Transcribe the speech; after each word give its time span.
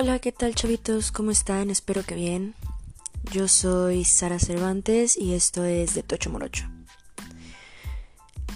Hola, 0.00 0.20
¿qué 0.20 0.30
tal 0.30 0.54
chavitos? 0.54 1.10
¿Cómo 1.10 1.32
están? 1.32 1.70
Espero 1.70 2.04
que 2.04 2.14
bien. 2.14 2.54
Yo 3.32 3.48
soy 3.48 4.04
Sara 4.04 4.38
Cervantes 4.38 5.18
y 5.18 5.34
esto 5.34 5.64
es 5.64 5.96
de 5.96 6.04
Tocho 6.04 6.30
Morocho. 6.30 6.66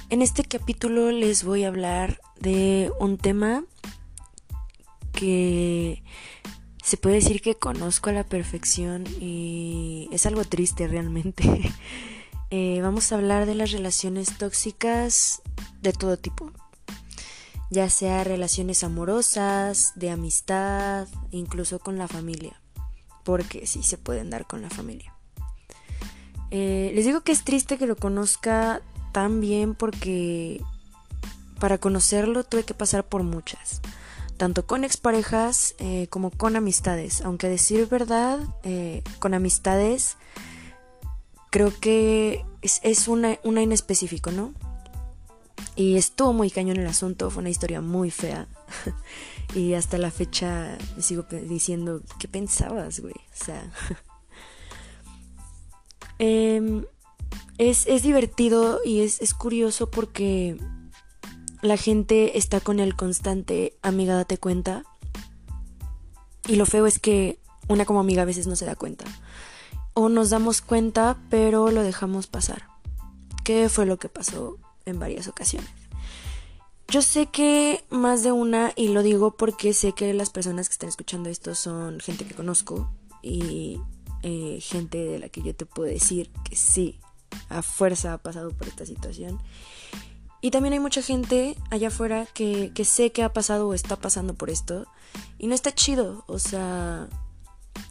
En 0.09 0.23
este 0.23 0.45
capítulo 0.45 1.11
les 1.11 1.43
voy 1.43 1.65
a 1.65 1.67
hablar 1.67 2.21
de 2.39 2.93
un 3.01 3.19
tema 3.19 3.65
que 5.11 6.05
se 6.81 6.97
puede 6.97 7.17
decir 7.17 7.43
que 7.43 7.57
conozco 7.57 8.11
a 8.11 8.13
la 8.13 8.23
perfección 8.23 9.03
y 9.21 10.09
es 10.13 10.27
algo 10.27 10.45
triste 10.45 10.87
realmente. 10.87 11.43
Eh, 12.55 12.81
vamos 12.83 13.11
a 13.11 13.15
hablar 13.15 13.47
de 13.47 13.55
las 13.55 13.71
relaciones 13.71 14.37
tóxicas 14.37 15.41
de 15.81 15.95
todo 15.95 16.19
tipo 16.19 16.53
ya 17.73 17.89
sea 17.89 18.23
relaciones 18.23 18.85
amorosas, 18.85 19.95
de 19.97 20.11
amistad, 20.11 21.09
incluso 21.31 21.79
con 21.79 21.97
la 21.97 22.07
familia, 22.07 22.61
porque 23.25 23.67
sí 23.67 23.83
se 23.83 23.97
pueden 23.97 24.29
dar 24.29 24.47
con 24.47 24.61
la 24.61 24.69
familia. 24.69 25.15
Eh, 26.51 26.93
les 26.95 27.07
digo 27.07 27.23
que 27.23 27.33
es 27.33 27.45
triste 27.45 27.79
que 27.79 27.87
lo 27.87 27.97
conozca 27.97 28.83
tan 29.13 29.41
bien 29.41 29.75
porque 29.75 30.63
para 31.61 31.79
conocerlo 31.79 32.45
tuve 32.45 32.65
que 32.65 32.75
pasar 32.75 33.09
por 33.09 33.23
muchas, 33.23 33.81
tanto 34.37 34.67
con 34.67 34.85
exparejas 34.85 35.75
eh, 35.79 36.09
como 36.11 36.31
con 36.31 36.57
amistades, 36.57 37.23
aunque 37.23 37.49
decir 37.49 37.89
verdad, 37.89 38.39
eh, 38.65 39.03
con 39.19 39.33
amistades 39.33 40.19
creo 41.49 41.73
que 41.81 42.45
es, 42.61 42.81
es 42.83 43.09
una, 43.09 43.39
una 43.45 43.63
en 43.63 43.73
específico, 43.73 44.31
¿no? 44.31 44.53
Y 45.75 45.97
estuvo 45.97 46.33
muy 46.33 46.51
cañón 46.51 46.77
el 46.77 46.87
asunto, 46.87 47.31
fue 47.31 47.41
una 47.41 47.51
historia 47.51 47.81
muy 47.81 48.11
fea. 48.11 48.47
y 49.55 49.75
hasta 49.75 49.99
la 49.99 50.11
fecha 50.11 50.77
me 50.97 51.03
sigo 51.03 51.25
diciendo, 51.31 52.03
¿qué 52.19 52.29
pensabas, 52.29 53.01
güey? 53.01 53.15
O 53.15 53.45
sea... 53.45 53.73
Em, 56.19 56.85
es, 57.59 57.85
divertido 58.05 58.79
y 58.85 59.01
es, 59.01 59.21
es 59.21 59.35
curioso 59.35 59.91
porque 59.91 60.57
la 61.63 61.77
gente 61.77 62.39
está 62.39 62.61
con 62.61 62.79
el 62.79 62.95
constante 62.95 63.77
amiga 63.83 64.15
date 64.15 64.39
cuenta. 64.39 64.85
Y 66.47 66.57
lo 66.57 66.67
feo 66.67 66.87
es 66.87 67.01
que 67.01 67.41
una 67.67 67.85
como 67.85 67.99
amiga 67.99 68.23
a 68.23 68.27
veces 68.27 68.47
no 68.47 68.55
se 68.55 68.67
da 68.67 68.77
cuenta. 68.77 69.05
O 69.95 70.09
nos 70.09 70.31
damos 70.31 70.61
cuenta, 70.61 71.19
pero 71.29 71.73
lo 71.73 71.83
dejamos 71.83 72.29
pasar. 72.29 72.69
¿Qué 73.43 73.69
fue 73.69 73.85
lo 73.85 73.99
que 73.99 74.09
pasó 74.09 74.59
en 74.87 74.99
varias 74.99 75.29
ocasiones. 75.29 75.71
Yo 76.89 77.01
sé 77.01 77.27
que 77.27 77.85
más 77.89 78.23
de 78.23 78.33
una, 78.33 78.73
y 78.77 78.89
lo 78.89 79.03
digo 79.03 79.37
porque 79.37 79.73
sé 79.73 79.93
que 79.93 80.13
las 80.13 80.31
personas 80.31 80.69
que 80.69 80.75
están 80.75 80.91
escuchando 80.91 81.31
esto 81.31 81.55
son 81.55 82.01
gente 82.01 82.27
que 82.27 82.35
conozco 82.35 82.91
y 83.23 83.81
eh, 84.23 84.59
gente 84.61 84.99
de 84.99 85.19
la 85.19 85.29
que 85.29 85.43
yo 85.43 85.55
te 85.55 85.65
puedo 85.65 85.89
decir 85.89 86.31
que 86.45 86.55
sí, 86.55 87.01
a 87.49 87.63
fuerza 87.63 88.13
ha 88.13 88.19
pasado 88.19 88.51
por 88.51 88.69
esta 88.69 88.85
situación. 88.85 89.39
Y 90.43 90.51
también 90.51 90.75
hay 90.75 90.81
mucha 90.81 91.03
gente 91.03 91.57
allá 91.71 91.89
afuera 91.89 92.27
que, 92.27 92.73
que 92.75 92.85
sé 92.85 93.11
que 93.11 93.23
ha 93.23 93.33
pasado 93.33 93.69
o 93.69 93.75
está 93.75 93.97
pasando 93.97 94.35
por 94.35 94.51
esto 94.51 94.87
y 95.39 95.47
no 95.47 95.55
está 95.55 95.73
chido. 95.75 96.25
O 96.27 96.39
sea, 96.39 97.09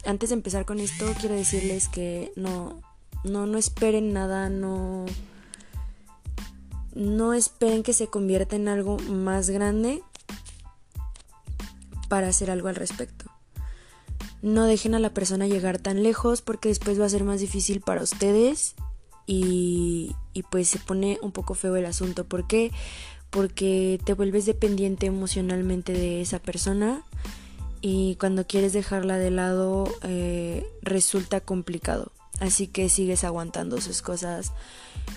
antes 0.04 0.28
de 0.28 0.34
empezar 0.34 0.64
con 0.64 0.78
esto, 0.78 1.06
quiero 1.18 1.34
decirles 1.34 1.88
que 1.88 2.32
no, 2.36 2.80
no, 3.24 3.46
no 3.46 3.58
esperen 3.58 4.12
nada, 4.12 4.48
no 4.48 5.06
no 6.94 7.34
esperen 7.34 7.82
que 7.82 7.92
se 7.92 8.08
convierta 8.08 8.56
en 8.56 8.68
algo 8.68 8.98
más 8.98 9.50
grande 9.50 10.02
para 12.08 12.28
hacer 12.28 12.50
algo 12.50 12.68
al 12.68 12.74
respecto. 12.74 13.24
No 14.42 14.64
dejen 14.64 14.94
a 14.94 14.98
la 14.98 15.14
persona 15.14 15.46
llegar 15.46 15.78
tan 15.78 16.02
lejos 16.02 16.42
porque 16.42 16.68
después 16.68 17.00
va 17.00 17.06
a 17.06 17.08
ser 17.08 17.24
más 17.24 17.40
difícil 17.40 17.80
para 17.80 18.02
ustedes 18.02 18.74
y, 19.26 20.14
pues 20.50 20.68
se 20.68 20.78
pone 20.78 21.18
un 21.22 21.32
poco 21.32 21.54
feo 21.54 21.76
el 21.76 21.86
asunto. 21.86 22.24
¿Por 22.24 22.46
qué? 22.46 22.72
Porque 23.30 24.00
te 24.04 24.14
vuelves 24.14 24.44
dependiente 24.44 25.06
emocionalmente 25.06 25.92
de 25.92 26.20
esa 26.20 26.38
persona 26.38 27.04
y 27.80 28.16
cuando 28.16 28.46
quieres 28.46 28.72
dejarla 28.72 29.16
de 29.16 29.30
lado 29.30 29.84
eh, 30.02 30.66
resulta 30.82 31.40
complicado. 31.40 32.12
Así 32.40 32.66
que 32.66 32.88
sigues 32.88 33.24
aguantando 33.24 33.80
sus 33.80 34.02
cosas 34.02 34.52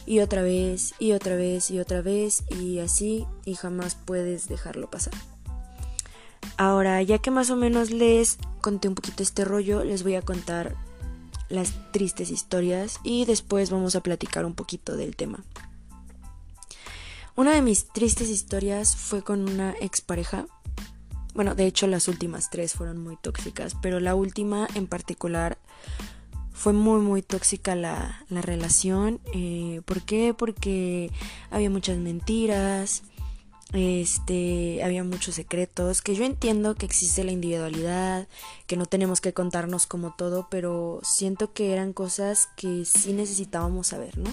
y 0.06 0.20
otra 0.20 0.42
vez 0.42 0.94
y 1.00 1.14
otra 1.14 1.36
vez 1.36 1.72
y 1.72 1.80
otra 1.80 2.02
vez 2.02 2.44
y 2.50 2.80
así 2.80 3.26
y 3.46 3.56
jamás 3.56 3.96
puedes 3.96 4.48
dejarlo 4.48 4.90
pasar. 4.90 5.14
Ahora, 6.58 7.02
ya 7.02 7.18
que 7.18 7.32
más 7.32 7.50
o 7.50 7.56
menos 7.56 7.92
les 7.92 8.38
conté 8.62 8.88
un 8.88 8.96
poquito 8.96 9.24
este 9.24 9.44
rollo, 9.46 9.84
les 9.84 10.04
voy 10.04 10.16
a 10.16 10.22
contar 10.22 10.76
las 11.50 11.74
tristes 11.92 12.32
historias 12.32 13.00
y 13.04 13.26
después 13.26 13.70
vamos 13.70 13.96
a 13.96 14.02
platicar 14.02 14.46
un 14.46 14.56
poquito 14.56 14.96
del 14.96 15.16
tema. 15.16 15.44
Una 17.36 17.54
de 17.54 17.62
mis 17.62 17.88
tristes 17.88 18.30
historias 18.30 18.96
fue 18.96 19.22
con 19.22 19.50
una 19.50 19.76
expareja. 19.82 20.46
Bueno, 21.34 21.54
de 21.54 21.66
hecho 21.66 21.86
las 21.88 22.08
últimas 22.08 22.50
tres 22.50 22.74
fueron 22.74 22.98
muy 22.98 23.18
tóxicas, 23.18 23.76
pero 23.82 24.00
la 24.00 24.16
última 24.16 24.68
en 24.76 24.88
particular 24.88 25.58
fue 26.56 26.72
muy 26.74 27.02
muy 27.02 27.22
tóxica 27.22 27.76
la, 27.76 28.24
relación. 28.30 29.20
Eh, 29.34 29.82
¿Por 29.86 30.02
qué? 30.02 30.34
Porque 30.34 31.12
había 31.52 31.70
muchas 31.70 31.98
mentiras, 31.98 33.04
este, 33.74 34.82
había 34.84 35.04
muchos 35.04 35.36
secretos, 35.36 36.02
que 36.02 36.16
yo 36.16 36.24
entiendo 36.24 36.76
que 36.76 36.86
existe 36.86 37.26
la 37.26 37.34
individualidad, 37.34 38.28
que 38.68 38.78
no 38.78 38.86
tenemos 38.86 39.20
que 39.20 39.34
contarnos 39.34 39.86
como 39.86 40.16
todo, 40.16 40.48
pero 40.50 41.02
siento 41.04 41.52
que 41.54 41.74
eran 41.74 41.92
cosas 41.92 42.48
que 42.56 42.86
sí 42.86 43.12
necesitábamos 43.12 43.88
saber, 43.88 44.18
¿no? 44.18 44.32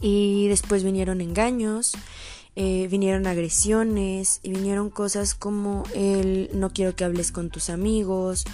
Y 0.00 0.48
después 0.48 0.82
vinieron 0.82 1.20
engaños, 1.20 1.92
eh, 2.56 2.88
vinieron 2.90 3.26
agresiones 3.26 4.40
y 4.42 4.50
vinieron 4.50 4.90
cosas 4.90 5.34
como 5.34 5.84
el 5.94 6.50
no 6.54 6.72
quiero 6.72 6.96
que 6.96 7.04
hables 7.04 7.32
con 7.32 7.50
tus 7.50 7.70
amigos, 7.70 8.44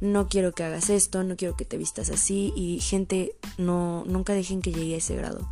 no 0.00 0.28
quiero 0.28 0.52
que 0.52 0.64
hagas 0.64 0.90
esto, 0.90 1.24
no 1.24 1.36
quiero 1.36 1.56
que 1.56 1.64
te 1.64 1.78
vistas 1.78 2.10
así 2.10 2.52
y 2.56 2.80
gente, 2.80 3.34
no, 3.56 4.04
nunca 4.06 4.32
dejen 4.32 4.62
que 4.62 4.72
llegue 4.72 4.94
a 4.94 4.98
ese 4.98 5.16
grado. 5.16 5.48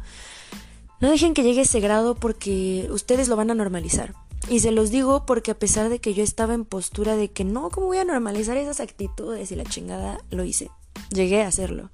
No 1.00 1.10
dejen 1.10 1.34
que 1.34 1.42
llegue 1.42 1.60
a 1.60 1.64
ese 1.64 1.80
grado 1.80 2.14
porque 2.14 2.88
ustedes 2.90 3.28
lo 3.28 3.36
van 3.36 3.50
a 3.50 3.54
normalizar. 3.54 4.14
Y 4.48 4.60
se 4.60 4.70
los 4.70 4.90
digo 4.90 5.26
porque 5.26 5.50
a 5.50 5.58
pesar 5.58 5.88
de 5.88 5.98
que 5.98 6.14
yo 6.14 6.22
estaba 6.22 6.54
en 6.54 6.64
postura 6.64 7.16
de 7.16 7.28
que 7.30 7.44
no, 7.44 7.70
¿cómo 7.70 7.88
voy 7.88 7.98
a 7.98 8.04
normalizar 8.04 8.56
esas 8.56 8.80
actitudes 8.80 9.50
y 9.50 9.56
la 9.56 9.64
chingada? 9.64 10.18
Lo 10.30 10.44
hice. 10.44 10.70
Llegué 11.10 11.42
a 11.42 11.48
hacerlo. 11.48 11.90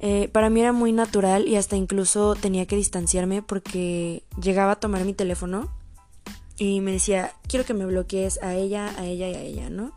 Eh, 0.00 0.28
para 0.28 0.50
mí 0.50 0.60
era 0.60 0.72
muy 0.72 0.92
natural 0.92 1.48
y 1.48 1.56
hasta 1.56 1.76
incluso 1.76 2.34
tenía 2.34 2.66
que 2.66 2.76
distanciarme 2.76 3.42
porque 3.42 4.24
llegaba 4.40 4.72
a 4.72 4.80
tomar 4.80 5.04
mi 5.04 5.14
teléfono 5.14 5.70
y 6.58 6.80
me 6.80 6.92
decía, 6.92 7.32
quiero 7.48 7.64
que 7.64 7.74
me 7.74 7.86
bloquees 7.86 8.40
a 8.42 8.54
ella, 8.54 8.94
a 8.98 9.06
ella 9.06 9.28
y 9.28 9.34
a 9.34 9.40
ella, 9.40 9.70
¿no? 9.70 9.92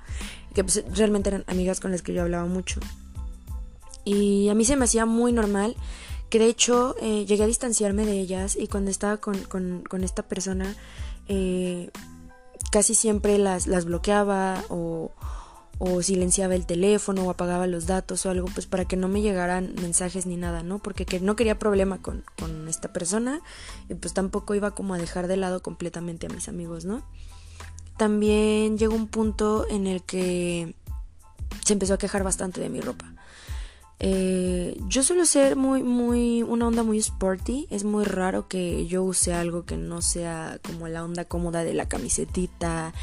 Que 0.57 0.63
pues, 0.63 0.84
realmente 0.91 1.29
eran 1.29 1.44
amigas 1.45 1.79
con 1.79 1.91
las 1.91 2.01
que 2.01 2.13
yo 2.13 2.23
hablaba 2.23 2.47
mucho. 2.47 2.79
Y 4.06 4.50
a 4.50 4.56
mí 4.56 4.66
se 4.66 4.75
me 4.75 4.85
hacía 4.85 5.06
muy 5.06 5.31
normal, 5.31 5.75
que 6.31 6.40
de 6.40 6.47
hecho 6.47 6.95
eh, 7.00 7.25
llegué 7.28 7.44
a 7.44 7.45
distanciarme 7.47 8.07
de 8.07 8.19
ellas 8.19 8.56
y 8.56 8.68
cuando 8.68 8.90
estaba 8.90 9.18
con, 9.18 9.84
esta 10.01 10.23
persona 10.23 10.75
eh, 11.28 11.91
casi 12.72 12.95
siempre 12.95 13.38
las, 13.38 13.68
las 13.68 13.85
bloqueaba 13.85 14.63
o, 14.69 15.12
o 15.78 16.01
silenciaba 16.01 16.56
el 16.56 16.66
teléfono 16.66 17.25
o 17.25 17.29
apagaba 17.29 17.68
los 17.68 17.85
datos 17.85 18.25
o 18.25 18.31
algo, 18.31 18.47
pues 18.51 18.66
para 18.66 18.85
que 18.85 18.95
no 18.95 19.07
me 19.09 19.22
llegaran 19.22 19.75
mensajes 19.79 20.25
ni 20.25 20.38
nada, 20.38 20.63
¿no? 20.63 20.79
Porque 20.79 21.06
que 21.06 21.19
no 21.19 21.35
quería 21.35 21.59
problema 21.59 22.01
con, 22.01 22.24
con, 22.39 22.68
esta 22.68 22.91
persona 22.91 23.42
y 23.89 23.94
pues 23.94 24.15
tampoco 24.15 24.56
iba 24.56 24.71
como 24.71 24.95
a 24.95 24.98
dejar 24.98 25.27
de 25.27 25.38
lado 25.38 25.62
completamente 25.62 26.25
a 26.25 26.30
mis 26.30 26.50
amigos, 26.50 26.83
¿no? 26.83 27.03
También 27.98 28.78
llegó 28.78 28.96
un 28.96 29.08
punto 29.08 29.66
en 29.70 29.88
el 29.88 30.04
que 30.04 30.76
se 31.64 31.74
empezó 31.74 31.96
a 31.96 31.98
quejar 31.98 32.24
bastante 32.24 32.62
de 32.62 32.70
mi 32.70 32.82
ropa. 32.82 33.06
Eh, 34.00 34.78
yo 34.88 35.02
suelo 35.02 35.26
ser 35.26 35.56
muy, 35.56 35.82
muy, 35.82 36.44
una 36.44 36.68
onda 36.68 36.84
muy 36.84 37.00
sporty. 37.00 37.68
Es 37.70 37.84
muy 37.84 38.06
raro 38.06 38.48
que 38.48 38.86
yo 38.86 39.04
use 39.04 39.34
algo 39.34 39.66
que 39.66 39.76
no 39.78 40.02
sea 40.02 40.60
como 40.64 40.88
la 40.88 41.04
onda 41.04 41.26
cómoda 41.26 41.64
de 41.64 41.74
la 41.74 41.88
camisetita, 41.88 42.94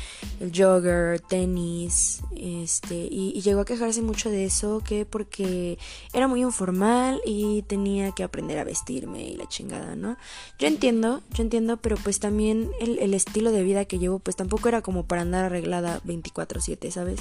el 0.41 0.52
jogger, 0.55 1.20
tenis, 1.20 2.23
este, 2.37 3.08
y, 3.11 3.41
llegó 3.44 3.61
a 3.61 3.64
quejarse 3.64 4.00
mucho 4.02 4.31
de 4.31 4.44
eso, 4.44 4.81
que 4.81 5.05
porque 5.05 5.79
era 6.12 6.29
muy 6.29 6.43
informal 6.43 7.20
y 7.26 7.62
tenía 7.62 8.12
que 8.12 8.23
aprender 8.23 8.58
a 8.58 8.64
vestirme 8.64 9.25
y 9.25 9.37
la 9.37 9.46
chingada, 9.49 9.96
¿no? 9.96 10.17
Yo 10.58 10.69
entiendo, 10.69 11.23
yo 11.35 11.43
entiendo, 11.43 11.76
pero 11.76 11.96
pues 11.96 12.20
también 12.20 12.70
el, 12.81 12.99
el 13.00 13.12
estilo 13.12 13.52
de 13.52 13.64
vida 13.64 13.85
que 13.85 13.99
llevo, 13.99 14.19
pues 14.19 14.37
tampoco 14.37 14.69
era 14.69 14.81
como 14.81 15.05
para 15.05 15.23
andar 15.23 15.44
arreglada 15.44 16.00
24/7, 16.05 16.91
¿sabes? 16.91 17.20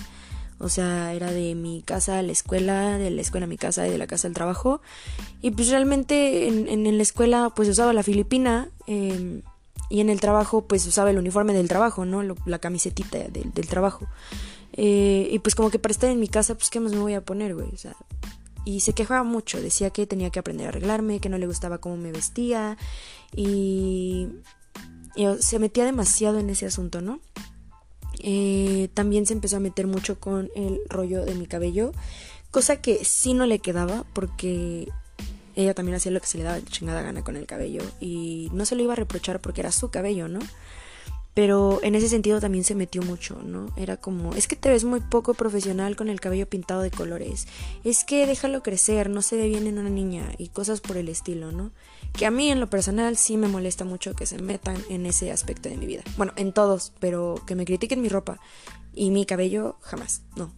O 0.60 0.70
sea, 0.70 1.14
era 1.14 1.32
de 1.32 1.56
mi 1.56 1.82
casa 1.84 2.20
a 2.20 2.22
la 2.22 2.32
escuela, 2.32 2.98
de 2.98 3.10
la 3.10 3.22
escuela 3.22 3.46
a 3.46 3.48
mi 3.48 3.58
casa 3.58 3.88
y 3.88 3.92
de 3.92 3.98
la 3.98 4.08
casa 4.08 4.28
al 4.28 4.34
trabajo. 4.34 4.82
Y 5.42 5.52
pues 5.52 5.70
realmente 5.70 6.48
en, 6.48 6.68
en, 6.68 6.98
la 6.98 7.04
escuela 7.04 7.52
pues 7.56 7.68
usaba 7.70 7.94
la 7.94 8.04
filipina 8.04 8.70
em, 8.88 9.42
y 9.90 10.00
en 10.00 10.10
el 10.10 10.20
trabajo 10.20 10.66
pues 10.68 10.86
usaba 10.88 11.12
el 11.12 11.18
uniforme 11.18 11.54
del 11.54 11.68
trabajo, 11.68 12.06
¿no? 12.06 12.24
la 12.46 12.60
camisetita 12.60 13.18
del, 13.18 13.52
del 13.54 13.68
trabajo. 13.68 14.08
Eh, 14.74 15.30
y 15.32 15.40
pues 15.40 15.56
como 15.56 15.70
que 15.70 15.80
para 15.80 15.92
estar 15.92 16.10
en 16.10 16.20
mi 16.20 16.28
casa, 16.28 16.56
pues 16.56 16.70
qué 16.70 16.80
más 16.80 16.94
me 16.94 17.00
voy 17.00 17.14
a 17.14 17.22
poner, 17.22 17.56
güey. 17.56 17.70
O 17.74 17.78
sea, 17.78 17.96
y 18.66 18.80
se 18.80 18.94
quejaba 18.94 19.24
mucho, 19.24 19.62
decía 19.62 19.90
que 19.90 20.08
tenía 20.08 20.30
que 20.30 20.40
aprender 20.40 20.68
a 20.68 20.70
arreglarme, 20.70 21.20
que 21.20 21.30
no 21.30 21.38
le 21.38 21.48
gustaba 21.48 21.80
cómo 21.80 21.98
me 21.98 22.12
vestía 22.12 22.78
y, 23.36 24.30
se 25.40 25.60
metía 25.60 25.86
demasiado 25.86 26.40
en 26.40 26.50
ese 26.50 26.66
asunto, 26.66 27.00
¿no? 27.02 27.20
Eh, 28.24 28.90
también 28.94 29.26
se 29.26 29.34
empezó 29.34 29.58
a 29.58 29.60
meter 29.60 29.86
mucho 29.86 30.20
con 30.20 30.50
el 30.56 30.80
rollo 30.90 31.26
de 31.26 31.36
mi 31.36 31.46
cabello, 31.46 31.92
cosa 32.52 32.82
que 32.82 33.04
sí 33.04 33.34
no 33.34 33.46
le 33.46 33.60
quedaba 33.60 34.06
porque 34.14 34.88
ella 35.56 35.74
también 35.74 35.96
hacía 35.96 36.12
lo 36.12 36.22
que 36.22 36.28
se 36.28 36.38
le 36.38 36.46
daba 36.46 36.64
chingada 36.64 37.02
gana 37.02 37.24
con 37.24 37.36
el 37.36 37.46
cabello 37.46 37.84
y 38.00 38.50
no 38.54 38.66
se 38.66 38.76
lo 38.76 38.84
iba 38.84 38.94
a 38.94 38.96
reprochar 38.96 39.40
porque 39.40 39.62
era 39.62 39.72
su 39.72 39.92
cabello, 39.92 40.28
¿no? 40.28 40.40
Pero 41.34 41.80
en 41.82 41.96
ese 41.96 42.10
sentido 42.10 42.40
también 42.40 42.64
se 42.64 42.76
metió 42.76 43.02
mucho, 43.02 43.42
¿no? 43.44 43.74
Era 43.76 43.98
como, 43.98 44.36
es 44.36 44.48
que 44.48 44.56
te 44.56 44.70
ves 44.70 44.84
muy 44.84 45.00
poco 45.00 45.34
profesional 45.34 45.96
con 45.96 46.10
el 46.10 46.22
cabello 46.22 46.48
pintado 46.48 46.82
de 46.82 46.92
colores. 46.92 47.48
Es 47.84 48.04
que 48.04 48.28
déjalo 48.28 48.62
crecer, 48.62 49.10
no 49.10 49.24
se 49.24 49.38
ve 49.38 49.48
bien 49.48 49.66
en 49.66 49.80
una 49.80 49.90
niña 49.90 50.32
y 50.38 50.50
cosas 50.50 50.80
por 50.80 50.96
el 50.96 51.10
estilo, 51.10 51.52
¿no? 51.52 51.72
Que 52.14 52.28
a 52.28 52.32
mí 52.32 52.52
en 52.52 52.60
lo 52.60 52.70
personal 52.70 53.18
sí 53.18 53.38
me 53.38 53.48
molesta 53.48 53.84
mucho 53.84 54.14
que 54.14 54.28
se 54.28 54.40
metan 54.40 54.78
en 54.90 55.08
ese 55.08 55.32
aspecto 55.32 55.70
de 55.70 55.78
mi 55.78 55.88
vida. 55.88 56.04
Bueno, 56.18 56.34
en 56.36 56.54
todos, 56.54 56.94
pero 57.00 57.42
que 57.48 57.56
me 57.56 57.66
critiquen 57.66 58.02
mi 58.02 58.10
ropa 58.10 58.40
y 58.94 59.10
mi 59.10 59.26
cabello 59.26 59.78
jamás, 59.82 60.22
no. 60.36 60.54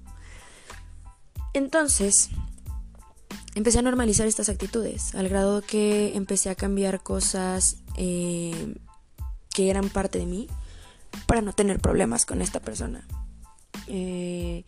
Entonces, 1.54 2.32
empecé 3.56 3.80
a 3.80 3.82
normalizar 3.82 4.28
estas 4.28 4.50
actitudes, 4.50 5.16
al 5.16 5.30
grado 5.30 5.62
que 5.62 6.18
empecé 6.18 6.50
a 6.50 6.56
cambiar 6.56 7.02
cosas 7.02 7.78
eh, 7.96 8.76
que 9.54 9.70
eran 9.70 9.88
parte 9.88 10.20
de 10.20 10.26
mí 10.26 10.50
para 11.26 11.42
no 11.42 11.54
tener 11.54 11.80
problemas 11.80 12.26
con 12.26 12.42
esta 12.42 12.60
persona. 12.60 13.08
Eh, 13.88 14.64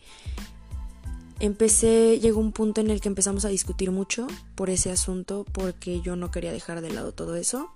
empecé, 1.40 2.18
llegó 2.20 2.40
un 2.40 2.52
punto 2.52 2.80
en 2.80 2.90
el 2.90 3.00
que 3.00 3.08
empezamos 3.08 3.44
a 3.44 3.48
discutir 3.48 3.90
mucho 3.90 4.26
por 4.54 4.70
ese 4.70 4.90
asunto, 4.90 5.44
porque 5.52 6.00
yo 6.00 6.16
no 6.16 6.30
quería 6.30 6.52
dejar 6.52 6.80
de 6.80 6.90
lado 6.90 7.12
todo 7.12 7.36
eso. 7.36 7.70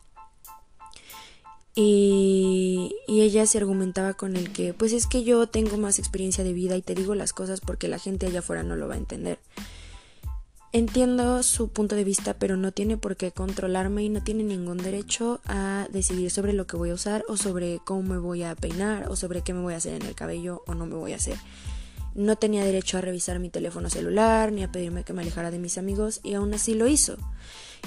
Y, 1.74 2.94
y, 3.08 3.22
ella 3.22 3.46
se 3.46 3.56
argumentaba 3.56 4.12
con 4.12 4.36
el 4.36 4.52
que, 4.52 4.74
pues 4.74 4.92
es 4.92 5.06
que 5.06 5.24
yo 5.24 5.46
tengo 5.46 5.78
más 5.78 5.98
experiencia 5.98 6.44
de 6.44 6.52
vida 6.52 6.76
y 6.76 6.82
te 6.82 6.94
digo 6.94 7.14
las 7.14 7.32
cosas 7.32 7.62
porque 7.62 7.88
la 7.88 7.98
gente 7.98 8.26
allá 8.26 8.40
afuera 8.40 8.62
no 8.62 8.76
lo 8.76 8.88
va 8.88 8.94
a 8.94 8.98
entender. 8.98 9.38
Entiendo 10.74 11.42
su 11.42 11.68
punto 11.68 11.96
de 11.96 12.04
vista, 12.04 12.32
pero 12.32 12.56
no 12.56 12.72
tiene 12.72 12.96
por 12.96 13.16
qué 13.16 13.30
controlarme 13.30 14.04
y 14.04 14.08
no 14.08 14.22
tiene 14.22 14.42
ningún 14.42 14.78
derecho 14.78 15.42
a 15.44 15.86
decidir 15.92 16.30
sobre 16.30 16.54
lo 16.54 16.66
que 16.66 16.78
voy 16.78 16.88
a 16.88 16.94
usar 16.94 17.26
o 17.28 17.36
sobre 17.36 17.80
cómo 17.84 18.02
me 18.02 18.16
voy 18.16 18.42
a 18.42 18.54
peinar 18.54 19.10
o 19.10 19.16
sobre 19.16 19.42
qué 19.42 19.52
me 19.52 19.60
voy 19.60 19.74
a 19.74 19.76
hacer 19.76 19.92
en 19.92 20.08
el 20.08 20.14
cabello 20.14 20.62
o 20.66 20.74
no 20.74 20.86
me 20.86 20.94
voy 20.94 21.12
a 21.12 21.16
hacer. 21.16 21.36
No 22.14 22.36
tenía 22.36 22.64
derecho 22.64 22.96
a 22.96 23.02
revisar 23.02 23.38
mi 23.38 23.50
teléfono 23.50 23.90
celular 23.90 24.50
ni 24.50 24.62
a 24.62 24.72
pedirme 24.72 25.04
que 25.04 25.12
me 25.12 25.20
alejara 25.20 25.50
de 25.50 25.58
mis 25.58 25.76
amigos 25.76 26.20
y 26.22 26.32
aún 26.32 26.54
así 26.54 26.72
lo 26.72 26.86
hizo. 26.86 27.18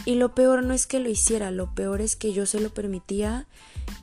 Y 0.06 0.14
lo 0.14 0.36
peor 0.36 0.64
no 0.64 0.76
es 0.76 0.86
que 0.86 1.00
lo 1.00 1.10
hiciera, 1.10 1.50
lo 1.50 1.74
peor 1.74 2.02
es 2.02 2.16
que 2.16 2.34
yo 2.34 2.46
se 2.46 2.60
lo 2.60 2.72
permitía 2.72 3.48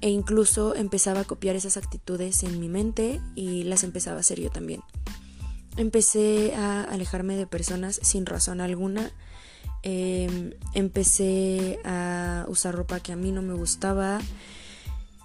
e 0.00 0.11
incluso 0.11 0.75
empezaba 0.75 1.20
a 1.20 1.25
copiar 1.25 1.55
esas 1.55 1.76
actitudes 1.76 2.43
en 2.43 2.58
mi 2.58 2.69
mente 2.69 3.20
y 3.37 3.62
las 3.62 3.84
empezaba 3.84 4.17
a 4.17 4.20
hacer 4.20 4.40
yo 4.40 4.50
también. 4.50 4.81
Empecé 5.76 6.54
a 6.54 6.82
alejarme 6.82 7.36
de 7.36 7.46
personas 7.46 7.98
sin 8.02 8.26
razón 8.26 8.60
alguna. 8.60 9.10
Em, 9.82 10.52
empecé 10.74 11.78
a 11.84 12.44
usar 12.48 12.74
ropa 12.74 13.00
que 13.00 13.12
a 13.12 13.16
mí 13.16 13.32
no 13.32 13.42
me 13.42 13.54
gustaba. 13.54 14.20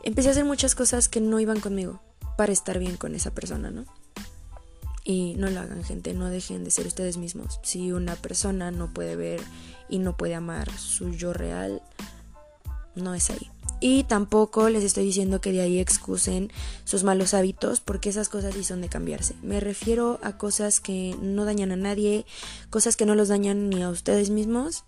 Empecé 0.04 0.30
a 0.30 0.32
hacer 0.32 0.46
muchas 0.46 0.74
cosas 0.74 1.10
que 1.10 1.22
no 1.22 1.40
iban 1.40 1.60
conmigo 1.60 2.02
para 2.38 2.54
estar 2.54 2.80
bien 2.80 2.98
con 2.98 3.14
esa 3.14 3.32
persona, 3.32 3.72
¿no? 3.72 3.86
Y 5.04 5.36
no 5.38 5.50
lo 5.50 5.60
hagan, 5.60 5.84
gente, 5.84 6.14
no 6.14 6.30
dejen 6.30 6.64
de 6.64 6.72
ser 6.72 6.88
ustedes 6.88 7.18
mismos. 7.18 7.60
Si 7.64 7.92
una 7.92 8.16
persona 8.16 8.72
no 8.72 8.94
puede 8.94 9.16
ver 9.16 9.42
y 9.90 10.00
no 10.00 10.18
puede 10.18 10.36
amar 10.36 10.70
su 10.72 11.12
yo 11.12 11.34
real, 11.34 11.82
no 12.96 13.16
es 13.16 13.30
ahí. 13.30 13.50
Y 13.80 14.04
tampoco 14.06 14.70
les 14.70 14.84
estoy 14.84 15.06
diciendo 15.06 15.40
que 15.40 15.52
de 15.52 15.62
ahí 15.62 15.80
excusen 15.80 16.52
sus 16.84 17.04
malos 17.04 17.34
hábitos, 17.34 17.80
porque 17.80 18.10
esas 18.10 18.28
cosas 18.28 18.56
sí 18.56 18.64
son 18.64 18.82
de 18.82 18.90
cambiarse. 18.90 19.36
Me 19.44 19.60
refiero 19.60 20.20
a 20.24 20.38
cosas 20.38 20.80
que 20.80 21.16
no 21.22 21.46
dañan 21.46 21.72
a 21.72 21.76
nadie, 21.76 22.26
cosas 22.70 22.96
que 22.96 23.06
no 23.06 23.14
los 23.14 23.28
dañan 23.28 23.70
ni 23.70 23.84
a 23.84 23.90
ustedes 23.90 24.32
mismos 24.32 24.84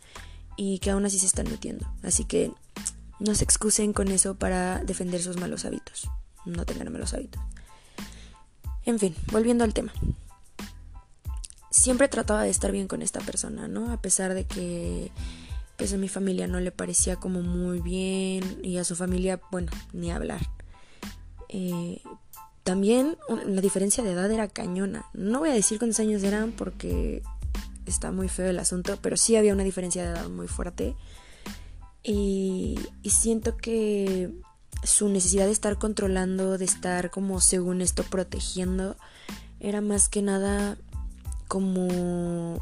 y 0.57 0.80
que 0.80 0.89
aún 0.89 1.06
así 1.06 1.19
se 1.19 1.27
están 1.27 1.50
metiendo. 1.50 1.88
Así 2.03 2.25
que 2.25 2.51
no 3.19 3.36
se 3.36 3.44
excusen 3.44 3.94
con 3.94 4.07
eso 4.07 4.36
para 4.36 4.83
defender 4.83 5.21
sus 5.21 5.38
malos 5.38 5.65
hábitos. 5.65 6.09
No 6.45 6.65
tengan 6.65 6.92
malos 6.92 7.13
hábitos. 7.13 7.42
En 8.85 8.97
fin, 8.97 9.15
volviendo 9.31 9.63
al 9.63 9.74
tema. 9.74 9.94
Siempre 11.69 12.07
trataba 12.07 12.44
de 12.44 12.50
estar 12.50 12.71
bien 12.71 12.88
con 12.88 13.03
esta 13.03 13.19
persona, 13.19 13.68
¿no? 13.68 13.92
A 13.92 14.01
pesar 14.01 14.33
de 14.33 14.45
que 14.45 15.12
pues 15.79 15.93
a 15.93 15.97
mi 15.97 16.09
familia 16.09 16.45
no 16.45 16.59
le 16.59 16.71
parecía 16.71 17.15
como 17.15 17.41
muy 17.41 17.79
bien 17.79 18.59
y 18.61 18.77
a 18.77 18.83
su 18.83 18.97
familia, 18.97 19.39
bueno, 19.49 19.71
ni 19.93 20.11
hablar. 20.11 20.41
Eh, 21.47 22.01
también 22.63 23.17
la 23.47 23.61
diferencia 23.61 24.03
de 24.03 24.11
edad 24.11 24.29
era 24.29 24.49
cañona. 24.49 25.05
No 25.13 25.39
voy 25.39 25.49
a 25.49 25.53
decir 25.53 25.79
cuántos 25.79 26.01
años 26.01 26.21
eran 26.21 26.51
porque 26.51 27.23
está 27.85 28.11
muy 28.11 28.27
feo 28.27 28.49
el 28.49 28.59
asunto, 28.59 28.99
pero 29.01 29.15
sí 29.15 29.37
había 29.37 29.53
una 29.53 29.63
diferencia 29.63 30.03
de 30.03 30.09
edad 30.09 30.29
muy 30.29 30.49
fuerte. 30.49 30.95
Y, 32.03 32.77
y 33.01 33.09
siento 33.11 33.55
que 33.55 34.31
su 34.83 35.07
necesidad 35.07 35.45
de 35.45 35.53
estar 35.53 35.77
controlando, 35.77 36.57
de 36.57 36.65
estar 36.65 37.09
como 37.09 37.39
según 37.39 37.79
esto 37.79 38.03
protegiendo, 38.03 38.97
era 39.61 39.79
más 39.79 40.09
que 40.09 40.21
nada 40.21 40.77
como 41.47 42.59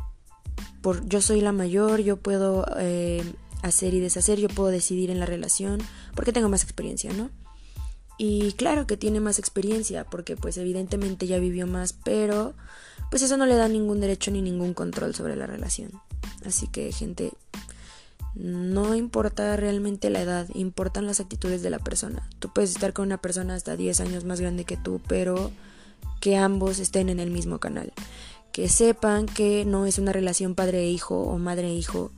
yo 0.94 1.22
soy 1.22 1.42
la 1.42 1.52
mayor, 1.52 2.02
yo 2.02 2.18
puedo 2.18 2.66
eh, 2.78 3.24
hacer 3.62 3.94
y 3.94 4.00
deshacer, 4.00 4.40
yo 4.40 4.50
puedo 4.50 4.70
decidir 4.70 5.10
en 5.10 5.20
la 5.20 5.26
relación, 5.26 5.80
porque 6.16 6.34
tengo 6.34 6.50
más 6.50 6.64
experiencia, 6.64 7.14
¿no? 7.14 7.30
Y 8.18 8.54
claro 8.54 8.88
que 8.88 8.98
tiene 8.98 9.20
más 9.20 9.38
experiencia, 9.38 10.04
porque 10.04 10.36
pues 10.36 10.58
evidentemente 10.58 11.28
ya 11.28 11.38
vivió 11.38 11.68
más, 11.68 11.94
pero 11.94 12.56
pues 13.12 13.22
eso 13.22 13.38
no 13.38 13.46
le 13.46 13.56
da 13.56 13.68
ningún 13.68 14.00
derecho 14.00 14.32
ni 14.32 14.42
ningún 14.42 14.74
control 14.74 15.14
sobre 15.14 15.36
la 15.36 15.46
relación. 15.46 15.92
Así 16.44 16.68
que 16.68 16.92
gente, 16.92 17.32
no 18.34 18.96
importa 18.96 19.56
realmente 19.56 20.10
la 20.10 20.22
edad, 20.22 20.48
importan 20.56 21.06
las 21.06 21.20
actitudes 21.20 21.62
de 21.62 21.70
la 21.70 21.80
persona. 21.80 22.28
Tú 22.40 22.52
puedes 22.52 22.72
estar 22.72 22.94
con 22.94 23.06
una 23.06 23.22
persona 23.22 23.54
hasta 23.54 23.78
10 23.78 24.00
años 24.00 24.26
más 24.26 24.42
grande 24.42 24.66
que 24.66 24.78
tú, 24.78 25.00
pero 25.08 25.52
que 26.20 26.38
ambos 26.38 26.80
estén 26.80 27.10
en 27.10 27.20
el 27.20 27.30
mismo 27.30 27.60
canal 27.60 27.94
que 28.52 28.70
sepan 28.70 29.26
que 29.26 29.66
no 29.66 29.86
es 29.86 29.98
una 29.98 30.12
relación 30.12 30.56
padre-hijo 30.56 31.20
o 31.20 31.38
madre-hijo, 31.38 32.12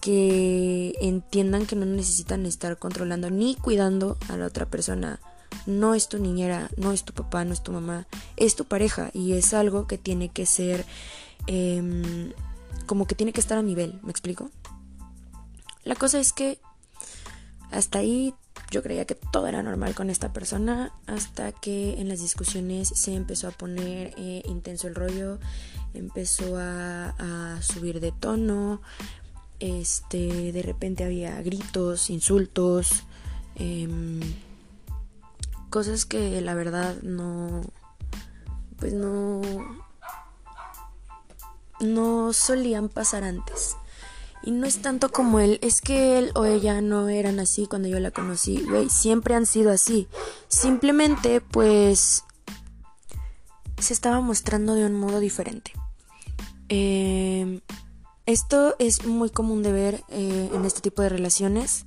que 0.00 0.94
entiendan 1.00 1.66
que 1.66 1.76
no 1.76 1.84
necesitan 1.84 2.46
estar 2.46 2.78
controlando 2.78 3.30
ni 3.30 3.54
cuidando 3.54 4.16
a 4.28 4.36
la 4.36 4.46
otra 4.46 4.66
persona. 4.66 5.20
No 5.66 5.94
es 5.94 6.08
tu 6.08 6.18
niñera, 6.18 6.70
no 6.76 6.92
es 6.92 7.04
tu 7.04 7.12
papá, 7.12 7.44
no 7.44 7.52
es 7.52 7.62
tu 7.62 7.72
mamá, 7.72 8.06
es 8.36 8.54
tu 8.54 8.64
pareja 8.64 9.10
y 9.12 9.32
es 9.32 9.54
algo 9.54 9.86
que 9.86 9.98
tiene 9.98 10.28
que 10.28 10.46
ser 10.46 10.86
em, 11.46 12.32
como 12.86 13.06
que 13.06 13.14
tiene 13.14 13.32
que 13.32 13.40
estar 13.40 13.58
a 13.58 13.62
nivel, 13.62 13.98
¿me 14.02 14.10
explico? 14.10 14.50
La 15.84 15.94
cosa 15.94 16.20
es 16.20 16.32
que 16.32 16.58
hasta 17.70 17.98
ahí 17.98 18.34
yo 18.70 18.82
creía 18.82 19.04
que 19.06 19.14
todo 19.14 19.46
era 19.46 19.62
normal 19.62 19.94
con 19.94 20.10
esta 20.10 20.32
persona 20.32 20.92
hasta 21.06 21.52
que 21.52 22.00
en 22.00 22.08
las 22.08 22.20
discusiones 22.20 22.88
se 22.88 23.14
empezó 23.14 23.48
a 23.48 23.52
poner 23.52 24.14
eh, 24.16 24.42
intenso 24.46 24.88
el 24.88 24.94
rollo, 24.94 25.38
empezó 25.94 26.56
a, 26.58 27.58
subir 27.60 28.00
de 28.00 28.12
tono, 28.12 28.80
este, 29.60 30.52
de 30.52 30.62
repente 30.62 31.04
había 31.04 31.40
gritos, 31.42 32.10
insultos, 32.10 33.04
em, 33.56 34.20
cosas 35.70 36.04
que 36.04 36.40
la 36.40 36.54
verdad 36.54 36.96
no, 37.02 37.62
pues 38.78 38.92
no, 38.92 39.42
no 41.80 42.32
solían 42.32 42.88
pasar 42.88 43.24
antes. 43.24 43.76
Y 44.42 44.52
no 44.52 44.66
es 44.66 44.80
tanto 44.80 45.10
como 45.10 45.40
él, 45.40 45.58
es 45.62 45.80
que 45.80 46.18
él 46.18 46.30
o 46.34 46.44
ella 46.44 46.80
no 46.80 47.08
eran 47.08 47.40
así 47.40 47.66
cuando 47.66 47.88
yo 47.88 47.98
la 48.00 48.10
conocí, 48.10 48.62
güey, 48.62 48.88
siempre 48.88 49.34
han 49.34 49.46
sido 49.46 49.70
así. 49.70 50.08
Simplemente, 50.48 51.40
pues, 51.40 52.24
se 53.78 53.92
estaba 53.92 54.20
mostrando 54.20 54.74
de 54.74 54.86
un 54.86 54.94
modo 54.94 55.20
diferente. 55.20 55.72
Em, 56.68 57.60
esto 58.26 58.76
es 58.78 59.06
muy 59.06 59.30
común 59.30 59.62
de 59.62 59.72
ver 59.72 60.04
eh, 60.08 60.50
en 60.52 60.64
este 60.64 60.80
tipo 60.80 61.02
de 61.02 61.08
relaciones. 61.08 61.86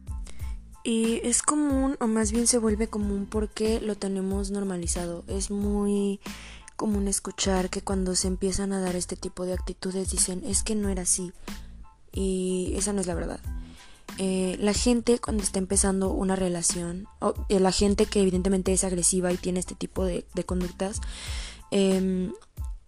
Y 0.84 1.22
es 1.24 1.43
común, 1.43 1.96
o 2.00 2.08
más 2.08 2.31
bien 2.31 2.48
se 2.48 2.58
vuelve 2.58 2.88
común 2.88 3.27
porque 3.29 3.79
lo 3.79 3.96
tenemos 3.96 4.50
normalizado. 4.50 5.24
Es 5.27 5.51
muy 5.51 6.20
común 6.75 7.08
escuchar 7.08 7.70
que 7.70 7.84
cuando 7.84 8.15
se 8.15 8.27
empiezan 8.27 8.74
a 8.74 8.81
dar 8.81 8.96
este 8.96 9.15
tipo 9.15 9.46
de 9.46 9.53
actitudes 9.53 10.10
dicen, 10.10 10.41
es 10.43 10.63
que 10.63 10.74
no 10.74 10.89
era 10.89 11.03
así 11.03 11.31
y 12.12 12.74
esa 12.75 12.94
no 12.94 13.01
es 13.01 13.08
la 13.08 13.15
verdad. 13.15 13.39
Eh, 14.18 14.58
la 14.60 14.74
gente 14.74 15.20
cuando 15.20 15.44
está 15.44 15.60
empezando 15.60 16.12
una 16.12 16.36
relación, 16.36 17.08
o 17.20 17.34
eh, 17.50 17.60
la 17.60 17.72
gente 17.72 18.06
que 18.06 18.22
evidentemente 18.22 18.74
es 18.74 18.84
agresiva 18.84 19.32
y 19.32 19.38
tiene 19.38 19.60
este 19.60 19.75
tipo 19.75 20.06
de, 20.06 20.25
conductas, 20.46 21.01
Em, 21.72 22.34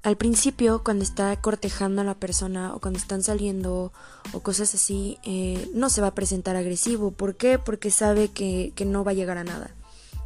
al 0.03 0.17
principio, 0.17 0.83
cuando 0.83 1.03
está 1.03 1.33
cortejando 1.39 2.01
a 2.01 2.03
la 2.03 2.15
persona 2.15 2.75
o 2.75 2.81
cuando 2.81 2.99
están 2.99 3.23
saliendo 3.23 3.93
o 4.33 4.39
cosas 4.41 4.75
así, 4.75 5.17
eh, 5.23 5.69
no 5.73 5.89
se 5.89 6.01
va 6.01 6.07
a 6.07 6.15
presentar 6.15 6.57
agresivo. 6.57 7.11
¿Por 7.11 7.35
qué? 7.35 7.57
Porque 7.57 7.89
sabe 7.89 8.27
que, 8.27 8.73
que 8.75 8.83
no 8.85 9.05
va 9.05 9.11
a 9.11 9.13
llegar 9.13 9.37
a 9.37 9.45
nada, 9.45 9.71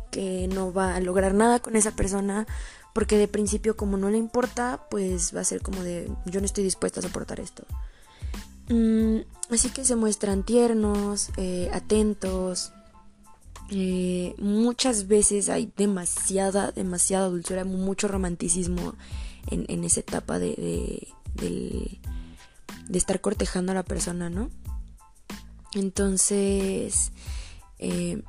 que 0.10 0.48
no 0.48 0.74
va 0.74 0.96
a 0.96 1.00
lograr 1.00 1.36
nada 1.36 1.60
con 1.60 1.76
esa 1.76 1.92
persona, 1.96 2.48
porque 2.94 3.20
de 3.20 3.28
principio 3.28 3.78
como 3.78 3.98
no 3.98 4.10
le 4.10 4.18
importa, 4.18 4.88
pues 4.90 5.36
va 5.36 5.42
a 5.42 5.44
ser 5.44 5.62
como 5.62 5.84
de 5.84 6.12
yo 6.26 6.40
no 6.40 6.48
estoy 6.48 6.64
dispuesta 6.64 7.00
a 7.00 7.04
soportar 7.04 7.40
esto. 7.40 7.64
Mm, 8.70 9.20
así 9.50 9.70
que 9.70 9.86
se 9.86 9.96
muestran 9.96 10.44
tiernos, 10.44 11.30
eh, 11.38 11.70
atentos. 11.74 12.72
Eh, 13.70 14.36
muchas 14.38 15.08
veces 15.08 15.50
hay 15.50 15.72
demasiada, 15.76 16.72
demasiada 16.72 17.28
dulzura, 17.28 17.66
mucho 17.66 18.08
romanticismo 18.08 18.96
en, 19.50 19.84
esa 19.84 20.02
etapa 20.02 20.40
de, 20.40 21.08
de, 21.36 22.00
estar 22.94 23.22
cortejando 23.22 23.72
a 23.72 23.76
la 23.76 23.84
persona, 23.84 24.30
¿no? 24.30 24.50
Entonces, 25.74 27.12
eh, 27.80 28.22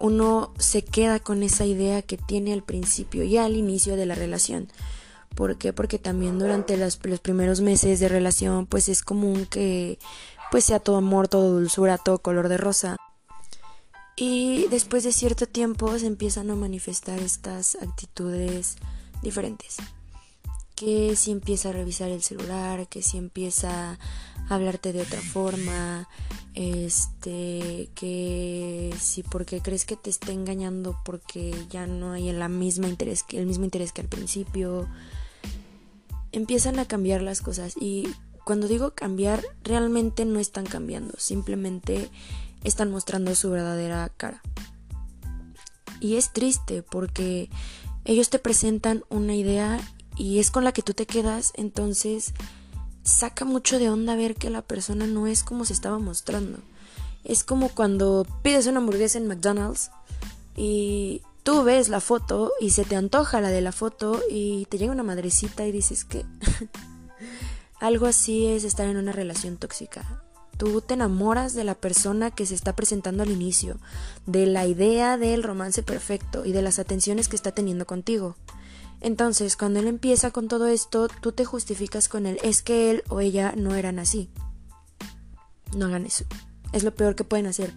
uno 0.00 0.52
se 0.58 0.82
queda 0.82 1.18
con 1.18 1.42
esa 1.42 1.64
idea 1.64 2.02
que 2.02 2.16
tiene 2.16 2.52
al 2.52 2.62
principio 2.62 3.24
y 3.24 3.36
al 3.36 3.56
inicio 3.56 3.96
de 3.96 4.06
la 4.06 4.14
relación. 4.14 4.68
¿Por 5.38 5.56
qué? 5.56 5.72
Porque 5.72 6.00
también 6.00 6.36
durante 6.40 6.76
los, 6.76 6.98
los, 7.04 7.20
primeros 7.20 7.60
meses 7.60 8.00
de 8.00 8.08
relación 8.08 8.66
pues 8.66 8.88
es 8.88 9.02
común 9.02 9.46
que 9.46 10.00
pues 10.50 10.64
sea 10.64 10.80
todo 10.80 10.96
amor, 10.96 11.28
todo 11.28 11.52
dulzura, 11.52 11.96
todo 11.96 12.18
color 12.18 12.48
de 12.48 12.56
rosa. 12.56 12.96
Y 14.16 14.66
después 14.66 15.04
de 15.04 15.12
cierto 15.12 15.46
tiempo 15.46 15.96
se 15.96 16.08
empiezan 16.08 16.50
a 16.50 16.56
manifestar 16.56 17.20
estas 17.20 17.76
actitudes 17.80 18.78
diferentes 19.22 19.76
que 20.74 21.14
si 21.14 21.30
empieza 21.30 21.68
a 21.68 21.72
revisar 21.72 22.08
el 22.08 22.22
celular, 22.22 22.88
que 22.88 23.02
si 23.02 23.16
empieza 23.16 23.92
a 24.48 24.54
hablarte 24.54 24.92
de 24.92 25.02
otra 25.02 25.20
forma, 25.20 26.08
este, 26.54 27.90
que 27.96 28.94
si 28.98 29.24
porque 29.24 29.60
crees 29.60 29.84
que 29.84 29.96
te 29.96 30.10
está 30.10 30.30
engañando 30.30 30.96
porque 31.04 31.52
ya 31.68 31.86
no 31.88 32.12
hay 32.12 32.30
la 32.32 32.48
misma 32.48 32.88
interés 32.88 33.24
el 33.30 33.46
mismo 33.46 33.64
interés 33.64 33.92
que 33.92 34.02
al 34.02 34.08
principio, 34.08 34.88
empiezan 36.32 36.78
a 36.78 36.86
cambiar 36.86 37.22
las 37.22 37.40
cosas 37.40 37.74
y 37.78 38.08
cuando 38.44 38.68
digo 38.68 38.94
cambiar 38.94 39.42
realmente 39.62 40.24
no 40.24 40.38
están 40.38 40.64
cambiando, 40.64 41.14
simplemente 41.18 42.10
están 42.64 42.90
mostrando 42.90 43.34
su 43.34 43.50
verdadera 43.50 44.10
cara. 44.16 44.42
Y 46.00 46.16
es 46.16 46.32
triste 46.32 46.82
porque 46.82 47.50
ellos 48.04 48.30
te 48.30 48.38
presentan 48.38 49.04
una 49.10 49.34
idea 49.34 49.80
y 50.16 50.38
es 50.38 50.50
con 50.50 50.64
la 50.64 50.72
que 50.72 50.82
tú 50.82 50.94
te 50.94 51.06
quedas, 51.06 51.52
entonces 51.56 52.32
saca 53.02 53.44
mucho 53.44 53.78
de 53.78 53.90
onda 53.90 54.16
ver 54.16 54.34
que 54.34 54.50
la 54.50 54.62
persona 54.62 55.06
no 55.06 55.26
es 55.26 55.42
como 55.42 55.64
se 55.64 55.72
estaba 55.72 55.98
mostrando. 55.98 56.58
Es 57.24 57.44
como 57.44 57.68
cuando 57.68 58.26
pides 58.42 58.66
una 58.66 58.78
hamburguesa 58.78 59.18
en 59.18 59.26
McDonald's 59.26 59.90
y 60.56 61.22
tú 61.48 61.62
ves 61.62 61.88
la 61.88 62.00
foto 62.00 62.52
y 62.60 62.72
se 62.72 62.84
te 62.84 62.94
antoja 62.94 63.40
la 63.40 63.48
de 63.48 63.62
la 63.62 63.72
foto 63.72 64.20
y 64.30 64.66
te 64.66 64.76
llega 64.76 64.92
una 64.92 65.02
madrecita 65.02 65.66
y 65.66 65.72
dices 65.72 66.04
que 66.04 66.26
algo 67.80 68.04
así 68.04 68.48
es 68.48 68.64
estar 68.64 68.86
en 68.86 68.98
una 68.98 69.12
relación 69.12 69.56
tóxica. 69.56 70.22
Tú 70.58 70.82
te 70.82 70.92
enamoras 70.92 71.54
de 71.54 71.64
la 71.64 71.74
persona 71.74 72.30
que 72.30 72.44
se 72.44 72.54
está 72.54 72.76
presentando 72.76 73.22
al 73.22 73.30
inicio, 73.30 73.78
de 74.26 74.44
la 74.44 74.66
idea 74.66 75.16
del 75.16 75.42
romance 75.42 75.82
perfecto 75.82 76.44
y 76.44 76.52
de 76.52 76.60
las 76.60 76.78
atenciones 76.78 77.28
que 77.28 77.36
está 77.36 77.52
teniendo 77.52 77.86
contigo. 77.86 78.36
Entonces, 79.00 79.56
cuando 79.56 79.80
él 79.80 79.86
empieza 79.86 80.30
con 80.30 80.48
todo 80.48 80.66
esto, 80.66 81.08
tú 81.22 81.32
te 81.32 81.46
justificas 81.46 82.10
con 82.10 82.26
él. 82.26 82.38
Es 82.42 82.60
que 82.60 82.90
él 82.90 83.04
o 83.08 83.20
ella 83.20 83.54
no 83.56 83.74
eran 83.74 83.98
así. 83.98 84.28
No 85.74 85.86
hagan 85.86 86.04
eso. 86.04 86.26
Es 86.74 86.84
lo 86.84 86.94
peor 86.94 87.14
que 87.14 87.24
pueden 87.24 87.46
hacer. 87.46 87.72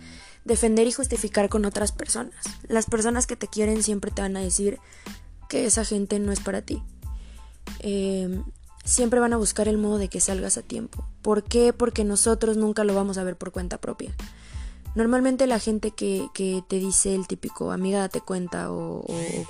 Defender 0.46 0.88
y 0.88 0.92
justificar 0.92 1.50
con 1.50 1.66
otras 1.66 1.92
personas. 1.92 2.34
Las 2.68 2.86
personas 2.86 3.28
que 3.28 3.36
te 3.36 3.48
quieren 3.48 3.84
siempre 3.84 4.12
te 4.12 4.22
van 4.22 4.38
a 4.38 4.42
decir 4.42 4.80
que 5.50 5.66
esa 5.66 5.86
gente 5.86 6.20
no 6.20 6.32
es 6.32 6.40
para 6.40 6.62
ti. 6.62 6.82
Em, 7.80 8.44
siempre 8.84 9.20
van 9.20 9.34
a 9.34 9.38
buscar 9.38 9.68
el 9.68 9.78
modo 9.78 9.98
de 9.98 10.08
que 10.08 10.20
salgas 10.20 10.58
a 10.58 10.62
tiempo. 10.62 11.06
¿Por 11.22 11.44
qué? 11.44 11.74
Porque 11.74 12.04
nosotros 12.04 12.58
nunca 12.58 12.84
lo 12.84 12.96
vamos 12.96 13.18
a 13.18 13.24
ver 13.24 13.38
por 13.38 13.52
cuenta 13.52 13.80
propia. 13.80 14.16
Normalmente 14.94 15.48
la 15.48 15.60
gente 15.60 15.92
que, 15.92 16.28
que, 16.34 16.64
te 16.68 16.78
dice 16.78 17.16
el 17.16 17.26
típico 17.26 17.72
amiga 17.72 18.00
date 18.00 18.20
cuenta 18.20 18.72
o, 18.72 19.06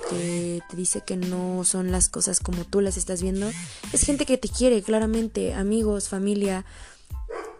que 0.08 0.60
te 0.70 0.76
dice 0.76 1.02
que 1.04 1.16
no 1.16 1.64
son 1.64 1.90
las 1.90 2.08
cosas 2.08 2.38
como 2.38 2.64
tú 2.64 2.80
las 2.80 2.96
estás 2.96 3.22
viendo, 3.22 3.50
es 3.92 4.02
gente 4.02 4.24
que 4.24 4.38
te 4.38 4.48
quiere 4.48 4.82
claramente, 4.82 5.54
amigos, 5.54 6.08
familia, 6.08 6.64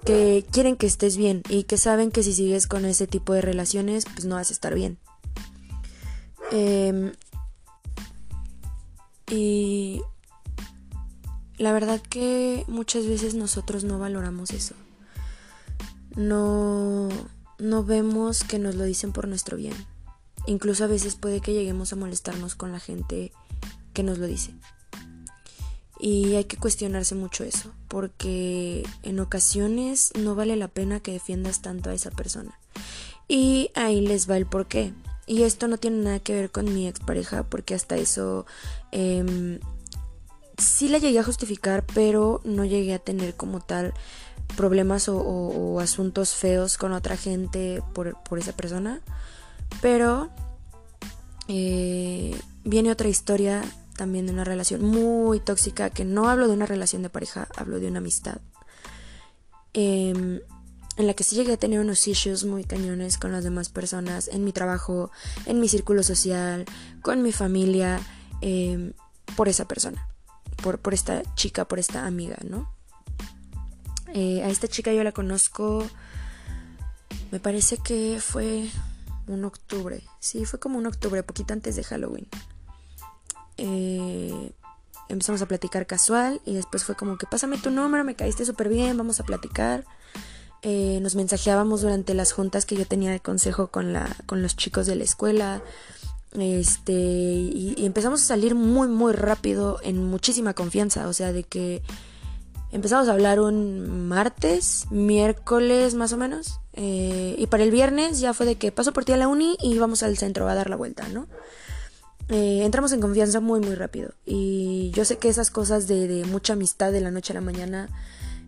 que 0.04 0.44
quieren 0.50 0.76
que 0.76 0.86
estés 0.86 1.16
bien 1.16 1.42
y 1.48 1.64
que 1.64 1.78
saben 1.78 2.10
que 2.10 2.22
si 2.22 2.32
sigues 2.32 2.66
con 2.66 2.84
ese 2.84 3.06
tipo 3.06 3.32
de 3.32 3.40
relaciones 3.40 4.04
pues 4.04 4.24
no 4.24 4.36
vas 4.36 4.50
a 4.50 4.52
estar 4.52 4.74
bien. 4.74 4.98
Em, 6.50 7.12
y 9.30 10.02
la 11.56 11.72
verdad 11.72 12.00
que 12.00 12.64
muchas 12.68 13.06
veces 13.06 13.34
nosotros 13.34 13.84
no 13.84 13.98
valoramos 13.98 14.50
eso. 14.50 14.74
No 16.16 17.08
no 17.58 17.84
vemos 17.84 18.42
que 18.42 18.58
nos 18.58 18.74
lo 18.74 18.84
dicen 18.84 19.12
por 19.12 19.28
nuestro 19.28 19.56
bien. 19.56 19.74
Incluso 20.46 20.84
a 20.84 20.88
veces 20.88 21.14
puede 21.14 21.40
que 21.40 21.52
lleguemos 21.52 21.92
a 21.92 21.96
molestarnos 21.96 22.56
con 22.56 22.72
la 22.72 22.80
gente 22.80 23.32
que 23.92 24.02
nos 24.02 24.18
lo 24.18 24.26
dice. 24.26 24.52
Y 26.02 26.34
hay 26.34 26.46
que 26.46 26.56
cuestionarse 26.56 27.14
mucho 27.14 27.44
eso, 27.44 27.70
porque 27.86 28.82
en 29.04 29.20
ocasiones 29.20 30.10
no 30.18 30.34
vale 30.34 30.56
la 30.56 30.66
pena 30.66 30.98
que 30.98 31.12
defiendas 31.12 31.62
tanto 31.62 31.90
a 31.90 31.94
esa 31.94 32.10
persona. 32.10 32.58
Y 33.28 33.70
ahí 33.76 34.00
les 34.00 34.28
va 34.28 34.36
el 34.36 34.46
porqué. 34.46 34.92
Y 35.28 35.44
esto 35.44 35.68
no 35.68 35.78
tiene 35.78 35.98
nada 35.98 36.18
que 36.18 36.34
ver 36.34 36.50
con 36.50 36.74
mi 36.74 36.88
expareja, 36.88 37.44
porque 37.44 37.76
hasta 37.76 37.94
eso 37.94 38.46
eh, 38.90 39.60
sí 40.58 40.88
la 40.88 40.98
llegué 40.98 41.20
a 41.20 41.24
justificar, 41.24 41.84
pero 41.94 42.40
no 42.42 42.64
llegué 42.64 42.94
a 42.94 42.98
tener 42.98 43.36
como 43.36 43.60
tal 43.60 43.94
problemas 44.56 45.08
o, 45.08 45.78
asuntos 45.78 46.34
feos 46.34 46.78
con 46.78 46.92
otra 46.92 47.16
gente 47.16 47.80
por, 47.94 48.16
esa 48.40 48.56
persona. 48.56 49.00
Pero 49.80 50.30
eh, 51.46 52.36
viene 52.64 52.90
otra 52.90 53.08
historia 53.08 53.62
también 54.02 54.26
de 54.26 54.32
una 54.32 54.42
relación 54.42 54.82
muy 54.82 55.38
tóxica, 55.38 55.88
que 55.88 56.04
no 56.04 56.28
hablo 56.28 56.48
de 56.48 56.54
una 56.54 56.66
relación 56.66 57.02
de 57.02 57.08
pareja, 57.08 57.46
hablo 57.54 57.78
de 57.78 57.86
una 57.86 57.98
amistad. 57.98 58.40
Em, 59.74 60.40
en 60.96 61.06
la 61.06 61.14
que 61.14 61.22
sí 61.22 61.36
llegué 61.36 61.52
a 61.52 61.56
tener 61.56 61.78
unos 61.78 62.08
issues 62.08 62.44
muy 62.44 62.64
cañones 62.64 63.16
con 63.16 63.30
las 63.30 63.44
demás 63.44 63.68
personas, 63.68 64.26
en 64.26 64.42
mi 64.42 64.52
trabajo, 64.52 65.12
en 65.46 65.60
mi 65.60 65.68
círculo 65.68 66.02
social, 66.02 66.64
con 67.00 67.22
mi 67.22 67.30
familia, 67.30 68.00
em, 68.40 68.92
por 69.36 69.48
esa 69.48 69.68
persona, 69.68 70.08
por, 70.64 70.80
por 70.80 70.94
esta 70.94 71.22
chica, 71.36 71.64
por 71.68 71.78
esta 71.78 72.04
amiga, 72.04 72.38
¿no? 72.42 72.74
Eh, 74.14 74.42
a 74.42 74.48
esta 74.48 74.66
chica 74.66 74.92
yo 74.92 75.04
la 75.04 75.12
conozco, 75.12 75.86
me 77.30 77.38
parece 77.38 77.76
que 77.76 78.18
fue 78.20 78.68
un 79.28 79.44
octubre, 79.44 80.02
sí, 80.18 80.44
fue 80.44 80.58
como 80.58 80.76
un 80.76 80.86
octubre, 80.86 81.22
poquito 81.22 81.52
antes 81.52 81.76
de 81.76 81.84
Halloween. 81.84 82.26
Eh, 83.62 84.52
empezamos 85.08 85.40
a 85.40 85.46
platicar 85.46 85.86
casual 85.86 86.40
y 86.44 86.54
después 86.54 86.84
fue 86.84 86.96
como 86.96 87.16
que 87.16 87.26
pásame 87.26 87.58
tu 87.58 87.70
número, 87.70 88.04
me 88.04 88.14
caíste 88.14 88.44
súper 88.44 88.68
bien, 88.68 88.96
vamos 88.96 89.20
a 89.20 89.24
platicar. 89.24 89.84
Eh, 90.62 90.98
nos 91.00 91.14
mensajeábamos 91.14 91.82
durante 91.82 92.14
las 92.14 92.32
juntas 92.32 92.66
que 92.66 92.76
yo 92.76 92.86
tenía 92.86 93.10
de 93.10 93.20
consejo 93.20 93.68
con, 93.68 93.92
la, 93.92 94.16
con 94.26 94.42
los 94.42 94.56
chicos 94.56 94.86
de 94.86 94.96
la 94.96 95.04
escuela. 95.04 95.62
Este, 96.38 96.92
y 96.92 97.74
empezamos 97.86 98.22
a 98.22 98.26
salir 98.26 98.54
muy, 98.54 98.88
muy 98.88 99.12
rápido 99.12 99.78
en 99.82 100.04
muchísima 100.04 100.54
confianza. 100.54 101.06
O 101.08 101.12
sea, 101.12 101.32
de 101.32 101.44
que 101.44 101.82
Empezamos 102.72 103.06
a 103.08 103.12
hablar 103.12 103.38
un 103.38 104.08
martes, 104.08 104.86
miércoles 104.90 105.94
más 105.94 106.14
o 106.14 106.16
menos. 106.16 106.58
Eh, 106.72 107.34
y 107.36 107.46
para 107.46 107.64
el 107.64 107.70
viernes 107.70 108.18
ya 108.18 108.32
fue 108.32 108.46
de 108.46 108.56
que 108.56 108.72
paso 108.72 108.94
por 108.94 109.04
ti 109.04 109.12
a 109.12 109.18
la 109.18 109.28
uni 109.28 109.58
y 109.60 109.78
vamos 109.78 110.02
al 110.02 110.16
centro 110.16 110.48
a 110.48 110.54
dar 110.54 110.70
la 110.70 110.76
vuelta, 110.76 111.06
¿no? 111.08 111.26
Eh, 112.32 112.64
entramos 112.64 112.92
en 112.92 113.00
confianza 113.00 113.40
muy, 113.40 113.60
muy 113.60 113.74
rápido. 113.74 114.14
Y 114.24 114.90
yo 114.94 115.04
sé 115.04 115.18
que 115.18 115.28
esas 115.28 115.50
cosas 115.50 115.86
de, 115.86 116.24
mucha 116.26 116.54
amistad 116.54 116.90
de 116.90 117.00
la 117.00 117.10
noche 117.10 117.32
a 117.32 117.34
la 117.34 117.40
mañana 117.40 117.88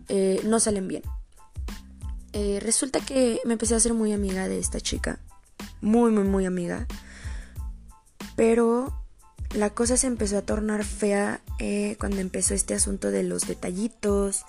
eh, 0.09 0.41
no 0.43 0.59
salen 0.59 0.87
bien. 0.87 1.03
resulta 2.61 2.99
que 2.99 3.39
me 3.45 3.53
empecé 3.53 3.75
a 3.75 3.77
hacer 3.77 3.93
muy 3.93 4.11
amiga 4.11 4.47
de 4.49 4.59
esta 4.59 4.81
chica. 4.81 5.19
Muy, 5.81 6.11
muy, 6.11 6.23
muy 6.23 6.45
amiga. 6.45 6.87
Pero 8.35 8.93
la 9.55 9.69
cosa 9.69 9.95
se 9.97 10.07
empezó 10.07 10.37
a 10.37 10.41
tornar 10.41 10.83
fea 10.83 11.39
eh, 11.59 11.95
cuando 11.99 12.19
empezó 12.19 12.53
este 12.53 12.73
asunto 12.73 13.09
de 13.11 13.23
los 13.23 13.47
detallitos, 13.47 14.43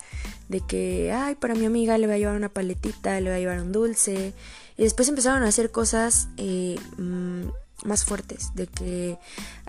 de 0.49 0.59
que, 0.61 1.13
ay, 1.13 1.35
para 1.35 1.55
mi 1.55 1.65
amiga 1.65 1.97
le 1.97 2.07
voy 2.07 2.15
a 2.15 2.19
llevar 2.19 2.35
una 2.35 2.49
paletita, 2.49 3.19
le 3.21 3.29
voy 3.29 3.37
a 3.37 3.39
llevar 3.39 3.61
un 3.61 3.71
dulce. 3.71 4.33
Y 4.77 4.83
después 4.83 5.07
empezaron 5.07 5.43
a 5.43 5.47
hacer 5.47 5.71
cosas 5.71 6.27
eh, 6.37 6.77
mm, 6.97 7.47
más 7.85 8.05
fuertes, 8.05 8.51
de 8.55 8.67
que, 8.67 9.19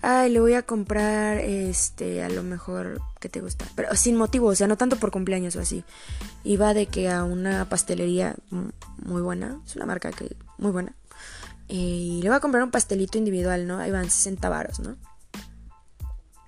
ay, 0.03 0.31
le 0.31 0.41
voy 0.41 0.55
a 0.55 0.63
comprar, 0.63 1.39
este, 1.39 2.23
a 2.23 2.29
lo 2.29 2.43
mejor, 2.43 3.01
que 3.21 3.29
te 3.29 3.41
gusta? 3.41 3.67
Pero 3.75 3.95
sin 3.95 4.17
motivo, 4.17 4.49
o 4.49 4.55
sea, 4.55 4.67
no 4.67 4.77
tanto 4.77 4.97
por 4.97 5.11
cumpleaños 5.11 5.57
o 5.57 5.61
así. 5.61 5.85
Iba 6.45 6.75
de 6.75 6.87
que 6.87 7.11
a 7.11 7.25
una 7.25 7.69
pastelería 7.69 8.35
muy 9.05 9.23
buena, 9.23 9.61
es 9.67 9.77
una 9.77 9.87
marca 9.87 10.11
que, 10.11 10.37
muy 10.57 10.73
buena, 10.73 10.95
y 11.69 12.21
le 12.23 12.29
voy 12.29 12.37
a 12.37 12.41
comprar 12.41 12.63
un 12.63 12.71
pastelito 12.71 13.19
individual, 13.19 13.67
¿no? 13.67 13.79
Ahí 13.79 13.91
van 13.91 14.11
60 14.11 14.49
varos, 14.49 14.81
¿no? 14.81 14.97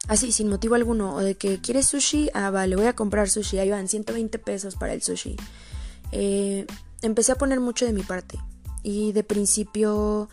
Así, 0.08 0.32
sin 0.32 0.48
motivo 0.48 0.74
alguno, 0.74 1.14
o 1.14 1.20
de 1.20 1.36
que 1.36 1.60
quieres 1.60 1.86
sushi, 1.86 2.30
ah, 2.34 2.50
vale, 2.50 2.74
voy 2.74 2.86
a 2.86 2.96
comprar 2.96 3.28
sushi, 3.28 3.58
ahí 3.58 3.70
van 3.70 3.86
120 3.86 4.38
pesos 4.38 4.76
para 4.76 4.94
el 4.94 5.02
sushi. 5.02 5.36
Eh, 6.10 6.66
empecé 7.02 7.32
a 7.32 7.36
poner 7.36 7.60
mucho 7.60 7.84
de 7.84 7.92
mi 7.92 8.02
parte 8.02 8.38
y 8.82 9.12
de 9.12 9.22
principio 9.22 10.28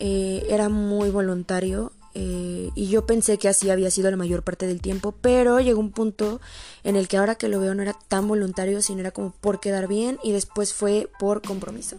eh, 0.00 0.46
era 0.48 0.70
muy 0.70 1.10
voluntario 1.10 1.92
eh, 2.14 2.70
y 2.74 2.88
yo 2.88 3.04
pensé 3.04 3.36
que 3.36 3.48
así 3.48 3.68
había 3.68 3.90
sido 3.90 4.10
la 4.10 4.16
mayor 4.16 4.42
parte 4.42 4.66
del 4.66 4.80
tiempo, 4.80 5.12
pero 5.12 5.60
llegó 5.60 5.78
un 5.78 5.92
punto 5.92 6.40
en 6.84 6.96
el 6.96 7.06
que 7.06 7.18
ahora 7.18 7.34
que 7.34 7.48
lo 7.48 7.60
veo 7.60 7.74
no 7.74 7.82
era 7.82 7.94
tan 8.08 8.26
voluntario, 8.26 8.80
sino 8.80 9.00
era 9.00 9.10
como 9.10 9.30
por 9.30 9.60
quedar 9.60 9.88
bien 9.88 10.18
y 10.24 10.32
después 10.32 10.72
fue 10.72 11.10
por 11.18 11.42
compromiso. 11.42 11.98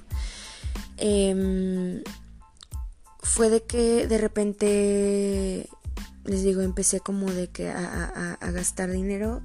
Em, 0.97 2.01
fue 3.19 3.49
de 3.51 3.61
que 3.61 4.07
de 4.07 4.17
repente, 4.17 5.69
les 6.25 6.43
digo, 6.43 6.61
empecé 6.61 7.01
como 7.01 7.31
de 7.31 7.49
que 7.49 7.69
a, 7.69 8.37
gastar 8.51 8.91
dinero 8.91 9.43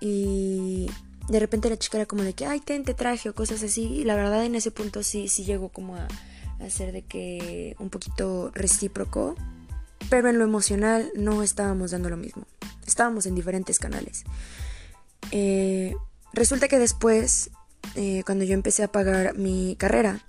y 0.00 0.90
de 1.28 1.38
repente 1.38 1.70
la 1.70 1.78
chica 1.78 1.98
era 1.98 2.06
como 2.06 2.24
de 2.24 2.34
que, 2.34 2.46
ay, 2.46 2.58
ten, 2.60 2.84
te 2.84 2.94
traje 2.94 3.28
o 3.28 3.34
cosas 3.34 3.62
así. 3.62 3.84
Y 3.84 4.04
la 4.04 4.16
verdad 4.16 4.44
en 4.44 4.56
ese 4.56 4.72
punto 4.72 5.02
sí, 5.04 5.28
sí 5.28 5.44
llegó 5.44 5.68
como 5.68 5.96
a, 5.96 6.08
a 6.60 6.70
ser 6.70 6.92
de 6.92 7.02
que 7.02 7.76
un 7.78 7.90
poquito 7.90 8.50
recíproco. 8.54 9.34
Pero 10.08 10.28
en 10.28 10.38
lo 10.38 10.44
emocional 10.44 11.10
no 11.14 11.42
estábamos 11.42 11.90
dando 11.90 12.10
lo 12.10 12.16
mismo. 12.16 12.46
Estábamos 12.86 13.26
en 13.26 13.34
diferentes 13.34 13.78
canales. 13.78 14.24
Eh, 15.30 15.94
resulta 16.32 16.68
que 16.68 16.78
después, 16.78 17.50
eh, 17.94 18.22
cuando 18.24 18.44
yo 18.44 18.54
empecé 18.54 18.82
a 18.82 18.88
pagar 18.88 19.36
mi 19.36 19.76
carrera, 19.76 20.20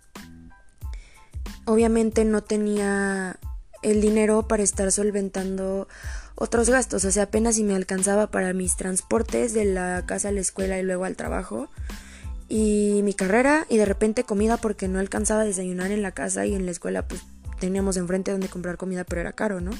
obviamente 1.65 2.25
no 2.25 2.41
tenía 2.41 3.39
el 3.81 4.01
dinero 4.01 4.47
para 4.47 4.63
estar 4.63 4.91
solventando 4.91 5.87
otros 6.35 6.69
gastos, 6.69 7.05
o 7.05 7.11
sea, 7.11 7.23
apenas 7.23 7.55
si 7.55 7.63
me 7.63 7.75
alcanzaba 7.75 8.31
para 8.31 8.53
mis 8.53 8.75
transportes 8.75 9.53
de 9.53 9.65
la 9.65 10.05
casa 10.05 10.29
a 10.29 10.31
la 10.31 10.39
escuela 10.39 10.79
y 10.79 10.83
luego 10.83 11.05
al 11.05 11.15
trabajo 11.15 11.69
y 12.53 13.01
mi 13.03 13.13
carrera 13.13 13.65
y 13.69 13.77
de 13.77 13.85
repente 13.85 14.25
comida 14.25 14.57
porque 14.57 14.89
no 14.89 14.99
alcanzaba 14.99 15.43
a 15.43 15.45
desayunar 15.45 15.89
en 15.91 16.01
la 16.01 16.11
casa 16.11 16.45
y 16.45 16.53
en 16.53 16.65
la 16.65 16.71
escuela 16.71 17.07
pues 17.07 17.21
teníamos 17.61 17.95
enfrente 17.95 18.31
donde 18.31 18.49
comprar 18.49 18.75
comida 18.75 19.05
pero 19.05 19.21
era 19.21 19.31
caro, 19.31 19.61
¿no? 19.61 19.71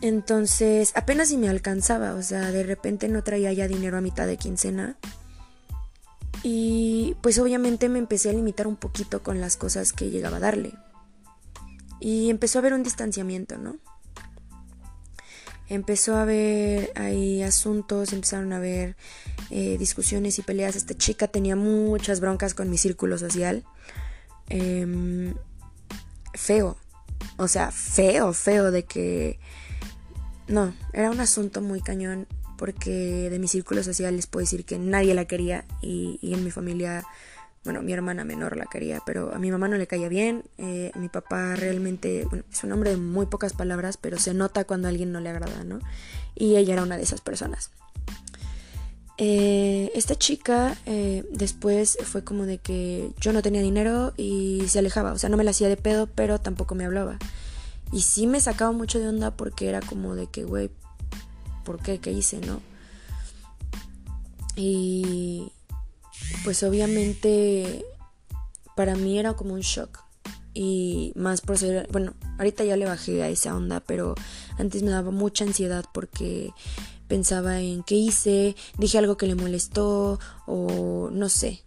Entonces 0.00 0.90
apenas 0.96 1.28
si 1.28 1.36
me 1.38 1.48
alcanzaba, 1.48 2.14
o 2.14 2.22
sea, 2.24 2.50
de 2.50 2.64
repente 2.64 3.06
no 3.08 3.22
traía 3.22 3.52
ya 3.52 3.68
dinero 3.68 3.96
a 3.96 4.00
mitad 4.00 4.26
de 4.26 4.38
quincena 4.38 4.96
y 6.42 7.16
pues 7.20 7.38
obviamente 7.38 7.88
me 7.88 8.00
empecé 8.00 8.30
a 8.30 8.32
limitar 8.32 8.66
un 8.66 8.76
poquito 8.76 9.22
con 9.22 9.40
las 9.40 9.56
cosas 9.56 9.92
que 9.92 10.10
llegaba 10.10 10.38
a 10.38 10.40
darle 10.40 10.72
y 12.00 12.28
empezó 12.30 12.58
a 12.58 12.60
haber 12.60 12.72
un 12.72 12.82
distanciamiento, 12.82 13.56
¿no? 13.56 13.76
Empezó 15.70 16.16
a 16.16 16.22
haber 16.22 16.92
ahí 16.96 17.42
asuntos, 17.42 18.12
empezaron 18.12 18.52
a 18.52 18.56
haber 18.56 18.96
eh, 19.50 19.78
discusiones 19.78 20.38
y 20.38 20.42
peleas. 20.42 20.76
Esta 20.76 20.94
chica 20.94 21.28
tenía 21.28 21.56
muchas 21.56 22.20
broncas 22.20 22.52
con 22.54 22.68
mi 22.68 22.76
círculo 22.76 23.16
social. 23.16 23.64
Em, 24.48 25.34
feo, 26.34 26.76
o 27.38 27.48
sea, 27.48 27.70
feo, 27.70 28.32
feo 28.34 28.70
de 28.70 28.84
que... 28.84 29.38
No, 30.48 30.74
era 30.92 31.10
un 31.10 31.20
asunto 31.20 31.62
muy 31.62 31.80
cañón 31.80 32.26
porque 32.58 33.30
de 33.30 33.38
mi 33.38 33.46
círculo 33.46 33.84
social 33.84 34.16
les 34.16 34.26
puedo 34.26 34.44
decir 34.44 34.64
que 34.64 34.78
nadie 34.78 35.14
la 35.14 35.24
quería 35.24 35.64
y, 35.80 36.18
y 36.20 36.34
en 36.34 36.42
mi 36.42 36.50
familia 36.50 37.04
bueno, 37.64 37.82
mi 37.82 37.92
hermana 37.92 38.24
menor 38.24 38.56
la 38.56 38.66
quería, 38.66 39.00
pero 39.04 39.34
a 39.34 39.38
mi 39.38 39.50
mamá 39.50 39.68
no 39.68 39.76
le 39.76 39.86
caía 39.86 40.08
bien. 40.08 40.44
Eh, 40.56 40.92
mi 40.94 41.08
papá 41.08 41.56
realmente, 41.56 42.24
bueno, 42.24 42.44
es 42.50 42.64
un 42.64 42.72
hombre 42.72 42.90
de 42.90 42.96
muy 42.96 43.26
pocas 43.26 43.52
palabras, 43.52 43.98
pero 43.98 44.18
se 44.18 44.32
nota 44.32 44.64
cuando 44.64 44.88
a 44.88 44.90
alguien 44.90 45.12
no 45.12 45.20
le 45.20 45.28
agrada, 45.28 45.62
¿no? 45.64 45.78
Y 46.34 46.56
ella 46.56 46.72
era 46.72 46.82
una 46.82 46.96
de 46.96 47.02
esas 47.02 47.20
personas. 47.20 47.70
Eh, 49.18 49.92
esta 49.94 50.14
chica 50.14 50.78
eh, 50.86 51.26
después 51.30 51.98
fue 52.04 52.24
como 52.24 52.46
de 52.46 52.56
que 52.56 53.12
yo 53.20 53.34
no 53.34 53.42
tenía 53.42 53.60
dinero 53.60 54.14
y 54.16 54.62
se 54.66 54.78
alejaba, 54.78 55.12
o 55.12 55.18
sea, 55.18 55.28
no 55.28 55.36
me 55.36 55.44
la 55.44 55.50
hacía 55.50 55.68
de 55.68 55.76
pedo, 55.76 56.06
pero 56.06 56.40
tampoco 56.40 56.74
me 56.74 56.86
hablaba. 56.86 57.18
Y 57.92 58.00
sí 58.00 58.26
me 58.26 58.40
sacaba 58.40 58.72
mucho 58.72 58.98
de 58.98 59.08
onda 59.08 59.32
porque 59.32 59.68
era 59.68 59.82
como 59.82 60.14
de 60.14 60.28
que, 60.28 60.44
güey, 60.44 60.70
¿por 61.64 61.82
qué? 61.82 61.98
¿Qué 61.98 62.12
hice, 62.12 62.40
no? 62.40 62.62
Y, 64.56 65.52
pues 66.44 66.62
obviamente 66.62 67.84
para 68.76 68.94
mí 68.96 69.18
era 69.18 69.34
como 69.34 69.54
un 69.54 69.60
shock. 69.60 70.00
Y 70.52 71.12
más 71.14 71.42
por 71.42 71.58
ser, 71.58 71.88
bueno, 71.92 72.14
ahorita 72.38 72.64
ya 72.64 72.76
le 72.76 72.86
bajé 72.86 73.22
a 73.22 73.28
esa 73.28 73.54
onda, 73.54 73.80
pero 73.80 74.14
antes 74.58 74.82
me 74.82 74.90
daba 74.90 75.10
mucha 75.10 75.44
ansiedad 75.44 75.84
porque 75.94 76.52
pensaba 77.06 77.60
en 77.60 77.82
qué 77.82 77.94
hice, 77.96 78.56
dije 78.78 78.98
algo 78.98 79.16
que 79.16 79.26
le 79.26 79.34
molestó 79.34 80.18
o 80.46 81.10
no 81.12 81.28
sé, 81.28 81.62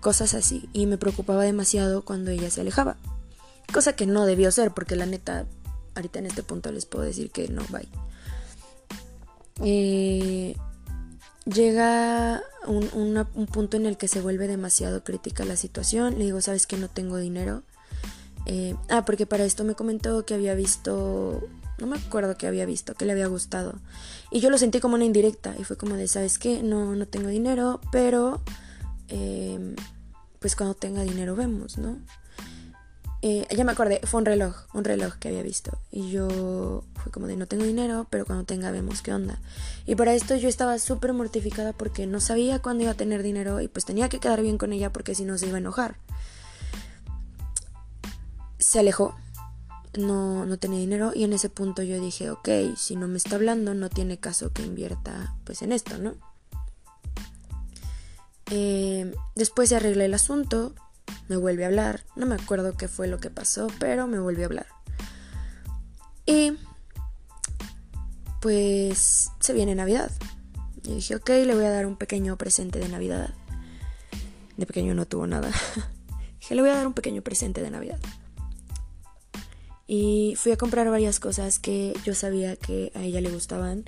cosas 0.00 0.34
así. 0.34 0.68
Y 0.72 0.86
me 0.86 0.98
preocupaba 0.98 1.44
demasiado 1.44 2.04
cuando 2.04 2.30
ella 2.30 2.50
se 2.50 2.60
alejaba. 2.60 2.96
Cosa 3.72 3.94
que 3.94 4.06
no 4.06 4.26
debió 4.26 4.50
ser 4.50 4.72
porque 4.72 4.96
la 4.96 5.06
neta, 5.06 5.46
ahorita 5.94 6.18
en 6.18 6.26
este 6.26 6.42
punto 6.42 6.72
les 6.72 6.86
puedo 6.86 7.04
decir 7.04 7.30
que 7.30 7.48
no, 7.48 7.62
bye. 7.70 7.88
Eh, 9.62 10.56
llega 11.52 12.42
un, 12.66 13.26
punto 13.52 13.76
en 13.76 13.86
el 13.86 13.96
que 13.96 14.08
se 14.08 14.20
vuelve 14.20 14.46
demasiado 14.46 15.02
crítica 15.02 15.44
la 15.44 15.56
situación. 15.56 16.18
Le 16.18 16.24
digo, 16.24 16.40
¿sabes 16.40 16.66
que 16.66 16.76
no 16.76 16.88
tengo 16.88 17.16
dinero? 17.16 17.62
Eh, 18.46 18.74
ah, 18.88 19.04
porque 19.04 19.26
para 19.26 19.44
esto 19.44 19.64
me 19.64 19.74
comentó 19.74 20.24
que 20.24 20.34
había 20.34 20.54
visto, 20.54 21.48
no 21.78 21.86
me 21.86 21.96
acuerdo 21.96 22.36
que 22.36 22.46
había 22.46 22.66
visto, 22.66 22.94
que 22.94 23.04
le 23.04 23.12
había 23.12 23.26
gustado. 23.26 23.74
Y 24.30 24.40
yo 24.40 24.50
lo 24.50 24.58
sentí 24.58 24.80
como 24.80 24.94
una 24.94 25.04
indirecta 25.04 25.54
y 25.58 25.64
fue 25.64 25.76
como 25.76 25.96
de, 25.96 26.08
¿sabes 26.08 26.38
qué? 26.38 26.62
No, 26.62 26.94
no 26.94 27.06
tengo 27.06 27.28
dinero, 27.28 27.80
pero 27.92 28.40
eh, 29.08 29.74
pues 30.38 30.56
cuando 30.56 30.74
tenga 30.74 31.02
dinero 31.02 31.34
vemos, 31.34 31.78
¿no? 31.78 31.98
Eh, 33.20 33.48
ya 33.50 33.64
me 33.64 33.72
acordé, 33.72 34.00
fue 34.04 34.20
un 34.20 34.26
reloj, 34.26 34.54
un 34.74 34.84
reloj 34.84 35.14
que 35.14 35.28
había 35.28 35.42
visto. 35.42 35.78
Y 35.90 36.10
yo 36.10 36.84
fue 37.02 37.10
como 37.10 37.26
de 37.26 37.36
no 37.36 37.46
tengo 37.46 37.64
dinero, 37.64 38.06
pero 38.10 38.24
cuando 38.24 38.44
tenga 38.44 38.70
vemos 38.70 39.02
qué 39.02 39.12
onda. 39.12 39.40
Y 39.86 39.96
para 39.96 40.14
esto 40.14 40.36
yo 40.36 40.48
estaba 40.48 40.78
súper 40.78 41.12
mortificada 41.12 41.72
porque 41.72 42.06
no 42.06 42.20
sabía 42.20 42.60
cuándo 42.60 42.84
iba 42.84 42.92
a 42.92 42.96
tener 42.96 43.22
dinero 43.22 43.60
y 43.60 43.68
pues 43.68 43.84
tenía 43.84 44.08
que 44.08 44.20
quedar 44.20 44.42
bien 44.42 44.58
con 44.58 44.72
ella 44.72 44.92
porque 44.92 45.14
si 45.14 45.24
no 45.24 45.36
se 45.36 45.46
iba 45.46 45.56
a 45.56 45.60
enojar. 45.60 45.96
Se 48.58 48.78
alejó, 48.78 49.16
no, 49.96 50.46
no 50.46 50.58
tenía 50.58 50.78
dinero 50.78 51.12
y 51.14 51.24
en 51.24 51.32
ese 51.32 51.48
punto 51.48 51.82
yo 51.82 52.00
dije, 52.00 52.30
ok, 52.30 52.48
si 52.76 52.96
no 52.96 53.08
me 53.08 53.16
está 53.16 53.36
hablando 53.36 53.74
no 53.74 53.88
tiene 53.88 54.18
caso 54.18 54.52
que 54.52 54.62
invierta 54.62 55.34
pues 55.44 55.62
en 55.62 55.72
esto, 55.72 55.98
¿no? 55.98 56.14
Eh, 58.50 59.14
después 59.34 59.68
se 59.68 59.76
arreglé 59.76 60.06
el 60.06 60.14
asunto, 60.14 60.74
me 61.28 61.36
vuelve 61.36 61.64
a 61.64 61.68
hablar. 61.68 62.04
No 62.16 62.26
me 62.26 62.34
acuerdo 62.34 62.76
qué 62.76 62.88
fue 62.88 63.08
lo 63.08 63.18
que 63.18 63.30
pasó, 63.30 63.68
pero 63.78 64.06
me 64.06 64.18
volvió 64.18 64.44
a 64.44 64.46
hablar. 64.46 64.66
Y 66.26 66.58
pues 68.40 69.30
se 69.40 69.52
viene 69.52 69.74
Navidad. 69.74 70.10
Y 70.84 70.94
dije, 70.94 71.16
ok, 71.16 71.28
le 71.28 71.54
voy 71.54 71.64
a 71.64 71.70
dar 71.70 71.86
un 71.86 71.96
pequeño 71.96 72.36
presente 72.36 72.78
de 72.78 72.88
Navidad. 72.88 73.34
De 74.56 74.66
pequeño 74.66 74.94
no 74.94 75.06
tuvo 75.06 75.26
nada. 75.26 75.50
dije, 76.40 76.54
le 76.54 76.62
voy 76.62 76.70
a 76.70 76.74
dar 76.74 76.86
un 76.86 76.94
pequeño 76.94 77.22
presente 77.22 77.62
de 77.62 77.70
Navidad. 77.70 77.98
Y 79.86 80.34
fui 80.36 80.52
a 80.52 80.56
comprar 80.56 80.88
varias 80.90 81.18
cosas 81.18 81.58
que 81.58 81.94
yo 82.04 82.14
sabía 82.14 82.56
que 82.56 82.92
a 82.94 83.02
ella 83.02 83.20
le 83.20 83.30
gustaban. 83.30 83.84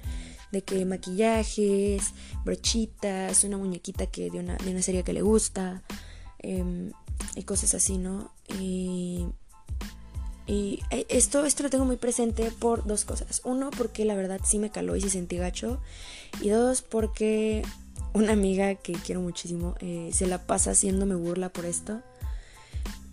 De 0.51 0.63
que 0.63 0.85
maquillajes, 0.85 2.13
brochitas, 2.45 3.45
una 3.45 3.57
muñequita 3.57 4.07
que 4.07 4.31
de 4.31 4.41
una, 4.41 4.57
de 4.57 4.71
una 4.73 4.83
serie 4.83 5.05
que 5.05 5.13
le 5.13 5.23
gusta. 5.23 5.83
Em, 6.39 6.93
y 7.35 7.43
cosas 7.45 7.75
así, 7.75 7.99
¿no? 7.99 8.33
Y, 8.59 9.27
y 10.47 10.81
eh, 10.91 11.07
esto, 11.09 11.45
esto 11.45 11.63
lo 11.63 11.71
tengo 11.71 11.85
muy 11.85 11.97
presente 11.97 12.51
por 12.51 12.85
dos 12.87 13.05
cosas. 13.05 13.41
Uno, 13.45 13.71
porque 13.71 14.05
la 14.05 14.15
verdad 14.15 14.41
sí 14.45 14.59
me 14.59 14.71
caló 14.71 14.97
y 14.97 15.01
sí 15.01 15.11
sentí 15.11 15.37
gacho. 15.37 15.81
Y 16.41 16.49
dos, 16.49 16.83
porque 16.83 17.63
una 18.15 18.33
amiga 18.33 18.75
que 18.75 18.93
quiero 18.95 19.21
muchísimo 19.21 19.75
eh, 19.81 20.11
se 20.13 20.27
la 20.27 20.47
pasa 20.47 20.73
haciéndome 20.73 21.15
burla 21.15 21.51
por 21.51 21.67
esto. 21.67 22.03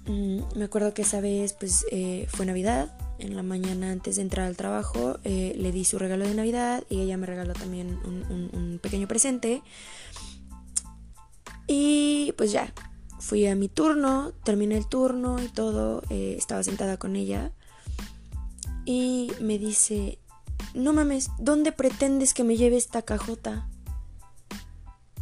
Mm, 0.07 0.39
me 0.55 0.65
acuerdo 0.65 0.93
que 0.93 1.03
esa 1.03 1.21
vez 1.21 1.53
pues 1.53 1.85
eh, 1.91 2.27
fue 2.29 2.45
Navidad. 2.45 2.97
En 3.19 3.35
la 3.35 3.43
mañana 3.43 3.91
antes 3.91 4.17
de 4.17 4.21
entrar 4.21 4.45
al 4.45 4.55
trabajo 4.55 5.17
le 5.23 5.71
di 5.71 5.85
su 5.85 5.97
regalo 5.97 6.27
de 6.27 6.35
Navidad 6.35 6.83
y 6.87 7.01
ella 7.01 7.17
me 7.17 7.25
regaló 7.25 7.53
también 7.53 7.97
un 8.05 8.79
pequeño 8.79 9.07
presente. 9.07 9.63
Y 11.67 12.33
pues 12.37 12.51
ya, 12.51 12.73
fui 13.19 13.47
a 13.47 13.55
mi 13.55 13.69
turno, 13.69 14.31
terminé 14.43 14.77
el 14.77 14.87
turno 14.87 15.41
y 15.41 15.47
todo, 15.47 16.03
eh, 16.09 16.35
estaba 16.37 16.63
sentada 16.63 16.97
con 16.97 17.15
ella 17.15 17.51
Y 18.85 19.31
me 19.41 19.57
dice, 19.57 20.19
no 20.73 20.93
mames, 20.93 21.29
¿dónde 21.39 21.71
pretendes 21.71 22.33
que 22.33 22.43
me 22.43 22.57
lleve 22.57 22.77
esta 22.77 23.01
cajota? 23.01 23.67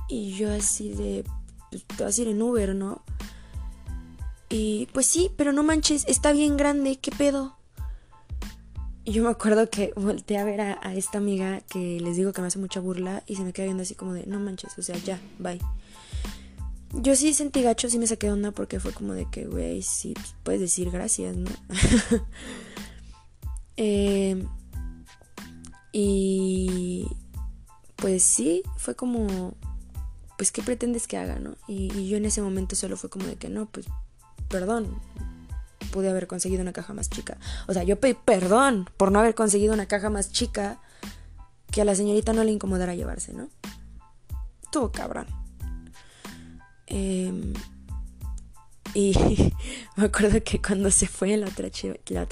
Y 0.07 0.33
yo 0.33 0.51
así 0.51 0.93
de, 0.93 1.25
pues 1.71 1.83
te 1.85 2.03
vas 2.03 2.17
a 2.17 2.21
ir 2.21 2.27
en 2.27 2.41
Uber, 2.41 2.75
¿no? 2.75 3.01
Y 4.49 4.87
pues 4.93 5.07
sí, 5.07 5.31
pero 5.35 5.51
no 5.51 5.63
manches, 5.63 6.05
está 6.07 6.31
bien 6.31 6.57
grande, 6.57 6.97
¿qué 6.97 7.11
pedo? 7.11 7.57
Y 9.03 9.13
yo 9.13 9.23
me 9.23 9.29
acuerdo 9.29 9.69
que 9.69 9.93
volteé 9.95 10.37
a 10.37 10.43
ver 10.43 10.61
a, 10.61 10.79
a, 10.81 10.93
esta 10.95 11.17
amiga 11.17 11.61
que 11.61 11.99
les 11.99 12.17
digo 12.17 12.33
que 12.33 12.41
me 12.41 12.47
hace 12.47 12.59
mucha 12.59 12.79
burla 12.79 13.23
y 13.25 13.35
se 13.35 13.43
me 13.43 13.53
queda 13.53 13.65
viendo 13.65 13.83
así 13.83 13.95
como 13.95 14.13
de, 14.13 14.25
no 14.25 14.39
manches, 14.39 14.77
o 14.77 14.81
sea, 14.81 14.97
ya, 14.97 15.19
bye. 15.39 15.59
Yo 16.95 17.15
sí 17.15 17.33
sentí 17.33 17.61
gacho, 17.61 17.89
sí 17.89 17.99
me 17.99 18.07
saqué 18.07 18.27
de 18.27 18.33
onda 18.33 18.51
porque 18.51 18.79
fue 18.79 18.93
como 18.93 19.13
de 19.13 19.29
que, 19.29 19.45
güey, 19.45 19.81
sí, 19.81 20.13
pues, 20.13 20.35
puedes 20.43 20.61
decir 20.61 20.91
gracias, 20.91 21.35
¿no? 21.35 21.51
eh, 23.77 24.45
y 25.91 27.07
pues 27.97 28.23
sí, 28.23 28.63
fue 28.77 28.95
como, 28.95 29.55
pues, 30.37 30.51
¿qué 30.51 30.61
pretendes 30.61 31.07
que 31.07 31.17
haga, 31.17 31.37
no? 31.39 31.55
Y, 31.67 31.91
y 31.97 32.07
yo 32.07 32.17
en 32.17 32.25
ese 32.25 32.41
momento 32.41 32.75
solo 32.75 32.97
fue 32.97 33.09
como 33.09 33.25
de 33.25 33.35
que, 33.35 33.49
no, 33.49 33.65
pues, 33.65 33.87
perdón, 34.47 35.01
pude 35.91 36.09
haber 36.09 36.27
conseguido 36.27 36.61
una 36.61 36.73
caja 36.73 36.93
más 36.93 37.09
chica. 37.09 37.37
O 37.67 37.73
sea, 37.73 37.83
yo 37.83 37.99
pedí 37.99 38.13
perdón 38.13 38.89
por 38.97 39.11
no 39.11 39.19
haber 39.19 39.35
conseguido 39.35 39.73
una 39.73 39.85
caja 39.85 40.09
más 40.09 40.31
chica 40.31 40.79
que 41.71 41.81
a 41.81 41.85
la 41.85 41.95
señorita 41.95 42.33
no 42.33 42.43
le 42.43 42.51
incomodara 42.51 42.95
llevarse, 42.95 43.33
¿no? 43.33 43.49
Tuvo 44.71 44.91
cabrón. 44.91 45.44
Eh, 46.87 47.53
y 48.95 49.13
me 49.97 50.05
acuerdo 50.05 50.41
que 50.43 50.61
cuando 50.61 50.89
se 50.89 51.05
fue 51.05 51.35
la 51.37 51.47
otra, 51.47 51.69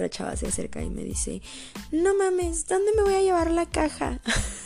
chava, 0.10 0.36
se 0.36 0.48
acerca 0.48 0.82
y 0.82 0.90
me 0.90 1.04
dice, 1.04 1.42
no 1.92 2.16
mames, 2.16 2.68
¿dónde 2.68 2.92
me 2.96 3.04
voy 3.04 3.16
a 3.16 3.22
llevar 3.22 3.52
la 3.52 3.66
caja? 3.66 4.20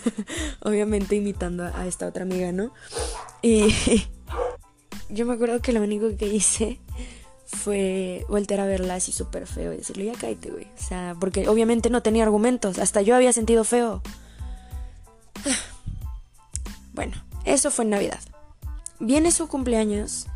Obviamente 0.61 1.15
imitando 1.15 1.65
a, 1.65 1.81
a 1.81 1.87
esta 1.87 2.07
otra 2.07 2.23
amiga, 2.23 2.51
¿no? 2.51 2.71
Y 3.41 3.73
yo 5.09 5.25
me 5.25 5.33
acuerdo 5.33 5.59
que 5.59 5.73
lo 5.73 5.81
único 5.81 6.15
que 6.17 6.27
hice 6.27 6.79
fue 7.47 8.25
voltear 8.29 8.59
a 8.59 8.65
verla 8.65 8.95
así 8.95 9.11
súper 9.11 9.47
feo 9.47 9.73
y 9.73 9.77
decirle, 9.77 10.05
ya 10.05 10.13
cállate, 10.13 10.51
güey. 10.51 10.65
O 10.65 10.83
sea, 10.83 11.15
porque 11.19 11.49
obviamente 11.49 11.89
no 11.89 12.03
tenía 12.03 12.23
argumentos, 12.23 12.77
hasta 12.77 13.01
yo 13.01 13.15
había 13.15 13.33
sentido 13.33 13.63
feo. 13.63 14.01
Bueno, 16.93 17.13
eso 17.45 17.69
fue 17.69 17.85
en 17.85 17.91
Navidad. 17.91 18.19
Viene 18.99 19.31
su 19.31 19.47
cumpleaños 19.47 20.27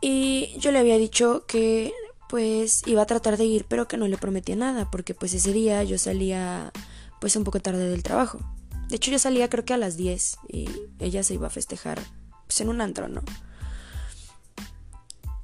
y 0.00 0.54
yo 0.58 0.72
le 0.72 0.78
había 0.78 0.98
dicho 0.98 1.44
que 1.46 1.92
pues 2.28 2.82
iba 2.86 3.02
a 3.02 3.06
tratar 3.06 3.36
de 3.36 3.44
ir, 3.44 3.66
pero 3.68 3.88
que 3.88 3.96
no 3.96 4.08
le 4.08 4.16
prometía 4.16 4.56
nada, 4.56 4.90
porque 4.90 5.14
pues 5.14 5.34
ese 5.34 5.52
día 5.52 5.82
yo 5.84 5.98
salía 5.98 6.72
pues 7.20 7.36
un 7.36 7.44
poco 7.44 7.60
tarde 7.60 7.88
del 7.88 8.02
trabajo. 8.02 8.40
De 8.88 8.96
hecho 8.96 9.10
yo 9.10 9.18
salía 9.18 9.48
creo 9.48 9.64
que 9.64 9.74
a 9.74 9.78
las 9.78 9.96
10 9.96 10.38
y 10.48 10.68
ella 10.98 11.22
se 11.22 11.34
iba 11.34 11.46
a 11.46 11.50
festejar 11.50 12.00
pues 12.46 12.60
en 12.60 12.68
un 12.68 12.80
antro, 12.80 13.08
¿no? 13.08 13.22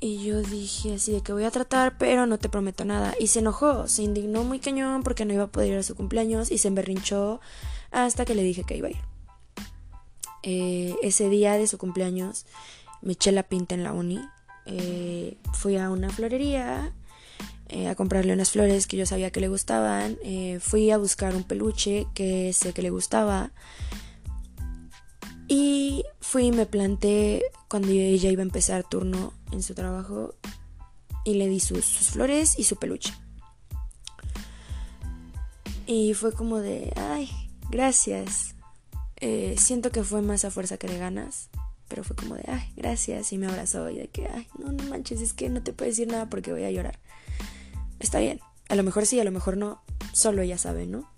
Y 0.00 0.24
yo 0.24 0.42
dije 0.42 0.94
así 0.94 1.12
de 1.12 1.22
que 1.22 1.32
voy 1.32 1.44
a 1.44 1.50
tratar, 1.50 1.98
pero 1.98 2.26
no 2.26 2.38
te 2.38 2.48
prometo 2.48 2.84
nada. 2.84 3.14
Y 3.18 3.26
se 3.26 3.40
enojó, 3.40 3.88
se 3.88 4.02
indignó 4.02 4.44
muy 4.44 4.60
cañón 4.60 5.02
porque 5.02 5.24
no 5.24 5.34
iba 5.34 5.44
a 5.44 5.48
poder 5.48 5.72
ir 5.72 5.78
a 5.78 5.82
su 5.82 5.96
cumpleaños 5.96 6.50
y 6.50 6.58
se 6.58 6.68
emberrinchó 6.68 7.40
hasta 7.90 8.24
que 8.24 8.34
le 8.34 8.44
dije 8.44 8.64
que 8.64 8.76
iba 8.76 8.88
a 8.88 8.92
ir. 8.92 9.17
Eh, 10.42 10.94
ese 11.02 11.28
día 11.28 11.54
de 11.54 11.66
su 11.66 11.78
cumpleaños 11.78 12.46
me 13.02 13.12
eché 13.12 13.32
la 13.32 13.42
pinta 13.42 13.74
en 13.74 13.84
la 13.84 13.92
uni. 13.92 14.20
Eh, 14.66 15.38
fui 15.52 15.76
a 15.76 15.90
una 15.90 16.10
florería 16.10 16.92
eh, 17.68 17.88
a 17.88 17.94
comprarle 17.94 18.32
unas 18.32 18.50
flores 18.50 18.86
que 18.86 18.96
yo 18.96 19.06
sabía 19.06 19.30
que 19.30 19.40
le 19.40 19.48
gustaban. 19.48 20.18
Fui 20.60 20.90
a 20.90 20.98
buscar 20.98 21.34
un 21.34 21.44
peluche 21.44 22.06
que 22.14 22.52
sé 22.52 22.72
que 22.72 22.82
le 22.82 22.90
gustaba. 22.90 23.52
Y 25.48 26.04
fui 26.20 26.46
y 26.46 26.52
me 26.52 26.66
planté 26.66 27.42
cuando 27.68 27.88
ella 27.88 28.30
iba 28.30 28.42
a 28.42 28.44
empezar 28.44 28.84
turno 28.86 29.32
en 29.50 29.62
su 29.62 29.74
trabajo 29.74 30.34
y 31.24 31.34
le 31.34 31.48
di 31.48 31.60
sus, 31.60 31.84
sus 31.86 32.08
flores 32.10 32.58
y 32.58 32.64
su 32.64 32.76
peluche. 32.76 33.14
Y 35.86 36.12
fue 36.12 36.34
como 36.34 36.58
de, 36.58 36.92
ay, 36.96 37.30
gracias. 37.70 38.54
Eh, 39.20 39.56
siento 39.58 39.90
que 39.90 40.04
fue 40.04 40.22
más 40.22 40.44
a 40.44 40.50
fuerza 40.50 40.76
que 40.76 40.86
de 40.86 40.98
ganas, 40.98 41.48
pero 41.88 42.04
fue 42.04 42.16
como 42.16 42.34
de, 42.34 42.44
ay, 42.48 42.72
gracias. 42.76 43.32
Y 43.32 43.38
me 43.38 43.46
abrazó 43.46 43.90
y 43.90 43.98
de 43.98 44.08
que, 44.08 44.28
ay, 44.28 44.46
no, 44.58 44.72
no 44.72 44.84
manches, 44.84 45.20
es 45.20 45.32
que 45.32 45.48
no 45.48 45.62
te 45.62 45.72
puedo 45.72 45.90
decir 45.90 46.08
nada 46.08 46.28
porque 46.28 46.52
voy 46.52 46.64
a 46.64 46.70
llorar. 46.70 46.98
Está 47.98 48.20
bien, 48.20 48.40
a 48.68 48.74
lo 48.74 48.82
mejor 48.82 49.06
sí, 49.06 49.18
a 49.18 49.24
lo 49.24 49.32
mejor 49.32 49.56
no, 49.56 49.82
solo 50.12 50.42
ella 50.42 50.58
sabe, 50.58 50.86
¿no? 50.86 51.10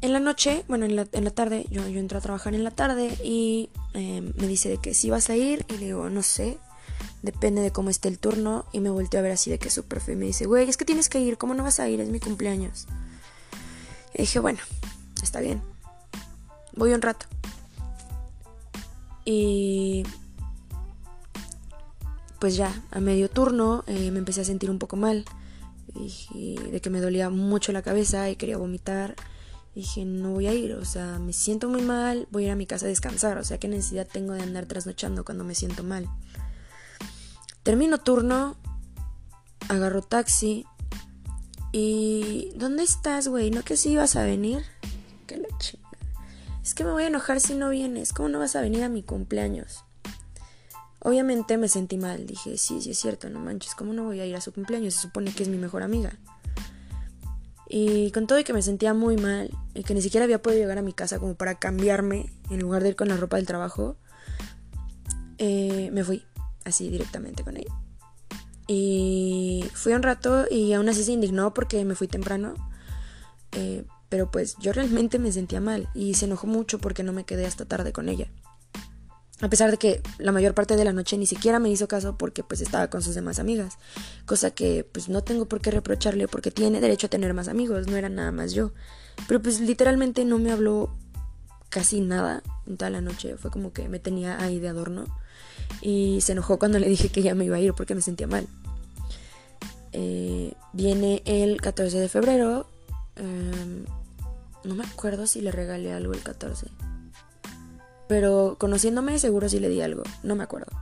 En 0.00 0.12
la 0.12 0.20
noche, 0.20 0.64
bueno, 0.68 0.84
en 0.84 0.96
la, 0.96 1.06
en 1.12 1.24
la 1.24 1.30
tarde, 1.30 1.66
yo, 1.70 1.88
yo 1.88 1.98
entro 1.98 2.18
a 2.18 2.20
trabajar 2.20 2.54
en 2.54 2.62
la 2.62 2.70
tarde 2.70 3.16
y 3.24 3.70
eh, 3.94 4.20
me 4.36 4.46
dice 4.46 4.68
de 4.68 4.76
que 4.76 4.92
si 4.92 5.08
vas 5.08 5.30
a 5.30 5.36
ir 5.36 5.64
y 5.70 5.78
le 5.78 5.86
digo, 5.86 6.10
no 6.10 6.22
sé, 6.22 6.58
depende 7.22 7.62
de 7.62 7.70
cómo 7.70 7.88
esté 7.88 8.08
el 8.08 8.18
turno 8.18 8.66
y 8.70 8.80
me 8.80 8.90
volteo 8.90 9.20
a 9.20 9.22
ver 9.22 9.32
así 9.32 9.50
de 9.50 9.58
que 9.58 9.70
súper 9.70 10.02
feo 10.02 10.14
y 10.14 10.18
me 10.18 10.26
dice, 10.26 10.44
güey, 10.44 10.68
es 10.68 10.76
que 10.76 10.84
tienes 10.84 11.08
que 11.08 11.20
ir, 11.20 11.38
¿cómo 11.38 11.54
no 11.54 11.62
vas 11.62 11.80
a 11.80 11.88
ir? 11.88 12.02
Es 12.02 12.10
mi 12.10 12.20
cumpleaños. 12.20 12.86
Y 14.12 14.22
dije, 14.22 14.40
bueno, 14.40 14.58
está 15.22 15.40
bien, 15.40 15.62
voy 16.74 16.92
un 16.92 17.02
rato. 17.02 17.26
Y 19.24 20.04
pues 22.38 22.56
ya, 22.56 22.82
a 22.90 23.00
medio 23.00 23.30
turno 23.30 23.84
eh, 23.86 24.10
me 24.10 24.18
empecé 24.18 24.42
a 24.42 24.44
sentir 24.44 24.70
un 24.70 24.78
poco 24.78 24.96
mal. 24.96 25.24
Y, 25.94 26.56
de 26.56 26.80
que 26.80 26.90
me 26.90 27.00
dolía 27.00 27.30
mucho 27.30 27.72
la 27.72 27.80
cabeza 27.80 28.28
y 28.28 28.36
quería 28.36 28.58
vomitar. 28.58 29.14
Dije, 29.74 30.04
no 30.04 30.32
voy 30.32 30.46
a 30.46 30.54
ir, 30.54 30.74
o 30.74 30.84
sea, 30.84 31.18
me 31.18 31.32
siento 31.32 31.68
muy 31.68 31.80
mal, 31.80 32.28
voy 32.30 32.44
a 32.44 32.46
ir 32.46 32.52
a 32.52 32.56
mi 32.56 32.66
casa 32.66 32.86
a 32.86 32.90
descansar, 32.90 33.38
o 33.38 33.44
sea, 33.44 33.58
¿qué 33.58 33.66
necesidad 33.66 34.06
tengo 34.06 34.34
de 34.34 34.42
andar 34.42 34.66
trasnochando 34.66 35.24
cuando 35.24 35.42
me 35.42 35.54
siento 35.54 35.82
mal? 35.82 36.08
Termino 37.62 37.98
turno, 37.98 38.56
agarro 39.68 40.02
taxi 40.02 40.66
y... 41.72 42.52
¿Dónde 42.56 42.82
estás, 42.82 43.26
güey? 43.26 43.50
¿No 43.50 43.62
que 43.62 43.76
sí 43.76 43.92
ibas 43.92 44.16
a 44.16 44.22
venir? 44.22 44.62
Es 46.64 46.72
que 46.74 46.82
me 46.82 46.92
voy 46.92 47.02
a 47.02 47.08
enojar 47.08 47.40
si 47.40 47.54
no 47.54 47.68
vienes, 47.68 48.14
¿cómo 48.14 48.30
no 48.30 48.38
vas 48.38 48.56
a 48.56 48.62
venir 48.62 48.82
a 48.84 48.88
mi 48.88 49.02
cumpleaños? 49.02 49.84
Obviamente 50.98 51.58
me 51.58 51.68
sentí 51.68 51.98
mal, 51.98 52.26
dije, 52.26 52.56
sí, 52.56 52.80
sí 52.80 52.92
es 52.92 52.98
cierto, 52.98 53.28
no 53.28 53.38
manches, 53.38 53.74
¿cómo 53.74 53.92
no 53.92 54.04
voy 54.04 54.20
a 54.20 54.24
ir 54.24 54.34
a 54.34 54.40
su 54.40 54.50
cumpleaños? 54.50 54.94
Se 54.94 55.02
supone 55.02 55.30
que 55.34 55.42
es 55.42 55.50
mi 55.50 55.58
mejor 55.58 55.82
amiga. 55.82 56.18
Y 57.68 58.10
con 58.12 58.26
todo 58.26 58.38
y 58.38 58.44
que 58.44 58.54
me 58.54 58.62
sentía 58.62 58.94
muy 58.94 59.18
mal 59.18 59.50
y 59.74 59.84
que 59.84 59.92
ni 59.92 60.00
siquiera 60.00 60.24
había 60.24 60.40
podido 60.40 60.62
llegar 60.62 60.78
a 60.78 60.82
mi 60.82 60.94
casa 60.94 61.18
como 61.18 61.34
para 61.34 61.56
cambiarme 61.58 62.32
en 62.48 62.60
lugar 62.60 62.82
de 62.82 62.88
ir 62.88 62.96
con 62.96 63.08
la 63.08 63.18
ropa 63.18 63.36
del 63.36 63.46
trabajo, 63.46 63.98
eh, 65.36 65.90
me 65.92 66.02
fui 66.02 66.24
así 66.64 66.88
directamente 66.88 67.44
con 67.44 67.58
ella. 67.58 67.74
Y 68.66 69.66
fui 69.74 69.92
un 69.92 70.02
rato 70.02 70.46
y 70.50 70.72
aún 70.72 70.88
así 70.88 71.04
se 71.04 71.12
indignó 71.12 71.52
porque 71.52 71.84
me 71.84 71.94
fui 71.94 72.08
temprano. 72.08 72.54
Eh, 73.52 73.84
pero 74.14 74.30
pues 74.30 74.54
yo 74.60 74.72
realmente 74.72 75.18
me 75.18 75.32
sentía 75.32 75.60
mal 75.60 75.88
y 75.92 76.14
se 76.14 76.26
enojó 76.26 76.46
mucho 76.46 76.78
porque 76.78 77.02
no 77.02 77.12
me 77.12 77.24
quedé 77.24 77.46
hasta 77.46 77.64
tarde 77.64 77.92
con 77.92 78.08
ella. 78.08 78.28
A 79.40 79.48
pesar 79.48 79.72
de 79.72 79.76
que 79.76 80.02
la 80.18 80.30
mayor 80.30 80.54
parte 80.54 80.76
de 80.76 80.84
la 80.84 80.92
noche 80.92 81.18
ni 81.18 81.26
siquiera 81.26 81.58
me 81.58 81.68
hizo 81.68 81.88
caso 81.88 82.16
porque 82.16 82.44
pues 82.44 82.60
estaba 82.60 82.86
con 82.90 83.02
sus 83.02 83.16
demás 83.16 83.40
amigas. 83.40 83.76
Cosa 84.24 84.52
que 84.52 84.88
pues 84.92 85.08
no 85.08 85.24
tengo 85.24 85.46
por 85.46 85.60
qué 85.60 85.72
reprocharle 85.72 86.28
porque 86.28 86.52
tiene 86.52 86.80
derecho 86.80 87.08
a 87.08 87.10
tener 87.10 87.34
más 87.34 87.48
amigos, 87.48 87.88
no 87.88 87.96
era 87.96 88.08
nada 88.08 88.30
más 88.30 88.52
yo. 88.52 88.70
Pero 89.26 89.42
pues 89.42 89.58
literalmente 89.58 90.24
no 90.24 90.38
me 90.38 90.52
habló 90.52 90.94
casi 91.68 92.00
nada 92.00 92.44
en 92.68 92.76
toda 92.76 92.90
la 92.90 93.00
noche. 93.00 93.36
Fue 93.36 93.50
como 93.50 93.72
que 93.72 93.88
me 93.88 93.98
tenía 93.98 94.40
ahí 94.40 94.60
de 94.60 94.68
adorno. 94.68 95.06
Y 95.80 96.20
se 96.20 96.30
enojó 96.30 96.60
cuando 96.60 96.78
le 96.78 96.88
dije 96.88 97.08
que 97.08 97.20
ya 97.20 97.34
me 97.34 97.46
iba 97.46 97.56
a 97.56 97.60
ir 97.60 97.74
porque 97.74 97.96
me 97.96 98.00
sentía 98.00 98.28
mal. 98.28 98.46
Eh, 99.90 100.52
viene 100.72 101.20
el 101.24 101.60
14 101.60 101.98
de 101.98 102.08
febrero. 102.08 102.68
Eh, 103.16 103.84
no 104.64 104.74
me 104.74 104.84
acuerdo 104.84 105.26
si 105.26 105.40
le 105.40 105.52
regalé 105.52 105.92
algo 105.92 106.12
el 106.12 106.22
14. 106.22 106.66
Pero 108.08 108.56
conociéndome 108.58 109.18
seguro 109.18 109.48
sí 109.48 109.60
le 109.60 109.68
di 109.68 109.80
algo, 109.80 110.02
no 110.22 110.36
me 110.36 110.44
acuerdo. 110.44 110.72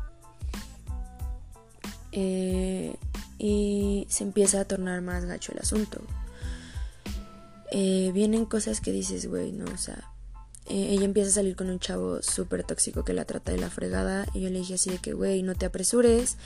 Eh, 2.12 2.96
y 3.38 4.06
se 4.08 4.24
empieza 4.24 4.60
a 4.60 4.64
tornar 4.64 5.00
más 5.02 5.24
gacho 5.24 5.52
el 5.52 5.58
asunto. 5.58 6.00
Eh, 7.70 8.10
vienen 8.12 8.44
cosas 8.44 8.80
que 8.80 8.92
dices, 8.92 9.26
güey, 9.26 9.50
no, 9.52 9.64
o 9.64 9.78
sea, 9.78 10.12
eh, 10.66 10.88
ella 10.90 11.04
empieza 11.04 11.30
a 11.30 11.34
salir 11.34 11.56
con 11.56 11.70
un 11.70 11.80
chavo 11.80 12.22
súper 12.22 12.64
tóxico 12.64 13.04
que 13.04 13.14
la 13.14 13.24
trata 13.24 13.50
de 13.50 13.58
la 13.58 13.70
fregada 13.70 14.26
y 14.32 14.42
yo 14.42 14.50
le 14.50 14.60
dije 14.60 14.74
así 14.74 14.90
de 14.90 14.98
que, 14.98 15.12
güey, 15.12 15.42
no 15.42 15.54
te 15.54 15.66
apresures, 15.66 16.36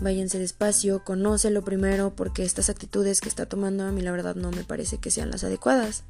váyanse 0.00 0.38
despacio, 0.38 1.02
conócelo 1.02 1.64
primero 1.64 2.14
porque 2.14 2.44
estas 2.44 2.70
actitudes 2.70 3.20
que 3.20 3.28
está 3.28 3.46
tomando 3.46 3.84
a 3.84 3.92
mí 3.92 4.00
la 4.00 4.12
verdad 4.12 4.36
no 4.36 4.50
me 4.50 4.62
parece 4.62 4.98
que 4.98 5.10
sean 5.10 5.30
las 5.30 5.42
adecuadas. 5.42 6.04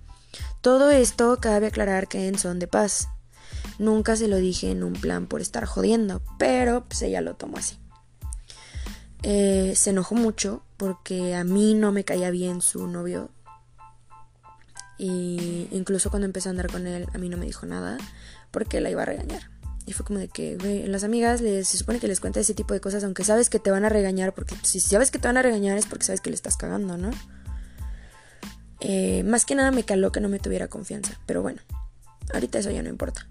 Todo 0.60 0.90
esto 0.90 1.38
cabe 1.40 1.68
aclarar 1.68 2.08
que 2.08 2.28
en 2.28 2.38
son 2.38 2.58
de 2.58 2.66
paz, 2.66 3.08
Nunca 3.78 4.16
se 4.16 4.28
lo 4.28 4.36
dije 4.36 4.70
en 4.70 4.84
un 4.84 4.92
plan 4.92 5.26
por 5.26 5.40
estar 5.40 5.64
jodiendo, 5.64 6.22
pero 6.38 6.84
pues 6.84 7.02
ella 7.02 7.20
lo 7.20 7.34
tomó 7.34 7.58
así. 7.58 7.78
eh, 9.22 9.72
se 9.74 9.90
enojó 9.90 10.14
mucho 10.14 10.62
porque 10.76 11.34
a 11.34 11.44
mí 11.44 11.74
no 11.74 11.92
me 11.92 12.04
caía 12.04 12.30
bien 12.30 12.60
su 12.60 12.86
novio. 12.86 13.30
Y 14.98 15.66
incluso 15.72 16.10
cuando 16.10 16.26
empecé 16.26 16.48
a 16.48 16.50
andar 16.50 16.70
con 16.70 16.86
él, 16.86 17.06
a 17.12 17.18
mí 17.18 17.28
no 17.28 17.36
me 17.36 17.46
dijo 17.46 17.66
nada 17.66 17.98
porque 18.50 18.80
la 18.80 18.90
iba 18.90 19.02
a 19.02 19.06
regañar. 19.06 19.50
Y 19.86 19.92
fue 19.92 20.06
como 20.06 20.18
de 20.18 20.28
que, 20.28 20.56
güey, 20.56 20.86
las 20.86 21.04
amigas 21.04 21.40
les, 21.40 21.68
se 21.68 21.78
supone 21.78 21.98
que 21.98 22.06
les 22.06 22.20
cuenta 22.20 22.40
ese 22.40 22.54
tipo 22.54 22.74
de 22.74 22.80
cosas, 22.80 23.02
aunque 23.02 23.24
sabes 23.24 23.50
que 23.50 23.58
te 23.58 23.70
van 23.70 23.84
a 23.84 23.88
regañar, 23.88 24.34
porque 24.34 24.54
si 24.62 24.78
sabes 24.78 25.10
que 25.10 25.18
te 25.18 25.26
van 25.26 25.36
a 25.36 25.42
regañar 25.42 25.76
es 25.76 25.86
porque 25.86 26.04
sabes 26.04 26.20
que 26.20 26.30
le 26.30 26.36
estás 26.36 26.56
cagando, 26.56 26.96
¿no? 26.96 27.10
Eh, 28.80 29.22
más 29.24 29.44
que 29.44 29.54
nada 29.54 29.70
me 29.70 29.84
caló 29.84 30.12
que 30.12 30.20
no 30.20 30.28
me 30.28 30.38
tuviera 30.38 30.68
confianza, 30.68 31.18
pero 31.26 31.42
bueno, 31.42 31.60
ahorita 32.32 32.58
eso 32.58 32.70
ya 32.70 32.82
no 32.82 32.88
importa. 32.88 33.26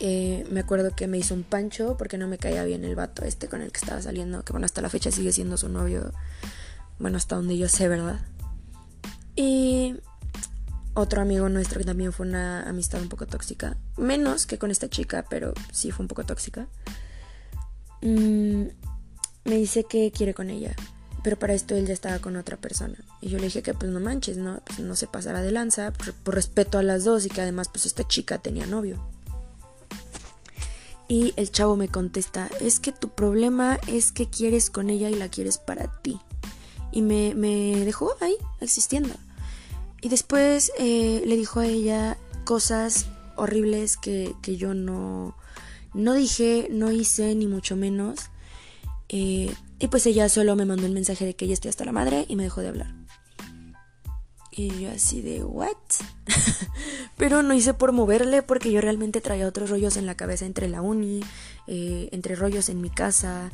Eh, 0.00 0.46
me 0.50 0.60
acuerdo 0.60 0.96
que 0.96 1.06
me 1.06 1.18
hizo 1.18 1.34
un 1.34 1.42
pancho 1.42 1.96
porque 1.98 2.16
no 2.16 2.26
me 2.26 2.38
caía 2.38 2.64
bien 2.64 2.84
el 2.84 2.96
vato 2.96 3.22
este 3.22 3.48
con 3.48 3.60
el 3.60 3.70
que 3.70 3.80
estaba 3.80 4.00
saliendo, 4.00 4.44
que 4.44 4.52
bueno, 4.52 4.64
hasta 4.64 4.80
la 4.80 4.88
fecha 4.88 5.10
sigue 5.10 5.32
siendo 5.32 5.56
su 5.58 5.68
novio, 5.68 6.12
bueno, 6.98 7.18
hasta 7.18 7.36
donde 7.36 7.58
yo 7.58 7.68
sé, 7.68 7.88
¿verdad? 7.88 8.20
Y 9.36 9.96
otro 10.94 11.22
amigo 11.22 11.48
nuestro 11.48 11.78
que 11.78 11.84
también 11.84 12.12
fue 12.12 12.26
una 12.26 12.68
amistad 12.68 13.00
un 13.00 13.08
poco 13.08 13.26
tóxica. 13.26 13.76
Menos 13.96 14.46
que 14.46 14.58
con 14.58 14.70
esta 14.70 14.88
chica, 14.88 15.24
pero 15.28 15.54
sí 15.72 15.90
fue 15.90 16.04
un 16.04 16.08
poco 16.08 16.24
tóxica. 16.24 16.66
Mm, 18.02 18.64
me 19.44 19.54
dice 19.54 19.84
que 19.84 20.10
quiere 20.12 20.34
con 20.34 20.50
ella. 20.50 20.74
Pero 21.22 21.38
para 21.38 21.54
esto 21.54 21.74
él 21.74 21.86
ya 21.86 21.92
estaba 21.92 22.18
con 22.18 22.36
otra 22.36 22.56
persona. 22.56 22.96
Y 23.20 23.28
yo 23.28 23.38
le 23.38 23.44
dije 23.44 23.62
que 23.62 23.74
pues 23.74 23.90
no 23.90 24.00
manches, 24.00 24.36
¿no? 24.36 24.60
Pues 24.64 24.78
no 24.80 24.96
se 24.96 25.06
pasara 25.06 25.42
de 25.42 25.50
lanza 25.50 25.92
por, 25.92 26.34
respeto 26.34 26.78
a 26.78 26.82
las 26.82 27.04
dos 27.04 27.26
y 27.26 27.28
que 27.28 27.42
además 27.42 27.68
pues 27.68 27.86
esta 27.86 28.06
chica 28.06 28.38
tenía 28.38 28.66
novio. 28.66 28.98
Y 31.08 31.34
el 31.36 31.50
chavo 31.50 31.76
me 31.76 31.88
contesta, 31.88 32.48
es 32.60 32.78
que 32.78 32.92
tu 32.92 33.08
problema 33.08 33.80
es 33.88 34.12
que 34.12 34.30
quieres 34.30 34.70
con 34.70 34.90
ella 34.90 35.10
y 35.10 35.14
la 35.14 35.28
quieres 35.28 35.58
para 35.58 36.00
ti. 36.02 36.20
Y 36.92 37.02
me, 37.02 37.34
me 37.34 37.84
dejó 37.84 38.14
ahí, 38.20 38.36
existiendo. 38.60 39.14
Y 40.00 40.08
después 40.08 40.72
eh, 40.78 41.22
le 41.26 41.36
dijo 41.36 41.60
a 41.60 41.66
ella 41.66 42.16
cosas 42.44 43.06
horribles 43.36 43.96
que, 43.96 44.34
yo 44.42 44.74
no, 44.74 45.36
no 45.94 46.14
dije, 46.14 46.68
no 46.70 46.90
hice, 46.90 47.34
ni 47.34 47.46
mucho 47.46 47.76
menos. 47.76 48.30
Eh, 49.08 49.52
y 49.80 49.88
pues 49.88 50.04
ella 50.06 50.28
solo 50.28 50.54
me 50.54 50.66
mandó 50.66 50.86
el 50.86 50.92
mensaje 50.92 51.24
de 51.24 51.34
que 51.34 51.46
ella 51.46 51.54
estoy 51.54 51.70
hasta 51.70 51.86
la 51.86 51.92
madre 51.92 52.26
y 52.28 52.36
me 52.36 52.44
dejó 52.44 52.60
de 52.60 52.68
hablar. 52.68 52.94
Y 54.52 54.80
yo 54.80 54.90
así 54.90 55.22
de, 55.22 55.42
¿what? 55.42 55.76
Pero 57.16 57.42
no 57.42 57.54
hice 57.54 57.72
por 57.72 57.92
moverle 57.92 58.42
porque 58.42 58.70
yo 58.70 58.82
realmente 58.82 59.22
traía 59.22 59.46
otros 59.46 59.70
rollos 59.70 59.96
en 59.96 60.04
la 60.04 60.16
cabeza 60.16 60.44
entre 60.44 60.68
la 60.68 60.82
uni, 60.82 61.20
eh, 61.66 62.10
entre 62.12 62.34
rollos 62.34 62.68
en 62.68 62.82
mi 62.82 62.90
casa. 62.90 63.50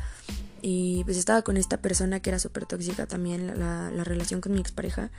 Y 0.63 1.05
pues 1.05 1.17
estaba 1.17 1.43
con 1.43 1.57
esta 1.57 1.81
persona 1.81 2.19
que 2.21 2.31
era 2.31 2.41
súper 2.41 2.67
tóxica 2.67 3.07
también, 3.07 3.59
la, 3.59 3.91
la 3.93 4.03
relación 4.03 4.41
con 4.41 4.53
mi 4.53 4.59
expareja. 4.59 5.13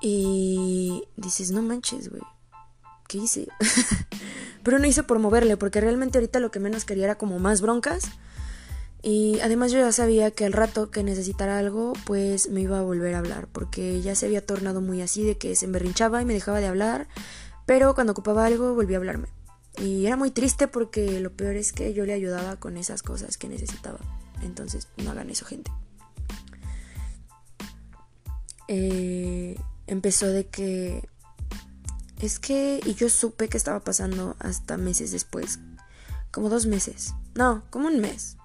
Y 0.00 1.04
dices, 1.16 1.50
no 1.50 1.62
manches, 1.62 2.08
güey. 2.08 2.22
¿Qué 3.08 3.18
hice? 3.18 3.48
Pero 4.62 4.78
no 4.78 4.86
hice 4.86 5.02
por 5.02 5.18
moverle, 5.18 5.56
porque 5.56 5.80
realmente 5.80 6.18
ahorita 6.18 6.38
lo 6.38 6.52
que 6.52 6.60
menos 6.60 6.84
quería 6.84 7.04
era 7.04 7.18
como 7.18 7.38
más 7.40 7.60
broncas. 7.60 8.10
Y 9.02 9.38
además 9.40 9.72
yo 9.72 9.78
ya 9.78 9.92
sabía 9.92 10.30
que 10.30 10.44
al 10.44 10.52
rato 10.52 10.90
que 10.90 11.02
necesitara 11.04 11.58
algo, 11.58 11.92
pues 12.04 12.48
me 12.50 12.62
iba 12.62 12.78
a 12.78 12.82
volver 12.82 13.14
a 13.14 13.18
hablar, 13.18 13.46
porque 13.52 14.00
ya 14.02 14.14
se 14.14 14.26
había 14.26 14.44
tornado 14.44 14.80
muy 14.80 15.00
así 15.00 15.24
de 15.24 15.36
que 15.36 15.54
se 15.54 15.66
emberrinchaba 15.66 16.22
y 16.22 16.24
me 16.24 16.34
dejaba 16.34 16.60
de 16.60 16.66
hablar, 16.66 17.06
pero 17.66 17.94
cuando 17.94 18.12
ocupaba 18.12 18.46
algo 18.46 18.74
volvía 18.74 18.96
a 18.96 19.00
hablarme. 19.00 19.28
Y 19.78 20.06
era 20.06 20.16
muy 20.16 20.30
triste 20.30 20.68
porque 20.68 21.20
lo 21.20 21.32
peor 21.32 21.56
es 21.56 21.72
que 21.72 21.92
yo 21.92 22.06
le 22.06 22.14
ayudaba 22.14 22.56
con 22.56 22.76
esas 22.76 23.02
cosas 23.02 23.36
que 23.36 23.48
necesitaba. 23.48 23.98
Entonces, 24.42 24.88
no 24.96 25.10
hagan 25.10 25.30
eso, 25.30 25.44
gente. 25.44 25.70
Eh, 28.68 29.56
empezó 29.86 30.26
de 30.26 30.46
que 30.46 31.08
es 32.20 32.38
que 32.38 32.80
y 32.84 32.94
yo 32.94 33.08
supe 33.08 33.48
que 33.48 33.56
estaba 33.56 33.80
pasando 33.80 34.36
hasta 34.38 34.76
meses 34.76 35.12
después, 35.12 35.60
como 36.30 36.48
dos 36.48 36.66
meses, 36.66 37.14
no, 37.34 37.62
como 37.70 37.88
un 37.88 38.00
mes, 38.00 38.36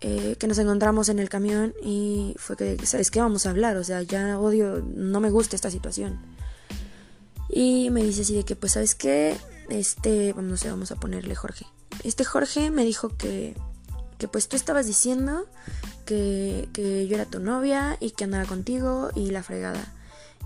eh, 0.00 0.36
que 0.38 0.46
nos 0.46 0.58
encontramos 0.58 1.08
en 1.08 1.18
el 1.18 1.28
camión 1.28 1.74
y 1.82 2.34
fue 2.38 2.56
que, 2.56 2.86
¿sabes 2.86 3.10
qué? 3.10 3.20
Vamos 3.20 3.46
a 3.46 3.50
hablar, 3.50 3.76
o 3.76 3.84
sea, 3.84 4.02
ya 4.02 4.38
odio, 4.38 4.82
no 4.94 5.20
me 5.20 5.30
gusta 5.30 5.56
esta 5.56 5.70
situación. 5.70 6.20
Y 7.48 7.90
me 7.90 8.02
dice 8.02 8.22
así 8.22 8.34
de 8.34 8.44
que, 8.44 8.56
pues, 8.56 8.72
¿sabes 8.72 8.94
qué? 8.94 9.36
Este, 9.68 10.34
no 10.34 10.56
sé, 10.56 10.70
vamos 10.70 10.90
a 10.90 10.96
ponerle 10.96 11.34
Jorge. 11.34 11.66
Este 12.04 12.24
Jorge 12.24 12.70
me 12.70 12.84
dijo 12.84 13.10
que, 13.16 13.56
que 14.18 14.28
pues 14.28 14.48
tú 14.48 14.56
estabas 14.56 14.86
diciendo 14.86 15.46
que, 16.06 16.68
que 16.72 17.06
yo 17.06 17.16
era 17.16 17.26
tu 17.26 17.40
novia 17.40 17.96
y 18.00 18.12
que 18.12 18.24
andaba 18.24 18.44
contigo 18.46 19.10
y 19.14 19.30
la 19.30 19.42
fregada. 19.42 19.92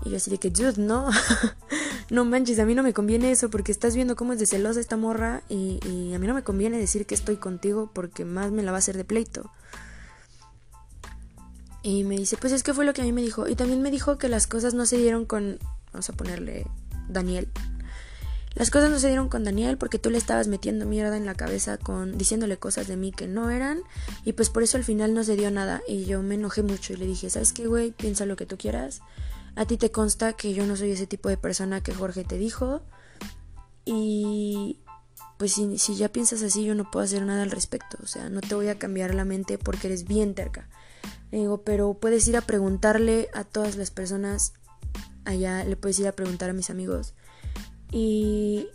Y 0.03 0.09
yo 0.09 0.17
así 0.17 0.29
de 0.29 0.37
que, 0.37 0.49
dude, 0.49 0.73
no, 0.77 1.09
no 2.09 2.25
manches, 2.25 2.59
a 2.59 2.65
mí 2.65 2.75
no 2.75 2.83
me 2.83 2.93
conviene 2.93 3.31
eso 3.31 3.49
porque 3.49 3.71
estás 3.71 3.95
viendo 3.95 4.15
cómo 4.15 4.33
es 4.33 4.39
de 4.39 4.45
celosa 4.45 4.79
esta 4.79 4.97
morra 4.97 5.43
y, 5.49 5.79
a 6.13 6.19
mí 6.19 6.27
no 6.27 6.33
me 6.33 6.43
conviene 6.43 6.77
decir 6.77 7.05
que 7.05 7.15
estoy 7.15 7.37
contigo 7.37 7.89
porque 7.93 8.25
más 8.25 8.51
me 8.51 8.63
la 8.63 8.71
va 8.71 8.77
a 8.77 8.79
hacer 8.79 8.97
de 8.97 9.05
pleito. 9.05 9.51
Y 11.81 12.03
me 12.03 12.17
dice, 12.17 12.35
pues 12.37 12.51
es 12.51 12.63
que 12.63 12.73
fue 12.73 12.83
lo 12.83 12.93
que 12.93 13.01
a 13.01 13.05
mí 13.05 13.11
me 13.11 13.21
dijo. 13.21 13.47
Y 13.47 13.55
también 13.55 13.81
me 13.81 13.91
dijo 13.91 14.17
que 14.17 14.27
las 14.27 14.47
cosas 14.47 14.73
no 14.73 14.85
se 14.85 14.97
dieron 14.97 15.25
con, 15.25 15.59
vamos 15.93 16.09
a 16.09 16.13
ponerle 16.13 16.65
Daniel. 17.07 17.49
Las 18.55 18.71
cosas 18.71 18.89
no 18.89 18.99
se 18.99 19.07
dieron 19.07 19.27
con 19.27 19.43
Daniel 19.43 19.77
porque 19.77 19.99
tú 19.99 20.09
le 20.09 20.17
estabas 20.17 20.47
metiendo 20.47 20.85
mierda 20.85 21.17
en 21.17 21.25
la 21.25 21.35
cabeza 21.35 21.77
con 21.77 22.17
diciéndole 22.17 22.57
cosas 22.57 22.87
de 22.87 22.95
mí 22.95 23.11
que 23.11 23.27
no 23.27 23.49
eran 23.49 23.81
y 24.23 24.31
pues 24.31 24.49
por 24.49 24.63
eso 24.63 24.77
al 24.77 24.85
final 24.85 25.13
no 25.13 25.25
se 25.25 25.35
dio 25.35 25.51
nada 25.51 25.81
y 25.89 26.05
yo 26.05 26.23
me 26.23 26.35
enojé 26.35 26.63
mucho 26.63 26.93
y 26.93 26.95
le 26.95 27.05
dije, 27.05 27.29
"¿Sabes 27.29 27.51
qué, 27.51 27.67
güey? 27.67 27.91
Piensa 27.91 28.25
lo 28.25 28.37
que 28.37 28.45
tú 28.45 28.57
quieras." 28.57 29.01
A 29.55 29.65
ti 29.65 29.77
te 29.77 29.91
consta 29.91 30.33
que 30.33 30.53
yo 30.53 30.65
no 30.65 30.75
soy 30.75 30.91
ese 30.91 31.07
tipo 31.07 31.29
de 31.29 31.37
persona 31.37 31.81
que 31.81 31.93
Jorge 31.93 32.23
te 32.23 32.37
dijo. 32.37 32.81
Y 33.85 34.81
pues 35.37 35.53
si, 35.53 35.95
ya 35.95 36.09
piensas 36.09 36.41
así, 36.43 36.63
yo 36.63 36.75
no 36.75 36.89
puedo 36.89 37.03
hacer 37.03 37.23
nada 37.23 37.43
al 37.43 37.51
respecto. 37.51 37.97
O 38.03 38.07
sea, 38.07 38.29
no 38.29 38.41
te 38.41 38.55
voy 38.55 38.67
a 38.67 38.79
cambiar 38.79 39.13
la 39.15 39.25
mente 39.25 39.57
porque 39.57 39.87
eres 39.87 40.05
bien 40.05 40.33
terca. 40.33 40.69
Le 41.31 41.39
digo, 41.39 41.63
pero 41.63 41.93
puedes 41.93 42.27
ir 42.27 42.37
a 42.37 42.41
preguntarle 42.41 43.29
a 43.33 43.43
todas 43.43 43.75
las 43.75 43.91
personas 43.91 44.53
allá, 45.25 45.63
le 45.63 45.75
puedes 45.75 45.99
ir 45.99 46.07
a 46.07 46.13
preguntar 46.13 46.49
a 46.49 46.53
mis 46.53 46.69
amigos. 46.69 47.13
Y 47.91 48.67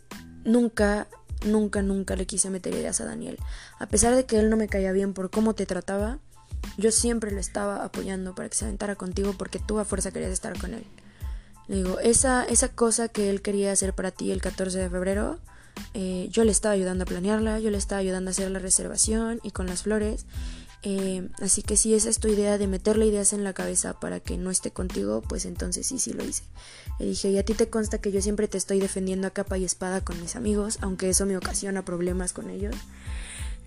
nunca, 0.45 1.09
nunca, 1.47 1.83
nunca 1.83 2.17
le 2.17 2.27
quise 2.27 2.51
meter 2.51 2.75
ideas 2.75 3.01
a 3.01 3.05
Daniel. 3.05 3.39
A 3.79 3.87
pesar 3.87 4.15
de 4.15 4.25
que 4.25 4.39
él 4.39 4.51
no 4.51 4.57
me 4.57 4.69
caía 4.69 4.93
bien 4.93 5.15
por 5.15 5.31
cómo 5.31 5.55
te 5.55 5.67
trataba, 5.67 6.19
yo 6.77 6.91
siempre 6.91 7.31
lo 7.31 7.41
estaba 7.41 7.85
apoyando 7.85 8.35
para 8.35 8.49
que 8.49 8.57
se 8.57 8.65
aventara 8.65 8.97
contigo 8.97 9.35
porque 9.37 9.59
tú 9.59 9.79
a 9.79 9.85
fuerza 9.85 10.11
querías 10.11 10.33
estar 10.33 10.59
con 10.59 10.75
él. 10.75 10.85
Le 11.69 11.77
digo, 11.77 12.01
esa, 12.01 12.45
esa 12.45 12.69
cosa 12.69 13.09
que 13.09 13.31
él 13.31 13.43
quería 13.43 13.71
hacer 13.73 13.95
para 13.95 14.11
ti 14.11 14.33
el 14.33 14.41
14 14.41 14.79
de 14.79 14.91
febrero, 14.91 15.39
eh, 15.95 16.29
yo 16.31 16.45
le 16.45 16.51
estaba 16.51 16.75
ayudando 16.75 17.05
a 17.05 17.07
planearla, 17.07 17.61
yo 17.61 17.71
le 17.71 17.79
estaba 17.79 18.01
ayudando 18.01 18.31
a 18.31 18.33
hacer 18.33 18.51
la 18.51 18.59
reservación 18.59 19.41
y 19.43 19.53
con 19.53 19.67
las 19.67 19.83
flores. 19.83 20.27
Eh, 20.83 21.29
así 21.43 21.63
que 21.63 21.77
si 21.77 21.95
esa 21.95 22.09
es 22.09 22.21
tu 22.21 22.29
idea 22.29 22.57
de 22.57 22.67
meterle 22.67 23.07
ideas 23.07 23.35
en 23.35 23.45
la 23.45 23.53
cabeza 23.53 24.01
para 24.01 24.21
que 24.21 24.39
no 24.39 24.51
esté 24.51 24.71
contigo, 24.71 25.23
pues 25.23 25.45
entonces 25.45 25.87
sí, 25.87 25.99
sí 25.99 26.13
lo 26.13 26.25
hice. 26.25 26.45
Le 26.99 27.07
dije, 27.07 27.31
y 27.31 27.39
a 27.39 27.45
ti 27.45 27.55
te 27.55 27.69
consta 27.69 27.99
que 27.99 28.13
yo 28.13 28.23
siempre 28.23 28.49
te 28.49 28.59
estoy 28.59 28.81
defendiendo 28.81 29.27
a 29.27 29.31
capa 29.31 29.59
y 29.59 29.65
espada 29.65 30.01
con 30.01 30.21
mis 30.21 30.37
amigos, 30.37 30.79
aunque 30.81 31.11
eso 31.11 31.27
me 31.27 31.37
ocasiona 31.37 31.85
problemas 31.85 32.33
con 32.33 32.51
ellos. 32.51 32.75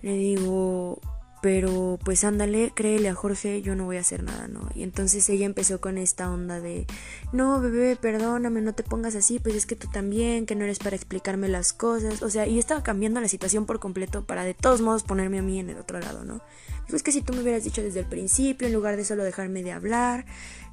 Le 0.02 0.12
digo, 0.16 1.00
pero 1.44 1.98
pues 2.02 2.24
ándale, 2.24 2.72
créele 2.74 3.10
a 3.10 3.14
Jorge, 3.14 3.60
yo 3.60 3.74
no 3.74 3.84
voy 3.84 3.98
a 3.98 4.00
hacer 4.00 4.22
nada, 4.22 4.48
¿no? 4.48 4.66
Y 4.74 4.82
entonces 4.82 5.28
ella 5.28 5.44
empezó 5.44 5.78
con 5.78 5.98
esta 5.98 6.30
onda 6.30 6.58
de, 6.58 6.86
no, 7.34 7.60
bebé, 7.60 7.96
perdóname, 7.96 8.62
no 8.62 8.74
te 8.74 8.82
pongas 8.82 9.14
así, 9.14 9.40
pues 9.40 9.54
es 9.54 9.66
que 9.66 9.76
tú 9.76 9.86
también, 9.88 10.46
que 10.46 10.54
no 10.54 10.64
eres 10.64 10.78
para 10.78 10.96
explicarme 10.96 11.48
las 11.48 11.74
cosas, 11.74 12.22
o 12.22 12.30
sea, 12.30 12.46
y 12.46 12.58
estaba 12.58 12.82
cambiando 12.82 13.20
la 13.20 13.28
situación 13.28 13.66
por 13.66 13.78
completo 13.78 14.24
para 14.24 14.42
de 14.42 14.54
todos 14.54 14.80
modos 14.80 15.02
ponerme 15.02 15.38
a 15.38 15.42
mí 15.42 15.60
en 15.60 15.68
el 15.68 15.76
otro 15.76 16.00
lado, 16.00 16.24
¿no? 16.24 16.40
Digo, 16.86 16.96
es 16.96 17.02
que 17.02 17.12
si 17.12 17.20
tú 17.20 17.34
me 17.34 17.42
hubieras 17.42 17.62
dicho 17.62 17.82
desde 17.82 18.00
el 18.00 18.06
principio, 18.06 18.66
en 18.66 18.72
lugar 18.72 18.96
de 18.96 19.04
solo 19.04 19.22
dejarme 19.22 19.62
de 19.62 19.72
hablar, 19.72 20.24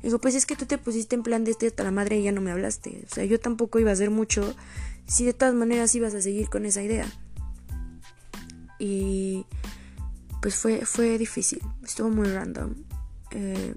digo, 0.02 0.20
pues 0.20 0.36
es 0.36 0.46
que 0.46 0.56
tú 0.56 0.68
te 0.68 0.78
pusiste 0.78 1.18
en 1.18 1.24
plan 1.24 1.44
de 1.44 1.52
este 1.52 1.68
hasta 1.68 1.84
la 1.84 1.92
madre 1.92 2.20
y 2.20 2.24
ya 2.24 2.32
no 2.32 2.40
me 2.40 2.50
hablaste, 2.50 3.04
o 3.12 3.14
sea, 3.14 3.26
yo 3.26 3.42
tampoco 3.42 3.78
iba 3.80 3.90
a 3.90 3.94
hacer 3.94 4.10
mucho 4.10 4.56
si 5.06 5.26
de 5.26 5.34
todas 5.34 5.54
maneras 5.54 5.94
ibas 5.96 6.14
a 6.14 6.22
seguir 6.22 6.48
con 6.50 6.66
esa 6.66 6.82
idea. 6.82 7.12
Y 8.80 9.46
pues 10.42 10.56
fue, 10.56 10.86
fue 10.86 11.18
difícil, 11.18 11.62
estuvo 11.84 12.10
muy 12.10 12.28
random. 12.28 12.74
Eh, 13.30 13.76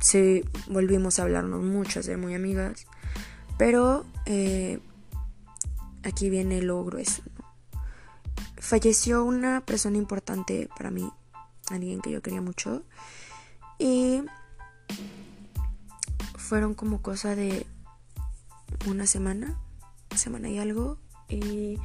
sí, 0.00 0.44
volvimos 0.68 1.18
a 1.18 1.22
hablarnos 1.22 1.62
mucho, 1.62 2.00
a 2.00 2.16
muy 2.16 2.34
amigas, 2.34 2.86
pero 3.56 4.04
eh, 4.26 4.80
aquí 6.02 6.28
viene 6.28 6.62
lo 6.62 6.84
grueso. 6.84 7.22
Falleció 8.58 9.24
una 9.24 9.60
persona 9.62 9.96
importante 9.96 10.68
para 10.76 10.90
mí, 10.90 11.08
alguien 11.70 12.00
que 12.00 12.10
yo 12.10 12.22
quería 12.22 12.42
mucho, 12.42 12.82
y 13.78 14.22
fueron 16.36 16.74
como 16.74 17.00
cosa 17.02 17.36
de 17.36 17.66
una 18.86 19.06
semana, 19.06 19.56
semana 20.16 20.48
y 20.48 20.58
algo, 20.58 20.98
y 21.28 21.78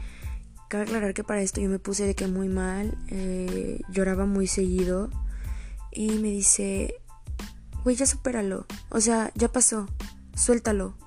cabe 0.70 0.84
aclarar 0.84 1.14
que 1.14 1.24
para 1.24 1.42
esto 1.42 1.62
yo 1.62 1.70
me 1.70 1.80
puse 1.80 2.06
de 2.06 2.16
que 2.16 2.28
muy 2.28 2.50
mal, 2.50 2.98
eh, 3.10 3.82
lloraba 3.90 4.26
muy 4.26 4.48
seguido 4.48 5.10
y 5.92 6.10
me 6.20 6.30
dice, 6.30 6.96
güey, 7.84 7.96
ya 7.96 8.06
supéralo, 8.06 8.66
o 8.90 9.00
sea, 9.00 9.32
ya 9.36 9.52
pasó, 9.52 9.88
suéltalo. 10.36 10.98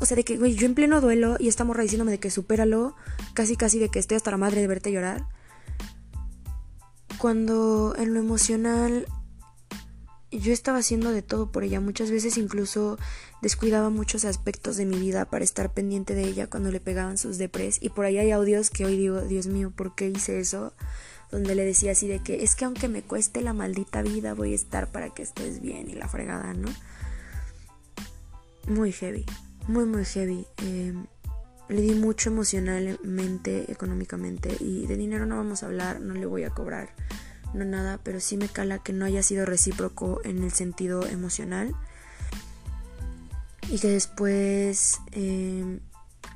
O 0.00 0.06
sea, 0.06 0.16
de 0.16 0.24
que, 0.24 0.36
güey, 0.36 0.54
yo 0.54 0.66
en 0.66 0.74
pleno 0.74 1.00
duelo 1.00 1.36
y 1.38 1.46
esta 1.46 1.62
morra 1.62 1.82
diciéndome 1.82 2.10
de 2.10 2.18
que 2.18 2.30
supéralo, 2.30 2.96
casi 3.34 3.56
casi 3.56 3.78
de 3.78 3.88
que 3.88 4.00
estoy 4.00 4.16
hasta 4.16 4.32
la 4.32 4.36
madre 4.36 4.60
de 4.60 4.66
verte 4.66 4.90
llorar. 4.90 5.28
Cuando 7.18 7.94
en 7.96 8.12
lo 8.14 8.18
emocional 8.18 9.06
yo 10.32 10.52
estaba 10.52 10.78
haciendo 10.78 11.12
de 11.12 11.22
todo 11.22 11.52
por 11.52 11.62
ella, 11.62 11.80
muchas 11.80 12.10
veces 12.10 12.36
incluso 12.36 12.98
descuidaba 13.42 13.90
muchos 13.90 14.24
aspectos 14.24 14.76
de 14.76 14.86
mi 14.86 14.98
vida 14.98 15.24
para 15.26 15.44
estar 15.44 15.72
pendiente 15.74 16.14
de 16.14 16.24
ella 16.24 16.46
cuando 16.46 16.70
le 16.70 16.80
pegaban 16.80 17.18
sus 17.18 17.38
depres 17.38 17.78
y 17.82 17.90
por 17.90 18.04
ahí 18.04 18.16
hay 18.18 18.30
audios 18.30 18.70
que 18.70 18.86
hoy 18.86 18.96
digo, 18.96 19.20
Dios 19.20 19.48
mío, 19.48 19.72
¿por 19.74 19.94
qué 19.94 20.08
hice 20.08 20.40
eso? 20.40 20.72
Donde 21.30 21.54
le 21.54 21.64
decía 21.64 21.92
así 21.92 22.06
de 22.06 22.22
que 22.22 22.44
es 22.44 22.54
que 22.54 22.64
aunque 22.64 22.88
me 22.88 23.02
cueste 23.02 23.42
la 23.42 23.52
maldita 23.52 24.00
vida 24.02 24.34
voy 24.34 24.52
a 24.52 24.54
estar 24.54 24.90
para 24.90 25.10
que 25.10 25.22
estés 25.22 25.60
bien 25.60 25.90
y 25.90 25.94
la 25.94 26.08
fregada, 26.08 26.54
¿no? 26.54 26.68
Muy 28.68 28.92
heavy, 28.92 29.26
muy 29.66 29.86
muy 29.86 30.04
heavy. 30.04 30.46
Em, 30.58 31.06
le 31.68 31.80
di 31.80 31.94
mucho 31.94 32.30
emocionalmente, 32.30 33.72
económicamente 33.72 34.56
y 34.60 34.86
de 34.86 34.96
dinero 34.96 35.26
no 35.26 35.36
vamos 35.36 35.62
a 35.62 35.66
hablar, 35.66 36.00
no 36.00 36.14
le 36.14 36.26
voy 36.26 36.44
a 36.44 36.50
cobrar 36.50 36.90
no 37.54 37.64
nada, 37.64 38.00
pero 38.02 38.20
sí 38.20 38.36
me 38.36 38.48
cala 38.48 38.78
que 38.78 38.92
no 38.92 39.04
haya 39.04 39.22
sido 39.22 39.44
recíproco 39.44 40.20
en 40.24 40.42
el 40.42 40.52
sentido 40.52 41.06
emocional 41.06 41.74
y 43.72 43.78
que 43.78 43.88
después 43.88 45.00
em, 45.12 45.80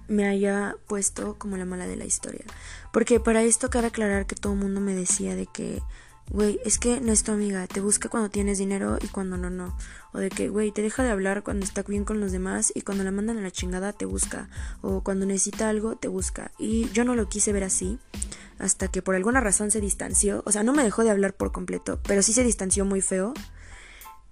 me 0.09 0.27
haya 0.27 0.75
puesto 0.87 1.37
como 1.39 1.59
la 1.59 1.67
mala 1.67 1.87
de 1.87 1.97
la 1.97 2.07
historia. 2.07 2.47
Porque 2.95 3.21
para 3.21 3.43
esto 3.43 3.69
cabe 3.69 3.89
aclarar 3.89 4.27
que 4.27 4.35
todo 4.35 4.55
el 4.55 4.59
mundo 4.59 4.81
me 4.81 4.95
decía 4.95 5.37
de 5.37 5.45
que, 5.47 5.83
güey, 6.31 6.59
es 6.65 6.79
que 6.79 6.99
no 7.03 7.13
es 7.13 7.25
tu 7.25 7.33
amiga, 7.33 7.67
te 7.67 7.81
busca 7.81 8.09
cuando 8.09 8.31
tienes 8.31 8.57
dinero 8.57 8.97
y 9.03 9.09
cuando 9.09 9.37
no, 9.37 9.51
no. 9.51 9.77
O 10.15 10.19
de 10.19 10.31
que, 10.31 10.49
güey, 10.49 10.73
te 10.73 10.81
deja 10.81 11.03
de 11.03 11.11
hablar 11.11 11.43
cuando 11.43 11.67
está 11.67 11.83
bien 11.83 12.07
con 12.07 12.21
los 12.21 12.33
demás 12.33 12.73
y 12.75 12.81
cuando 12.81 13.05
la 13.05 13.11
mandan 13.11 13.37
a 13.37 13.43
la 13.43 13.51
chingada 13.51 13.93
te 13.93 14.07
busca. 14.07 14.49
O 14.81 15.03
cuando 15.05 15.27
necesita 15.27 15.69
algo 15.69 15.97
te 15.97 16.09
busca. 16.09 16.53
Y 16.59 16.89
yo 16.93 17.05
no 17.05 17.15
lo 17.15 17.29
quise 17.29 17.53
ver 17.53 17.65
así 17.65 17.99
hasta 18.59 18.89
que 18.89 19.03
por 19.03 19.15
alguna 19.15 19.43
razón 19.43 19.71
se 19.71 19.83
distanció, 19.83 20.43
o 20.47 20.53
sea, 20.53 20.63
no 20.63 20.73
me 20.73 20.83
dejó 20.83 21.05
de 21.05 21.11
hablar 21.11 21.35
por 21.35 21.53
completo, 21.53 22.01
pero 22.05 22.23
sí 22.23 22.33
se 22.33 22.43
distanció 22.43 22.87
muy 22.87 23.03
feo. 23.03 23.35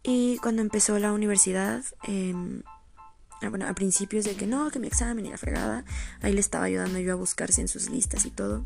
Y 0.03 0.39
cuando 0.39 0.63
empezó 0.63 0.99
la 0.99 1.13
universidad, 1.13 1.85
ah, 2.09 2.74
bueno, 3.49 3.67
a 3.67 3.75
principios 3.75 4.25
de 4.25 4.35
que 4.35 4.47
no, 4.47 4.71
que 4.71 4.79
mi 4.79 4.87
examen 4.87 5.27
y 5.27 5.31
la 5.31 5.39
fregada, 5.39 5.85
ahí 6.23 6.33
le 6.33 6.41
estaba 6.41 6.65
ayudando 6.65 6.99
yo 6.99 7.13
a 7.13 7.17
buscarse 7.17 7.61
en 7.61 7.69
sus 7.69 7.91
listas 7.91 8.25
y 8.27 8.31
todo. 8.31 8.65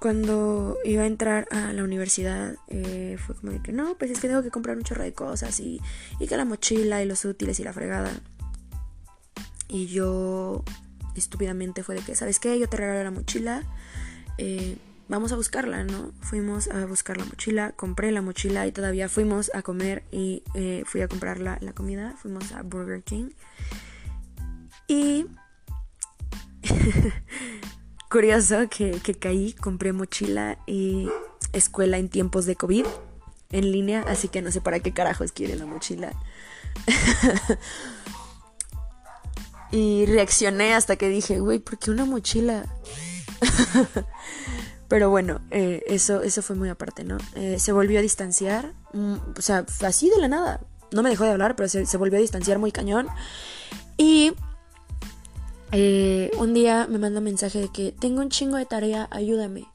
Cuando 0.00 0.78
iba 0.84 1.02
a 1.02 1.06
entrar 1.06 1.46
a 1.50 1.72
la 1.72 1.84
universidad, 1.84 2.56
eh, 2.68 3.18
fue 3.24 3.36
como 3.36 3.52
de 3.52 3.60
que 3.60 3.72
no, 3.72 3.96
pues 3.98 4.10
es 4.10 4.18
que 4.18 4.28
tengo 4.28 4.42
que 4.42 4.50
comprar 4.50 4.76
un 4.76 4.82
chorro 4.82 5.02
de 5.02 5.12
cosas 5.12 5.60
y, 5.60 5.80
y 6.18 6.26
que 6.26 6.36
la 6.36 6.46
mochila 6.46 7.02
y 7.02 7.06
los 7.06 7.24
útiles 7.24 7.60
y 7.60 7.64
la 7.64 7.72
fregada. 7.72 8.10
Y 9.68 9.86
yo 9.86 10.64
estúpidamente 11.14 11.82
fue 11.82 11.96
de 11.96 12.00
que, 12.00 12.14
¿sabes 12.14 12.40
qué? 12.40 12.58
Yo 12.58 12.68
te 12.68 12.78
regalo 12.78 13.04
la 13.04 13.10
mochila, 13.10 13.62
eh, 14.38 14.78
vamos 15.10 15.32
a 15.32 15.36
buscarla, 15.36 15.84
¿no? 15.84 16.12
Fuimos 16.22 16.68
a 16.68 16.86
buscar 16.86 17.18
la 17.18 17.24
mochila, 17.24 17.72
compré 17.72 18.12
la 18.12 18.22
mochila 18.22 18.66
y 18.66 18.72
todavía 18.72 19.08
fuimos 19.08 19.50
a 19.54 19.62
comer 19.62 20.04
y 20.10 20.42
eh, 20.54 20.84
fui 20.86 21.02
a 21.02 21.08
comprar 21.08 21.40
la, 21.40 21.58
comida, 21.74 22.14
fuimos 22.16 22.52
a 22.52 22.62
Burger 22.62 23.02
King. 23.02 23.30
Y 24.88 25.26
curioso 28.10 28.68
que, 28.70 28.92
que 29.02 29.14
caí, 29.14 29.52
compré 29.52 29.92
mochila 29.92 30.58
y 30.66 31.10
escuela 31.52 31.98
en 31.98 32.08
tiempos 32.08 32.46
de 32.46 32.56
COVID 32.56 32.86
en 33.50 33.72
línea, 33.72 34.04
así 34.06 34.28
que 34.28 34.40
no 34.40 34.52
sé 34.52 34.60
para 34.60 34.78
qué 34.80 34.92
carajos 34.92 35.32
quiere 35.32 35.56
la 35.56 35.66
mochila. 35.66 36.12
Y 39.72 40.04
reaccioné 40.06 40.74
hasta 40.74 40.96
que 40.96 41.08
dije, 41.08 41.38
güey, 41.38 41.60
¿por 41.60 41.78
qué 41.78 41.92
una 41.92 42.04
mochila? 42.04 42.66
Pero 44.90 45.08
bueno, 45.08 45.40
eh, 45.52 45.84
eso, 45.86 46.20
eso 46.22 46.42
fue 46.42 46.56
muy 46.56 46.68
aparte, 46.68 47.04
¿no? 47.04 47.16
Eh, 47.36 47.60
se 47.60 47.70
volvió 47.70 48.00
a 48.00 48.02
distanciar, 48.02 48.72
mm, 48.92 49.14
o 49.38 49.40
sea, 49.40 49.64
así 49.82 50.10
de 50.10 50.18
la 50.18 50.26
nada. 50.26 50.62
No 50.90 51.04
me 51.04 51.10
dejó 51.10 51.22
de 51.22 51.30
hablar, 51.30 51.54
pero 51.54 51.68
se, 51.68 51.96
volvió 51.96 52.18
a 52.18 52.20
distanciar 52.20 52.58
muy 52.58 52.72
cañón. 52.72 53.06
Y 53.96 54.32
eh, 55.70 56.32
un 56.38 56.54
día 56.54 56.88
me 56.90 56.98
manda 56.98 57.20
un 57.20 57.24
mensaje 57.24 57.60
de 57.60 57.68
que 57.68 57.92
tengo 57.92 58.20
un 58.20 58.30
chingo 58.30 58.56
de 58.56 58.66
tarea, 58.66 59.06
ayúdame. 59.12 59.68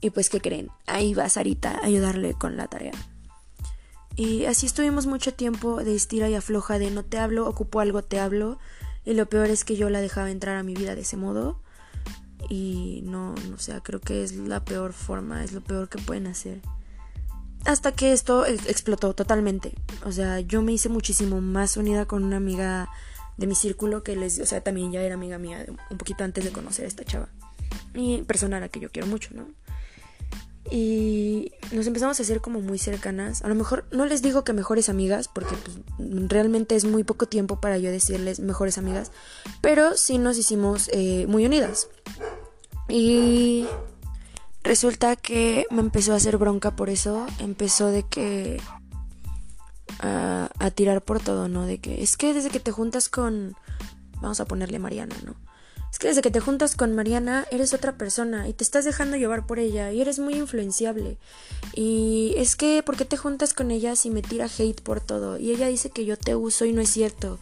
Y 0.00 0.08
pues, 0.10 0.30
¿qué 0.30 0.40
creen? 0.40 0.70
Ahí 0.86 1.12
va 1.12 1.28
Sarita 1.28 1.72
a 1.72 1.84
ayudarle 1.84 2.32
con 2.32 2.56
la 2.56 2.68
tarea. 2.68 2.94
Y 4.16 4.46
así 4.46 4.64
estuvimos 4.64 5.06
mucho 5.06 5.34
tiempo 5.34 5.84
de 5.84 5.94
estira 5.94 6.30
y 6.30 6.34
afloja 6.34 6.78
de 6.78 6.90
no 6.90 7.04
te 7.04 7.18
hablo, 7.18 7.46
ocupo 7.46 7.80
algo, 7.80 8.02
te 8.02 8.18
hablo. 8.18 8.58
Y 9.04 9.12
lo 9.12 9.26
peor 9.26 9.50
es 9.50 9.66
que 9.66 9.76
yo 9.76 9.90
la 9.90 10.00
dejaba 10.00 10.30
entrar 10.30 10.56
a 10.56 10.62
mi 10.62 10.74
vida 10.74 10.94
de 10.94 11.02
ese 11.02 11.18
modo. 11.18 11.60
Y 12.48 13.00
no, 13.04 13.34
o 13.54 13.58
sea, 13.58 13.80
creo 13.80 14.00
que 14.00 14.22
es 14.22 14.34
la 14.36 14.64
peor 14.64 14.92
forma, 14.92 15.44
es 15.44 15.52
lo 15.52 15.60
peor 15.60 15.88
que 15.88 15.98
pueden 15.98 16.26
hacer. 16.26 16.60
Hasta 17.64 17.92
que 17.92 18.12
esto 18.12 18.46
explotó 18.46 19.14
totalmente. 19.14 19.74
O 20.04 20.12
sea, 20.12 20.40
yo 20.40 20.62
me 20.62 20.72
hice 20.72 20.88
muchísimo 20.88 21.40
más 21.40 21.76
unida 21.76 22.06
con 22.06 22.24
una 22.24 22.36
amiga 22.36 22.88
de 23.36 23.46
mi 23.46 23.54
círculo 23.54 24.02
que 24.02 24.16
les, 24.16 24.38
o 24.40 24.46
sea, 24.46 24.62
también 24.62 24.92
ya 24.92 25.00
era 25.00 25.14
amiga 25.14 25.38
mía 25.38 25.66
un 25.90 25.98
poquito 25.98 26.24
antes 26.24 26.44
de 26.44 26.52
conocer 26.52 26.84
a 26.84 26.88
esta 26.88 27.04
chava. 27.04 27.28
Y 27.94 28.22
persona 28.22 28.58
a 28.58 28.60
la 28.60 28.68
que 28.68 28.80
yo 28.80 28.90
quiero 28.90 29.08
mucho, 29.08 29.30
¿no? 29.34 29.48
Y 30.70 31.52
nos 31.72 31.86
empezamos 31.86 32.18
a 32.18 32.22
hacer 32.22 32.40
como 32.40 32.60
muy 32.60 32.78
cercanas. 32.78 33.42
A 33.42 33.48
lo 33.48 33.54
mejor 33.54 33.86
no 33.90 34.04
les 34.06 34.22
digo 34.22 34.44
que 34.44 34.52
mejores 34.52 34.88
amigas, 34.88 35.28
porque 35.28 35.54
pues, 35.56 35.78
realmente 36.28 36.76
es 36.76 36.84
muy 36.84 37.04
poco 37.04 37.26
tiempo 37.26 37.60
para 37.60 37.78
yo 37.78 37.90
decirles 37.90 38.40
mejores 38.40 38.78
amigas, 38.78 39.10
pero 39.60 39.96
sí 39.96 40.18
nos 40.18 40.36
hicimos 40.36 40.90
eh, 40.92 41.26
muy 41.28 41.46
unidas. 41.46 41.88
Y 42.88 43.66
resulta 44.62 45.16
que 45.16 45.66
me 45.70 45.80
empezó 45.80 46.12
a 46.12 46.16
hacer 46.16 46.36
bronca 46.36 46.76
por 46.76 46.90
eso, 46.90 47.26
empezó 47.38 47.88
de 47.88 48.02
que 48.04 48.60
a, 50.00 50.50
a 50.58 50.70
tirar 50.70 51.02
por 51.02 51.20
todo, 51.20 51.48
¿no? 51.48 51.66
De 51.66 51.78
que 51.78 52.02
es 52.02 52.16
que 52.16 52.34
desde 52.34 52.50
que 52.50 52.60
te 52.60 52.72
juntas 52.72 53.08
con, 53.08 53.54
vamos 54.20 54.40
a 54.40 54.44
ponerle 54.44 54.78
Mariana, 54.78 55.16
¿no? 55.24 55.47
Es 55.90 55.98
que 55.98 56.08
desde 56.08 56.22
que 56.22 56.30
te 56.30 56.40
juntas 56.40 56.76
con 56.76 56.94
Mariana 56.94 57.46
eres 57.50 57.72
otra 57.72 57.96
persona 57.96 58.48
y 58.48 58.52
te 58.52 58.62
estás 58.62 58.84
dejando 58.84 59.16
llevar 59.16 59.46
por 59.46 59.58
ella 59.58 59.90
y 59.92 60.00
eres 60.00 60.18
muy 60.18 60.34
influenciable. 60.34 61.16
Y 61.74 62.34
es 62.36 62.56
que, 62.56 62.82
¿por 62.82 62.96
qué 62.96 63.04
te 63.04 63.16
juntas 63.16 63.54
con 63.54 63.70
ella 63.70 63.96
si 63.96 64.10
me 64.10 64.22
tira 64.22 64.46
hate 64.46 64.80
por 64.82 65.00
todo? 65.00 65.38
Y 65.38 65.50
ella 65.50 65.68
dice 65.68 65.90
que 65.90 66.04
yo 66.04 66.16
te 66.16 66.36
uso 66.36 66.66
y 66.66 66.72
no 66.72 66.82
es 66.82 66.90
cierto. 66.90 67.38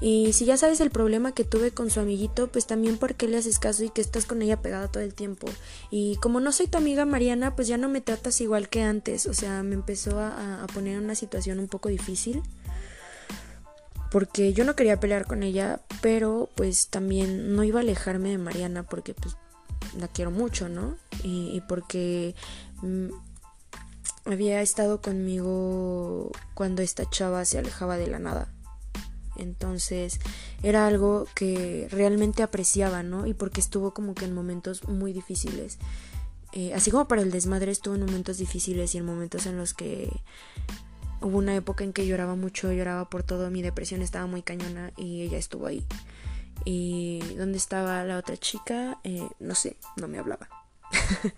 Y 0.00 0.32
si 0.32 0.44
ya 0.44 0.56
sabes 0.56 0.80
el 0.80 0.90
problema 0.90 1.32
que 1.32 1.42
tuve 1.42 1.72
con 1.72 1.90
su 1.90 1.98
amiguito, 1.98 2.46
pues 2.46 2.66
también 2.66 2.98
por 2.98 3.16
qué 3.16 3.26
le 3.26 3.36
haces 3.36 3.58
caso 3.58 3.82
y 3.82 3.90
que 3.90 4.00
estás 4.00 4.26
con 4.26 4.42
ella 4.42 4.62
pegada 4.62 4.86
todo 4.86 5.02
el 5.02 5.12
tiempo. 5.12 5.48
Y 5.90 6.16
como 6.16 6.38
no 6.38 6.52
soy 6.52 6.68
tu 6.68 6.78
amiga 6.78 7.04
Mariana, 7.04 7.56
pues 7.56 7.66
ya 7.66 7.78
no 7.78 7.88
me 7.88 8.00
tratas 8.00 8.40
igual 8.40 8.68
que 8.68 8.82
antes. 8.82 9.26
O 9.26 9.34
sea, 9.34 9.64
me 9.64 9.74
empezó 9.74 10.20
a, 10.20 10.62
a 10.62 10.66
poner 10.68 10.98
en 10.98 11.04
una 11.04 11.16
situación 11.16 11.58
un 11.58 11.66
poco 11.66 11.88
difícil 11.88 12.42
porque 14.10 14.52
yo 14.52 14.64
no 14.64 14.74
quería 14.74 15.00
pelear 15.00 15.26
con 15.26 15.42
ella, 15.42 15.80
pero 16.00 16.48
pues 16.54 16.88
también 16.88 17.54
no 17.54 17.64
iba 17.64 17.80
a 17.80 17.82
alejarme 17.82 18.30
de 18.30 18.38
Mariana 18.38 18.82
porque 18.82 19.14
pues 19.14 19.36
la 19.96 20.08
quiero 20.08 20.30
mucho, 20.30 20.68
¿no? 20.68 20.96
Y, 21.22 21.60
porque 21.68 22.34
mm, 22.82 23.08
había 24.26 24.62
estado 24.62 25.00
conmigo 25.00 26.30
cuando 26.54 26.82
esta 26.82 27.08
chava 27.08 27.44
se 27.44 27.58
alejaba 27.58 27.96
de 27.96 28.06
la 28.06 28.18
nada. 28.18 28.52
Entonces 29.36 30.18
era 30.62 30.86
algo 30.86 31.26
que 31.34 31.86
realmente 31.90 32.42
apreciaba, 32.42 33.02
¿no? 33.02 33.26
Y 33.26 33.34
porque 33.34 33.60
estuvo 33.60 33.94
como 33.94 34.14
que 34.14 34.24
en 34.24 34.34
momentos 34.34 34.88
muy 34.88 35.12
difíciles. 35.12 35.78
Eh, 36.52 36.72
así 36.74 36.90
como 36.90 37.06
para 37.06 37.22
el 37.22 37.30
desmadre 37.30 37.70
estuvo 37.70 37.94
en 37.94 38.06
momentos 38.06 38.38
difíciles 38.38 38.94
y 38.94 38.98
en 38.98 39.04
momentos 39.04 39.46
en 39.46 39.58
los 39.58 39.74
que 39.74 40.10
Hubo 41.20 41.38
una 41.38 41.54
época 41.56 41.84
en 41.84 41.92
que 41.92 42.06
lloraba 42.06 42.36
mucho, 42.36 42.72
lloraba 42.72 43.10
por 43.10 43.22
todo, 43.22 43.50
mi 43.50 43.62
depresión 43.62 44.02
estaba 44.02 44.26
muy 44.26 44.42
cañona 44.42 44.92
y 44.96 45.22
ella 45.22 45.38
estuvo 45.38 45.66
ahí. 45.66 45.84
Y 46.64 47.20
dónde 47.36 47.58
estaba 47.58 48.04
la 48.04 48.18
otra 48.18 48.36
chica, 48.36 48.98
eh, 49.04 49.26
no 49.40 49.54
sé, 49.54 49.76
no 49.96 50.08
me 50.08 50.18
hablaba. 50.18 50.48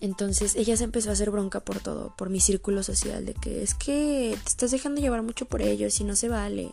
Entonces 0.00 0.56
ella 0.56 0.76
se 0.76 0.84
empezó 0.84 1.10
a 1.10 1.14
hacer 1.14 1.30
bronca 1.30 1.60
por 1.60 1.80
todo, 1.80 2.14
por 2.16 2.28
mi 2.28 2.40
círculo 2.40 2.82
social, 2.82 3.24
de 3.24 3.34
que 3.34 3.62
es 3.62 3.74
que 3.74 4.36
te 4.42 4.48
estás 4.48 4.70
dejando 4.70 5.00
llevar 5.00 5.22
mucho 5.22 5.46
por 5.46 5.62
ellos 5.62 5.98
y 6.00 6.04
no 6.04 6.16
se 6.16 6.28
vale. 6.28 6.72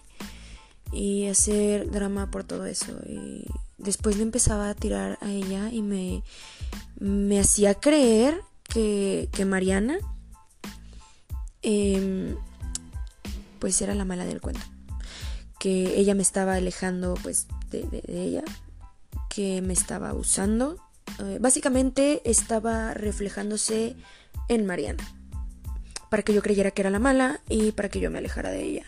Y 0.91 1.27
hacer 1.27 1.89
drama 1.89 2.29
por 2.29 2.43
todo 2.43 2.65
eso. 2.65 2.93
Y 3.07 3.45
después 3.77 4.17
le 4.17 4.23
empezaba 4.23 4.69
a 4.69 4.75
tirar 4.75 5.17
a 5.21 5.31
ella 5.31 5.69
y 5.71 5.81
me, 5.81 6.23
me 6.99 7.39
hacía 7.39 7.75
creer 7.75 8.41
que, 8.63 9.29
que 9.31 9.45
Mariana 9.45 9.97
Em, 11.63 12.35
pues 13.59 13.81
era 13.81 13.95
la 13.95 14.05
mala 14.05 14.25
del 14.25 14.41
cuento. 14.41 14.61
que 15.59 15.97
ella 15.97 16.13
me 16.13 16.23
estaba 16.23 16.55
alejando 16.55 17.13
pues 17.23 17.47
de, 17.71 18.03
ella, 18.09 18.43
que 19.29 19.61
me 19.61 19.71
estaba 19.71 20.13
usando. 20.13 20.77
Eh, 21.19 21.37
básicamente 21.39 22.21
estaba 22.29 22.93
reflejándose 22.93 23.95
en 24.49 24.65
Mariana, 24.65 25.03
para 26.09 26.23
que 26.23 26.33
yo 26.33 26.41
creyera 26.41 26.71
que 26.71 26.81
era 26.81 26.89
la 26.89 26.99
mala 26.99 27.39
y 27.47 27.71
para 27.71 27.87
que 27.87 28.01
yo 28.01 28.11
me 28.11 28.17
alejara 28.17 28.49
de 28.51 28.61
ella. 28.61 28.85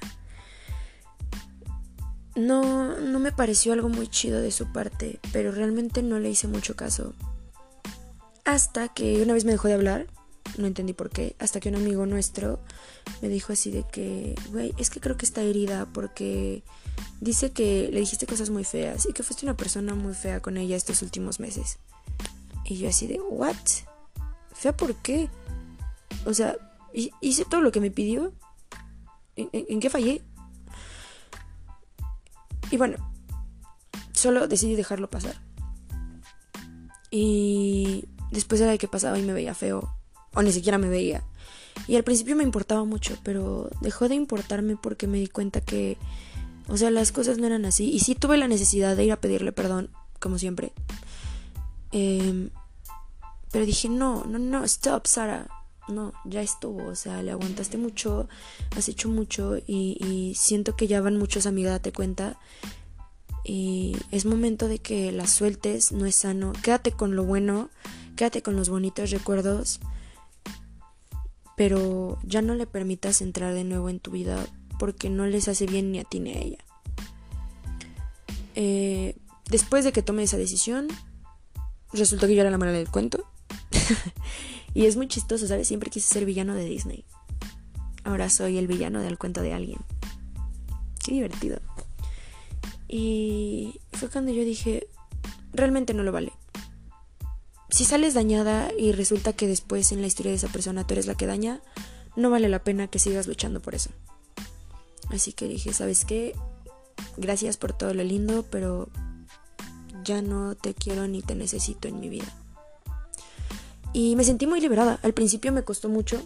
No, 2.35 2.99
no 2.99 3.19
me 3.19 3.31
pareció 3.31 3.71
algo 3.71 3.87
muy 3.87 4.09
chido 4.09 4.41
de 4.41 4.51
su 4.51 4.73
parte, 4.73 5.21
pero 5.31 5.53
realmente 5.53 6.03
no 6.03 6.19
le 6.19 6.29
hice 6.29 6.49
mucho 6.49 6.75
caso. 6.75 7.13
Hasta 8.43 8.89
que 8.89 9.21
una 9.21 9.33
vez 9.33 9.45
me 9.45 9.53
dejó 9.53 9.69
de 9.69 9.75
hablar, 9.75 10.07
no 10.57 10.67
entendí 10.67 10.93
por 10.93 11.09
qué, 11.09 11.35
hasta 11.39 11.59
que 11.59 11.69
un 11.69 11.75
amigo 11.75 12.05
nuestro 12.05 12.59
me 13.21 13.29
dijo 13.29 13.53
así 13.53 13.71
de 13.71 13.83
que, 13.83 14.35
güey, 14.51 14.73
es 14.77 14.89
que 14.89 14.99
creo 14.99 15.17
que 15.17 15.25
está 15.25 15.41
herida 15.41 15.87
porque 15.91 16.63
dice 17.19 17.51
que 17.51 17.89
le 17.91 17.99
dijiste 17.99 18.25
cosas 18.25 18.49
muy 18.49 18.63
feas 18.63 19.07
y 19.09 19.13
que 19.13 19.23
fuiste 19.23 19.45
una 19.45 19.57
persona 19.57 19.95
muy 19.95 20.13
fea 20.13 20.41
con 20.41 20.57
ella 20.57 20.75
estos 20.75 21.01
últimos 21.01 21.39
meses. 21.39 21.77
Y 22.63 22.77
yo 22.77 22.89
así 22.89 23.07
de, 23.07 23.19
¿what? 23.19 23.55
¿Fea 24.53 24.75
por 24.75 24.95
qué? 24.95 25.29
O 26.25 26.33
sea, 26.33 26.55
hice 27.21 27.45
todo 27.45 27.61
lo 27.61 27.71
que 27.71 27.79
me 27.79 27.91
pidió. 27.91 28.33
¿En, 29.35 29.79
qué 29.79 29.89
fallé? 29.89 30.21
Y 32.71 32.77
bueno, 32.77 32.97
solo 34.13 34.47
decidí 34.47 34.75
dejarlo 34.75 35.09
pasar. 35.09 35.35
Y 37.11 38.05
después 38.31 38.61
era 38.61 38.71
de 38.71 38.77
que 38.77 38.87
pasaba 38.87 39.19
y 39.19 39.23
me 39.23 39.33
veía 39.33 39.53
feo. 39.53 39.94
O 40.35 40.41
ni 40.41 40.51
siquiera 40.51 40.77
me 40.77 40.89
veía. 40.89 41.23
Y 41.87 41.95
al 41.95 42.03
principio 42.03 42.35
me 42.35 42.43
importaba 42.43 42.83
mucho, 42.85 43.17
pero 43.23 43.69
dejó 43.81 44.07
de 44.09 44.15
importarme 44.15 44.75
porque 44.75 45.07
me 45.07 45.19
di 45.19 45.27
cuenta 45.27 45.61
que, 45.61 45.97
o 46.67 46.77
sea, 46.77 46.89
las 46.89 47.11
cosas 47.11 47.37
no 47.37 47.45
eran 47.45 47.65
así. 47.65 47.91
Y 47.91 47.99
sí 47.99 48.15
tuve 48.15 48.37
la 48.37 48.47
necesidad 48.47 48.95
de 48.95 49.05
ir 49.05 49.11
a 49.11 49.21
pedirle 49.21 49.51
perdón, 49.51 49.89
como 50.19 50.37
siempre. 50.39 50.71
Em, 51.91 52.49
pero 53.51 53.65
dije, 53.65 53.89
no, 53.89 54.25
no, 54.25 54.39
no, 54.39 54.63
stop, 54.63 55.05
Sara. 55.07 55.47
No, 55.87 56.13
ya 56.25 56.41
estuvo. 56.41 56.87
O 56.87 56.95
sea, 56.95 57.21
le 57.21 57.31
aguantaste 57.31 57.77
mucho, 57.77 58.27
has 58.75 58.89
hecho 58.89 59.07
mucho 59.09 59.57
y, 59.57 59.97
y 60.03 60.33
siento 60.35 60.75
que 60.75 60.87
ya 60.87 61.01
van 61.01 61.17
muchos 61.17 61.45
amigos, 61.45 61.71
date 61.71 61.91
cuenta. 61.91 62.39
Y 63.43 63.95
es 64.09 64.25
momento 64.25 64.67
de 64.67 64.79
que 64.79 65.11
las 65.11 65.29
sueltes, 65.29 65.91
no 65.91 66.07
es 66.07 66.15
sano. 66.15 66.53
Quédate 66.63 66.91
con 66.91 67.15
lo 67.15 67.23
bueno, 67.23 67.69
quédate 68.15 68.41
con 68.41 68.55
los 68.55 68.69
bonitos 68.69 69.11
recuerdos 69.11 69.79
pero 71.55 72.19
ya 72.23 72.41
no 72.41 72.55
le 72.55 72.67
permitas 72.67 73.21
entrar 73.21 73.53
de 73.53 73.63
nuevo 73.63 73.89
en 73.89 73.99
tu 73.99 74.11
vida 74.11 74.45
porque 74.77 75.09
no 75.09 75.25
les 75.25 75.47
hace 75.47 75.65
bien 75.65 75.91
ni 75.91 75.99
a 75.99 76.03
ti 76.03 76.19
ni 76.19 76.31
a 76.31 76.39
ella. 76.39 76.57
Eh, 78.55 79.15
después 79.49 79.83
de 79.85 79.91
que 79.91 80.01
tome 80.01 80.23
esa 80.23 80.37
decisión, 80.37 80.87
resultó 81.93 82.27
que 82.27 82.35
yo 82.35 82.41
era 82.41 82.51
la 82.51 82.57
mala 82.57 82.71
del 82.71 82.89
cuento. 82.89 83.25
y 84.73 84.85
es 84.85 84.97
muy 84.97 85.07
chistoso, 85.07 85.47
¿sabes? 85.47 85.67
Siempre 85.67 85.89
quise 85.89 86.13
ser 86.13 86.25
villano 86.25 86.55
de 86.55 86.65
Disney. 86.65 87.05
Ahora 88.03 88.29
soy 88.29 88.57
el 88.57 88.67
villano 88.67 89.01
del 89.01 89.17
cuento 89.17 89.41
de 89.41 89.53
alguien. 89.53 89.79
Qué 91.03 91.13
divertido. 91.13 91.59
Y 92.87 93.79
fue 93.93 94.09
cuando 94.09 94.31
yo 94.31 94.43
dije, 94.43 94.87
realmente 95.53 95.93
no 95.93 96.03
lo 96.03 96.11
vale 96.11 96.33
si 97.75 97.83
sales 97.83 98.13
dañada 98.13 98.71
y 98.79 98.93
resulta 98.93 99.33
que 99.33 99.49
después 99.49 99.91
en 99.91 99.99
la 99.99 100.07
historia 100.07 100.31
de 100.31 100.37
esa 100.37 100.47
persona 100.47 100.87
tú 100.87 100.93
eres 100.93 101.07
la 101.07 101.15
que 101.15 101.25
daña, 101.25 101.59
no 102.15 102.29
vale 102.29 102.47
la 102.47 102.63
pena 102.63 102.87
que 102.87 102.99
sigas 102.99 103.27
luchando 103.27 103.61
por 103.61 103.75
eso. 103.75 103.89
Así 105.09 105.33
que 105.33 105.49
dije, 105.49 105.73
¿sabes 105.73 106.05
qué? 106.05 106.33
Gracias 107.17 107.57
por 107.57 107.73
todo 107.73 107.93
lo 107.93 108.01
lindo, 108.01 108.45
pero 108.49 108.87
ya 110.05 110.21
no 110.21 110.55
te 110.55 110.73
quiero 110.73 111.09
ni 111.09 111.21
te 111.21 111.35
necesito 111.35 111.89
en 111.89 111.99
mi 111.99 112.07
vida. 112.07 112.33
Y 113.91 114.15
me 114.15 114.23
sentí 114.23 114.47
muy 114.47 114.61
liberada. 114.61 114.97
Al 115.03 115.13
principio 115.13 115.51
me 115.51 115.65
costó 115.65 115.89
mucho. 115.89 116.25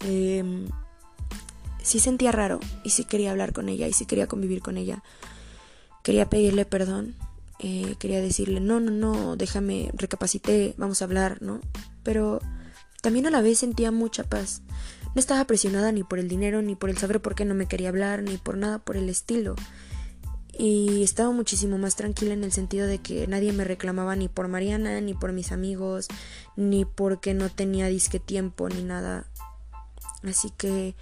Eh, 0.00 0.66
sí 1.80 2.00
sentía 2.00 2.32
raro 2.32 2.58
y 2.82 2.90
sí 2.90 3.04
quería 3.04 3.30
hablar 3.30 3.52
con 3.52 3.68
ella 3.68 3.86
y 3.86 3.92
sí 3.92 4.04
quería 4.04 4.26
convivir 4.26 4.62
con 4.62 4.78
ella. 4.78 5.04
Quería 6.02 6.28
pedirle 6.28 6.64
perdón, 6.64 7.14
eh, 7.58 7.96
quería 7.98 8.20
decirle, 8.20 8.60
no, 8.60 8.80
no, 8.80 8.90
no, 8.90 9.36
déjame, 9.36 9.90
recapacité, 9.94 10.74
vamos 10.76 11.00
a 11.00 11.04
hablar, 11.04 11.40
¿no? 11.40 11.60
Pero 12.02 12.40
también 13.02 13.26
a 13.26 13.30
la 13.30 13.42
vez 13.42 13.58
sentía 13.58 13.90
mucha 13.90 14.24
paz. 14.24 14.62
No 15.14 15.20
estaba 15.20 15.44
presionada 15.44 15.92
ni 15.92 16.02
por 16.02 16.18
el 16.18 16.28
dinero, 16.28 16.62
ni 16.62 16.74
por 16.74 16.90
el 16.90 16.98
saber 16.98 17.20
por 17.20 17.34
qué 17.34 17.44
no 17.44 17.54
me 17.54 17.66
quería 17.66 17.88
hablar, 17.88 18.22
ni 18.22 18.36
por 18.36 18.56
nada 18.56 18.78
por 18.80 18.96
el 18.96 19.08
estilo. 19.08 19.54
Y 20.56 21.02
estaba 21.02 21.30
muchísimo 21.30 21.78
más 21.78 21.96
tranquila 21.96 22.32
en 22.34 22.44
el 22.44 22.52
sentido 22.52 22.86
de 22.86 22.98
que 22.98 23.26
nadie 23.26 23.52
me 23.52 23.64
reclamaba 23.64 24.14
ni 24.16 24.28
por 24.28 24.48
Mariana, 24.48 25.00
ni 25.00 25.14
por 25.14 25.32
mis 25.32 25.52
amigos, 25.52 26.08
ni 26.56 26.84
porque 26.84 27.34
no 27.34 27.48
tenía 27.48 27.86
disque 27.86 28.20
tiempo, 28.20 28.68
ni 28.68 28.82
nada. 28.82 29.26
Así 30.22 30.50
que 30.56 30.94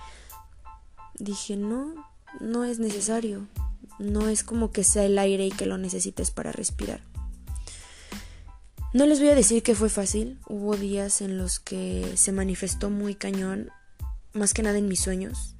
dije, 1.18 1.57
no, 1.57 1.94
no 2.40 2.64
es 2.64 2.78
necesario. 2.78 3.46
No 4.03 4.28
es 4.28 4.42
como 4.42 4.72
que 4.72 4.84
sea 4.84 5.05
el 5.05 5.18
aire 5.18 5.46
y 5.46 5.50
que 5.50 5.66
lo 5.66 5.78
necesites 5.78 6.30
para 6.30 6.53
respirar. 6.53 7.00
No 8.92 9.07
les 9.07 9.20
voy 9.20 9.30
a 9.30 9.34
decir 9.34 9.62
que 9.62 9.74
fue 9.74 9.88
fácil. 9.88 10.38
Hubo 10.46 10.76
días 10.76 11.22
en 11.22 11.38
los 11.38 11.61
que 11.61 12.12
se 12.16 12.32
manifestó 12.32 12.90
muy 12.90 13.14
cañón, 13.14 13.70
más 14.34 14.53
que 14.53 14.62
nada 14.62 14.76
en 14.76 14.88
mis 14.88 15.00
sueños. 15.00 15.57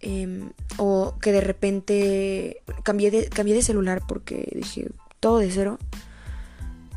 Em, 0.00 0.52
o 0.76 1.16
que 1.20 1.32
de 1.32 1.40
repente 1.40 2.62
cambié 2.84 3.10
de, 3.10 3.28
cambié 3.28 3.56
de 3.56 3.62
celular 3.62 4.02
porque 4.06 4.48
dije 4.54 4.88
todo 5.18 5.38
de 5.38 5.50
cero. 5.50 5.78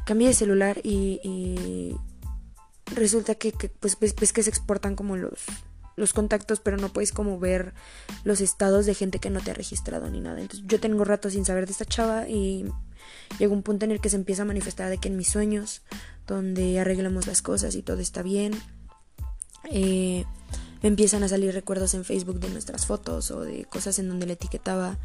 Cambié 0.05 0.27
de 0.27 0.33
celular 0.35 0.79
y, 0.83 1.95
resulta 2.93 3.35
que, 3.35 3.53
pues, 3.79 3.95
pues, 3.95 4.13
pues 4.13 4.33
que 4.33 4.43
se 4.43 4.49
exportan 4.49 4.95
como 4.95 5.15
los, 5.15 5.39
los 6.01 6.11
contactos, 6.11 6.59
pero 6.59 6.75
no 6.75 6.89
puedes 6.89 7.13
como 7.13 7.39
ver 7.39 7.73
los 8.25 8.41
estados 8.41 8.85
de 8.85 8.93
gente 8.93 9.19
que 9.19 9.29
no 9.29 9.39
te 9.39 9.51
ha 9.51 9.53
registrado 9.53 10.09
ni 10.09 10.19
nada. 10.19 10.41
Entonces 10.41 10.67
yo 10.67 10.79
tengo 10.79 11.05
rato 11.05 11.29
sin 11.29 11.45
saber 11.45 11.65
de 11.65 11.71
esta 11.71 11.85
chava 11.85 12.27
y 12.27 12.65
llega 13.39 13.53
un 13.53 13.63
punto 13.63 13.85
en 13.85 13.91
el 13.91 14.01
que 14.01 14.09
se 14.09 14.17
empieza 14.17 14.41
a 14.41 14.45
manifestar 14.45 14.89
de 14.89 14.97
que 14.97 15.07
en 15.07 15.15
mis 15.15 15.29
sueños, 15.29 15.81
donde 16.27 16.79
arreglamos 16.79 17.27
las 17.27 17.41
cosas 17.41 17.75
y 17.75 17.83
todo 17.83 17.99
está 17.99 18.23
bien, 18.23 18.53
eh, 19.69 20.25
empiezan 20.81 21.23
a 21.23 21.29
salir 21.29 21.53
recuerdos 21.53 21.93
en 21.93 22.03
Facebook 22.03 22.39
de 22.39 22.49
nuestras 22.49 22.85
fotos 22.85 23.31
o 23.31 23.41
de 23.41 23.65
cosas 23.65 23.99
en 23.99 24.09
donde 24.09 24.25
le 24.25 24.33
etiquetaba. 24.33 24.97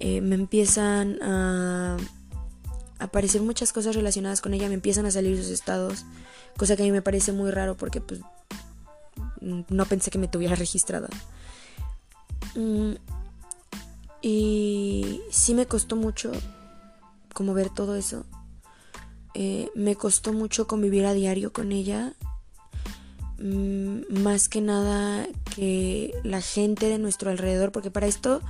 Eh, 0.00 0.20
me 0.20 0.34
empiezan 0.34 1.22
a 1.22 1.96
aparecer 2.98 3.40
muchas 3.42 3.72
cosas 3.72 3.94
relacionadas 3.94 4.40
con 4.40 4.54
ella, 4.54 4.68
me 4.68 4.74
empiezan 4.74 5.06
a 5.06 5.10
salir 5.10 5.36
sus 5.36 5.50
estados, 5.50 6.04
cosa 6.56 6.74
que 6.76 6.82
a 6.82 6.86
mí 6.86 6.92
me 6.92 7.02
parece 7.02 7.32
muy 7.32 7.50
raro 7.50 7.76
porque 7.76 8.00
pues 8.00 8.20
no 9.68 9.86
pensé 9.86 10.10
que 10.10 10.18
me 10.18 10.28
tuviera 10.28 10.54
registrada. 10.54 11.08
Mm, 12.54 12.94
y 14.22 15.20
sí 15.30 15.54
me 15.54 15.66
costó 15.66 15.96
mucho 15.96 16.32
como 17.32 17.54
ver 17.54 17.70
todo 17.70 17.96
eso. 17.96 18.24
Eh, 19.34 19.70
me 19.74 19.96
costó 19.96 20.32
mucho 20.32 20.66
convivir 20.66 21.06
a 21.06 21.12
diario 21.12 21.52
con 21.52 21.72
ella. 21.72 22.14
Mm, 23.38 24.22
más 24.22 24.48
que 24.48 24.60
nada 24.60 25.26
que 25.54 26.14
la 26.22 26.40
gente 26.40 26.88
de 26.88 26.98
nuestro 26.98 27.30
alrededor, 27.30 27.72
porque 27.72 27.90
para 27.90 28.06
esto 28.06 28.40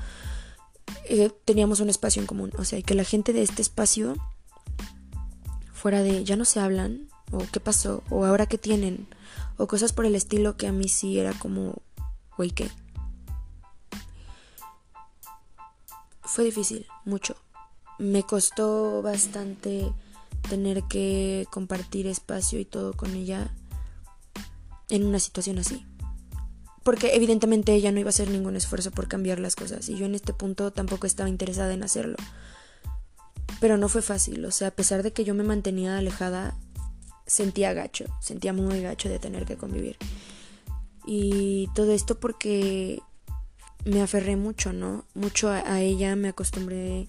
eh, 1.08 1.30
teníamos 1.44 1.80
un 1.80 1.88
espacio 1.88 2.20
en 2.20 2.26
común. 2.26 2.52
O 2.58 2.64
sea, 2.64 2.80
que 2.82 2.94
la 2.94 3.04
gente 3.04 3.32
de 3.32 3.42
este 3.42 3.62
espacio 3.62 4.14
fuera 5.72 6.02
de 6.02 6.24
ya 6.24 6.36
no 6.36 6.44
se 6.44 6.60
hablan, 6.60 7.08
o 7.32 7.38
qué 7.50 7.60
pasó, 7.60 8.02
o 8.10 8.24
ahora 8.24 8.46
qué 8.46 8.58
tienen, 8.58 9.08
o 9.56 9.66
cosas 9.66 9.92
por 9.92 10.06
el 10.06 10.14
estilo 10.14 10.56
que 10.56 10.66
a 10.66 10.72
mí 10.72 10.88
sí 10.88 11.18
era 11.18 11.32
como, 11.32 11.82
güey. 12.36 12.52
Fue 16.22 16.44
difícil, 16.44 16.86
mucho. 17.04 17.36
Me 17.98 18.24
costó 18.24 19.02
bastante 19.02 19.92
tener 20.48 20.82
que 20.84 21.46
compartir 21.50 22.06
espacio 22.06 22.58
y 22.58 22.64
todo 22.64 22.92
con 22.94 23.14
ella 23.14 23.54
en 24.88 25.04
una 25.04 25.18
situación 25.18 25.58
así. 25.58 25.86
Porque 26.82 27.14
evidentemente 27.14 27.72
ella 27.72 27.92
no 27.92 28.00
iba 28.00 28.08
a 28.08 28.10
hacer 28.10 28.30
ningún 28.30 28.56
esfuerzo 28.56 28.90
por 28.90 29.08
cambiar 29.08 29.38
las 29.38 29.56
cosas 29.56 29.88
y 29.88 29.96
yo 29.96 30.06
en 30.06 30.14
este 30.14 30.34
punto 30.34 30.70
tampoco 30.72 31.06
estaba 31.06 31.28
interesada 31.28 31.72
en 31.72 31.82
hacerlo. 31.82 32.16
Pero 33.60 33.78
no 33.78 33.88
fue 33.88 34.02
fácil, 34.02 34.44
o 34.44 34.50
sea, 34.50 34.68
a 34.68 34.72
pesar 34.72 35.02
de 35.02 35.12
que 35.12 35.24
yo 35.24 35.34
me 35.34 35.44
mantenía 35.44 35.96
alejada, 35.96 36.56
sentía 37.26 37.72
gacho, 37.72 38.06
sentía 38.20 38.52
muy 38.52 38.80
gacho 38.80 39.08
de 39.08 39.18
tener 39.18 39.44
que 39.46 39.56
convivir. 39.56 39.96
Y 41.06 41.68
todo 41.74 41.92
esto 41.92 42.18
porque 42.18 43.00
me 43.84 44.02
aferré 44.02 44.36
mucho, 44.36 44.72
¿no? 44.72 45.04
Mucho 45.14 45.50
a, 45.50 45.80
ella, 45.80 46.16
me 46.16 46.28
acostumbré, 46.28 47.06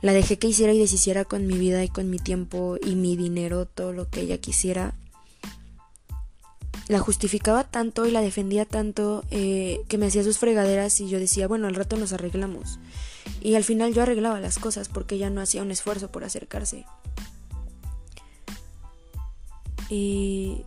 la 0.00 0.12
dejé 0.12 0.38
que 0.38 0.48
hiciera 0.48 0.72
y 0.72 0.78
deshiciera 0.78 1.24
con 1.24 1.46
mi 1.46 1.58
vida 1.58 1.82
y 1.82 1.88
con 1.88 2.10
mi 2.10 2.18
tiempo 2.18 2.76
y 2.84 2.94
mi 2.94 3.16
dinero, 3.16 3.66
todo 3.66 3.92
lo 3.92 4.08
que 4.08 4.20
ella 4.20 4.38
quisiera. 4.38 4.94
la 6.88 6.98
justificaba 6.98 7.64
tanto 7.64 8.06
y 8.06 8.10
la 8.10 8.20
defendía 8.20 8.64
tanto 8.64 9.24
eh, 9.30 9.80
que 9.88 9.98
me 9.98 10.06
hacía 10.06 10.24
sus 10.24 10.38
fregaderas 10.38 11.00
y 11.00 11.08
yo 11.08 11.18
decía, 11.18 11.48
bueno, 11.48 11.66
al 11.66 11.74
rato 11.74 11.96
nos 11.96 12.12
arreglamos. 12.12 12.78
Y 13.40 13.54
al 13.54 13.64
final 13.64 13.94
yo 13.94 14.02
arreglaba 14.02 14.40
las 14.40 14.58
cosas 14.58 14.88
porque 14.88 15.14
ella 15.14 15.30
no 15.30 15.40
hacía 15.40 15.62
un 15.62 15.70
esfuerzo 15.70 16.10
por 16.10 16.24
acercarse. 16.24 16.84
Y 19.92 20.64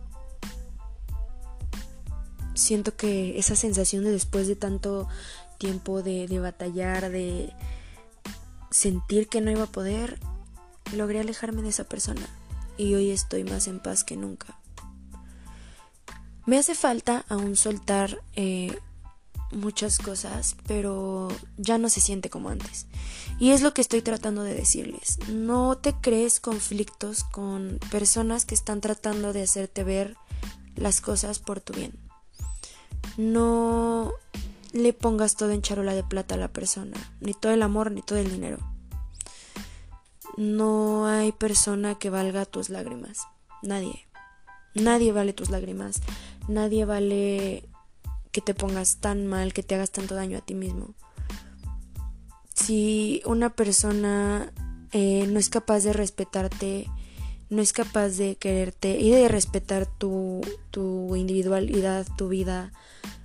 siento 2.54 2.94
que 2.94 3.40
esa 3.40 3.56
sensación 3.56 4.04
de 4.04 4.12
después 4.12 4.46
de 4.46 4.54
tanto 4.54 5.08
tiempo 5.58 6.00
de, 6.00 6.28
de 6.28 6.38
batallar, 6.38 7.10
de 7.10 7.52
sentir 8.70 9.26
que 9.26 9.40
no 9.40 9.50
iba 9.50 9.64
a 9.64 9.72
poder, 9.72 10.20
logré 10.94 11.18
alejarme 11.18 11.62
de 11.62 11.70
esa 11.70 11.82
persona. 11.82 12.24
Y 12.78 12.94
hoy 12.94 13.10
estoy 13.10 13.42
más 13.42 13.66
en 13.66 13.80
paz 13.80 14.04
que 14.04 14.16
nunca. 14.16 14.60
Me 16.44 16.56
hace 16.56 16.76
falta 16.76 17.24
aún 17.28 17.56
soltar 17.56 18.22
eh, 18.36 18.78
muchas 19.52 19.98
cosas, 19.98 20.56
pero 20.66 21.28
ya 21.56 21.78
no 21.78 21.88
se 21.88 22.00
siente 22.00 22.30
como 22.30 22.48
antes. 22.48 22.86
Y 23.38 23.50
es 23.50 23.62
lo 23.62 23.74
que 23.74 23.80
estoy 23.80 24.02
tratando 24.02 24.42
de 24.42 24.54
decirles. 24.54 25.18
No 25.28 25.76
te 25.78 25.94
crees 25.94 26.40
conflictos 26.40 27.24
con 27.24 27.78
personas 27.90 28.44
que 28.44 28.54
están 28.54 28.80
tratando 28.80 29.32
de 29.32 29.42
hacerte 29.42 29.84
ver 29.84 30.16
las 30.74 31.00
cosas 31.00 31.38
por 31.38 31.60
tu 31.60 31.72
bien. 31.72 31.92
No 33.16 34.12
le 34.72 34.92
pongas 34.92 35.36
todo 35.36 35.50
en 35.50 35.62
charola 35.62 35.94
de 35.94 36.04
plata 36.04 36.34
a 36.34 36.38
la 36.38 36.52
persona, 36.52 36.96
ni 37.20 37.34
todo 37.34 37.52
el 37.52 37.62
amor, 37.62 37.90
ni 37.90 38.02
todo 38.02 38.18
el 38.18 38.30
dinero. 38.30 38.58
No 40.36 41.06
hay 41.06 41.32
persona 41.32 41.98
que 41.98 42.10
valga 42.10 42.44
tus 42.44 42.68
lágrimas. 42.68 43.26
Nadie. 43.62 44.06
Nadie 44.74 45.12
vale 45.12 45.32
tus 45.32 45.48
lágrimas. 45.48 46.02
Nadie 46.48 46.84
vale 46.84 47.68
que 48.36 48.42
te 48.42 48.52
pongas 48.52 48.98
tan 48.98 49.26
mal, 49.26 49.54
que 49.54 49.62
te 49.62 49.76
hagas 49.76 49.90
tanto 49.90 50.14
daño 50.14 50.36
a 50.36 50.42
ti 50.42 50.54
mismo. 50.54 50.94
Si 52.52 53.22
una 53.24 53.48
persona 53.48 54.52
eh, 54.92 55.26
no 55.26 55.38
es 55.38 55.48
capaz 55.48 55.84
de 55.84 55.94
respetarte, 55.94 56.86
no 57.48 57.62
es 57.62 57.72
capaz 57.72 58.10
de 58.10 58.36
quererte 58.36 59.00
y 59.00 59.08
de 59.08 59.26
respetar 59.28 59.86
tu, 59.86 60.42
tu 60.70 61.16
individualidad, 61.16 62.06
tu 62.18 62.28
vida, 62.28 62.72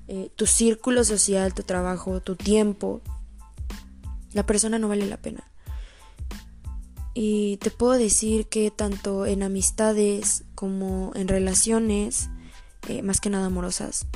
eh, 0.07 0.31
tu 0.37 0.45
círculo 0.45 1.03
social, 1.03 1.53
tu 1.53 1.63
trabajo, 1.63 2.21
tu 2.21 2.37
tiempo, 2.37 3.01
la 4.31 4.45
persona 4.45 4.79
no 4.79 4.87
vale 4.87 5.07
la 5.07 5.17
pena. 5.17 5.43
Y 7.13 7.57
te 7.57 7.69
puedo 7.69 7.97
decir 7.97 8.47
que 8.47 8.71
tanto 8.71 9.25
en 9.25 9.43
amistades 9.43 10.45
como 10.55 11.11
en 11.15 11.27
relaciones, 11.27 12.29
eh, 12.87 13.01
más 13.01 13.19
que 13.19 13.29
nada 13.29 13.47
amorosas, 13.47 14.07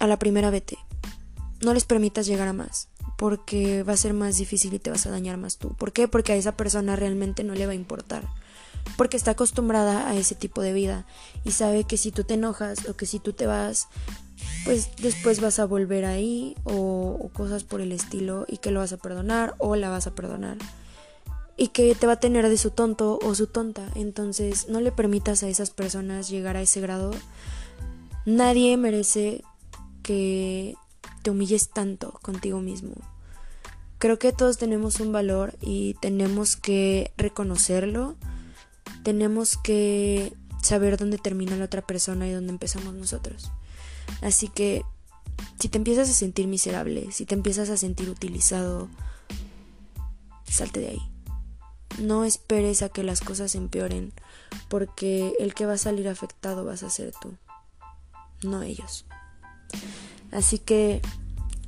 a 0.00 0.06
la 0.06 0.18
primera 0.18 0.50
vete. 0.50 0.78
No 1.60 1.74
les 1.74 1.84
permitas 1.84 2.26
llegar 2.26 2.48
a 2.48 2.52
más, 2.52 2.88
porque 3.16 3.82
va 3.82 3.92
a 3.92 3.98
ser 3.98 4.14
más 4.14 4.38
difícil 4.38 4.72
y 4.74 4.78
te 4.78 4.90
vas 4.90 5.06
a 5.06 5.10
dañar 5.10 5.36
más 5.36 5.58
tú. 5.58 5.76
¿Por 5.76 5.92
qué? 5.92 6.08
Porque 6.08 6.32
a 6.32 6.36
esa 6.36 6.56
persona 6.56 6.96
realmente 6.96 7.44
no 7.44 7.54
le 7.54 7.66
va 7.66 7.72
a 7.72 7.76
importar. 7.76 8.24
Porque 8.96 9.18
está 9.18 9.32
acostumbrada 9.32 10.08
a 10.08 10.16
ese 10.16 10.34
tipo 10.34 10.62
de 10.62 10.72
vida 10.72 11.06
y 11.44 11.50
sabe 11.52 11.84
que 11.84 11.98
si 11.98 12.12
tú 12.12 12.24
te 12.24 12.34
enojas 12.34 12.88
o 12.88 12.96
que 12.96 13.04
si 13.04 13.18
tú 13.18 13.34
te 13.34 13.46
vas, 13.46 13.88
pues 14.64 14.88
después 15.02 15.42
vas 15.42 15.58
a 15.58 15.66
volver 15.66 16.06
ahí 16.06 16.56
o, 16.64 17.30
cosas 17.34 17.62
por 17.62 17.82
el 17.82 17.92
estilo 17.92 18.46
y 18.48 18.56
que 18.56 18.70
lo 18.70 18.80
vas 18.80 18.94
a 18.94 18.96
perdonar 18.96 19.54
o 19.58 19.76
la 19.76 19.90
vas 19.90 20.06
a 20.06 20.14
perdonar 20.14 20.56
y 21.58 21.68
que 21.68 21.94
te 21.94 22.06
va 22.06 22.14
a 22.14 22.20
tener 22.20 22.48
de 22.48 22.56
su 22.56 22.70
tonto 22.70 23.18
o 23.22 23.34
su 23.34 23.46
tonta. 23.46 23.86
Entonces 23.94 24.68
no 24.70 24.80
le 24.80 24.92
permitas 24.92 25.42
a 25.42 25.48
esas 25.48 25.70
personas 25.70 26.30
llegar 26.30 26.56
a 26.56 26.62
ese 26.62 26.80
grado. 26.80 27.10
Nadie 28.24 28.78
merece 28.78 29.44
te 31.22 31.30
humilles 31.30 31.68
tanto 31.68 32.12
contigo 32.22 32.60
mismo. 32.60 32.94
Creo 33.98 34.18
que 34.18 34.32
todos 34.32 34.58
tenemos 34.58 35.00
un 35.00 35.12
valor 35.12 35.56
y 35.60 35.94
tenemos 36.00 36.56
que 36.56 37.12
reconocerlo. 37.16 38.16
Tenemos 39.02 39.56
que 39.56 40.32
saber 40.62 40.96
dónde 40.96 41.18
termina 41.18 41.56
la 41.56 41.66
otra 41.66 41.82
persona 41.82 42.26
y 42.26 42.32
dónde 42.32 42.52
empezamos 42.52 42.94
nosotros. 42.94 43.50
Así 44.22 44.48
que 44.48 44.82
si 45.58 45.68
te 45.68 45.78
empiezas 45.78 46.08
a 46.08 46.14
sentir 46.14 46.46
miserable, 46.46 47.12
si 47.12 47.26
te 47.26 47.34
empiezas 47.34 47.68
a 47.70 47.76
sentir 47.76 48.08
utilizado, 48.08 48.88
salte 50.44 50.80
de 50.80 50.88
ahí 50.88 51.10
no 51.98 52.24
esperes 52.24 52.82
a 52.82 52.88
que 52.88 53.02
las 53.02 53.20
cosas 53.20 53.54
empeoren, 53.54 54.12
porque 54.68 55.34
el 55.38 55.54
que 55.54 55.66
va 55.66 55.74
a 55.74 55.78
salir 55.78 56.08
afectado 56.08 56.64
vas 56.64 56.82
a 56.82 56.90
ser 56.90 57.12
tú, 57.20 57.34
no 58.42 58.62
ellos. 58.62 59.04
Así 60.32 60.58
que 60.58 61.00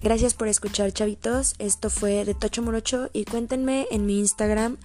gracias 0.01 0.35
por 0.35 0.49
escuchar, 0.49 0.93
chavitos. 0.93 1.55
Esto 1.59 1.91
fue 1.91 2.25
de 2.25 2.35
Tocho 2.35 2.63
Morocho 2.63 3.11
y 3.13 3.25
cuéntenme 3.25 3.87
en 3.91 4.07
mi 4.07 4.19
Instagram. 4.19 4.79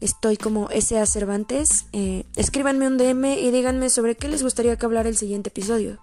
Estoy 0.00 0.36
como 0.36 0.68
SA 0.70 1.06
Cervantes. 1.06 1.86
Eh, 1.92 2.24
escríbanme 2.36 2.86
un 2.86 2.98
DM 2.98 3.38
y 3.38 3.50
díganme 3.50 3.90
sobre 3.90 4.16
qué 4.16 4.28
les 4.28 4.42
gustaría 4.42 4.76
que 4.76 4.86
hablara 4.86 5.08
el 5.08 5.16
siguiente 5.16 5.48
episodio. 5.48 5.98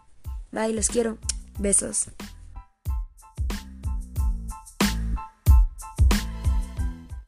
Bye, 0.52 0.74
los 0.74 0.88
quiero. 0.88 1.18
Besos. 1.60 2.08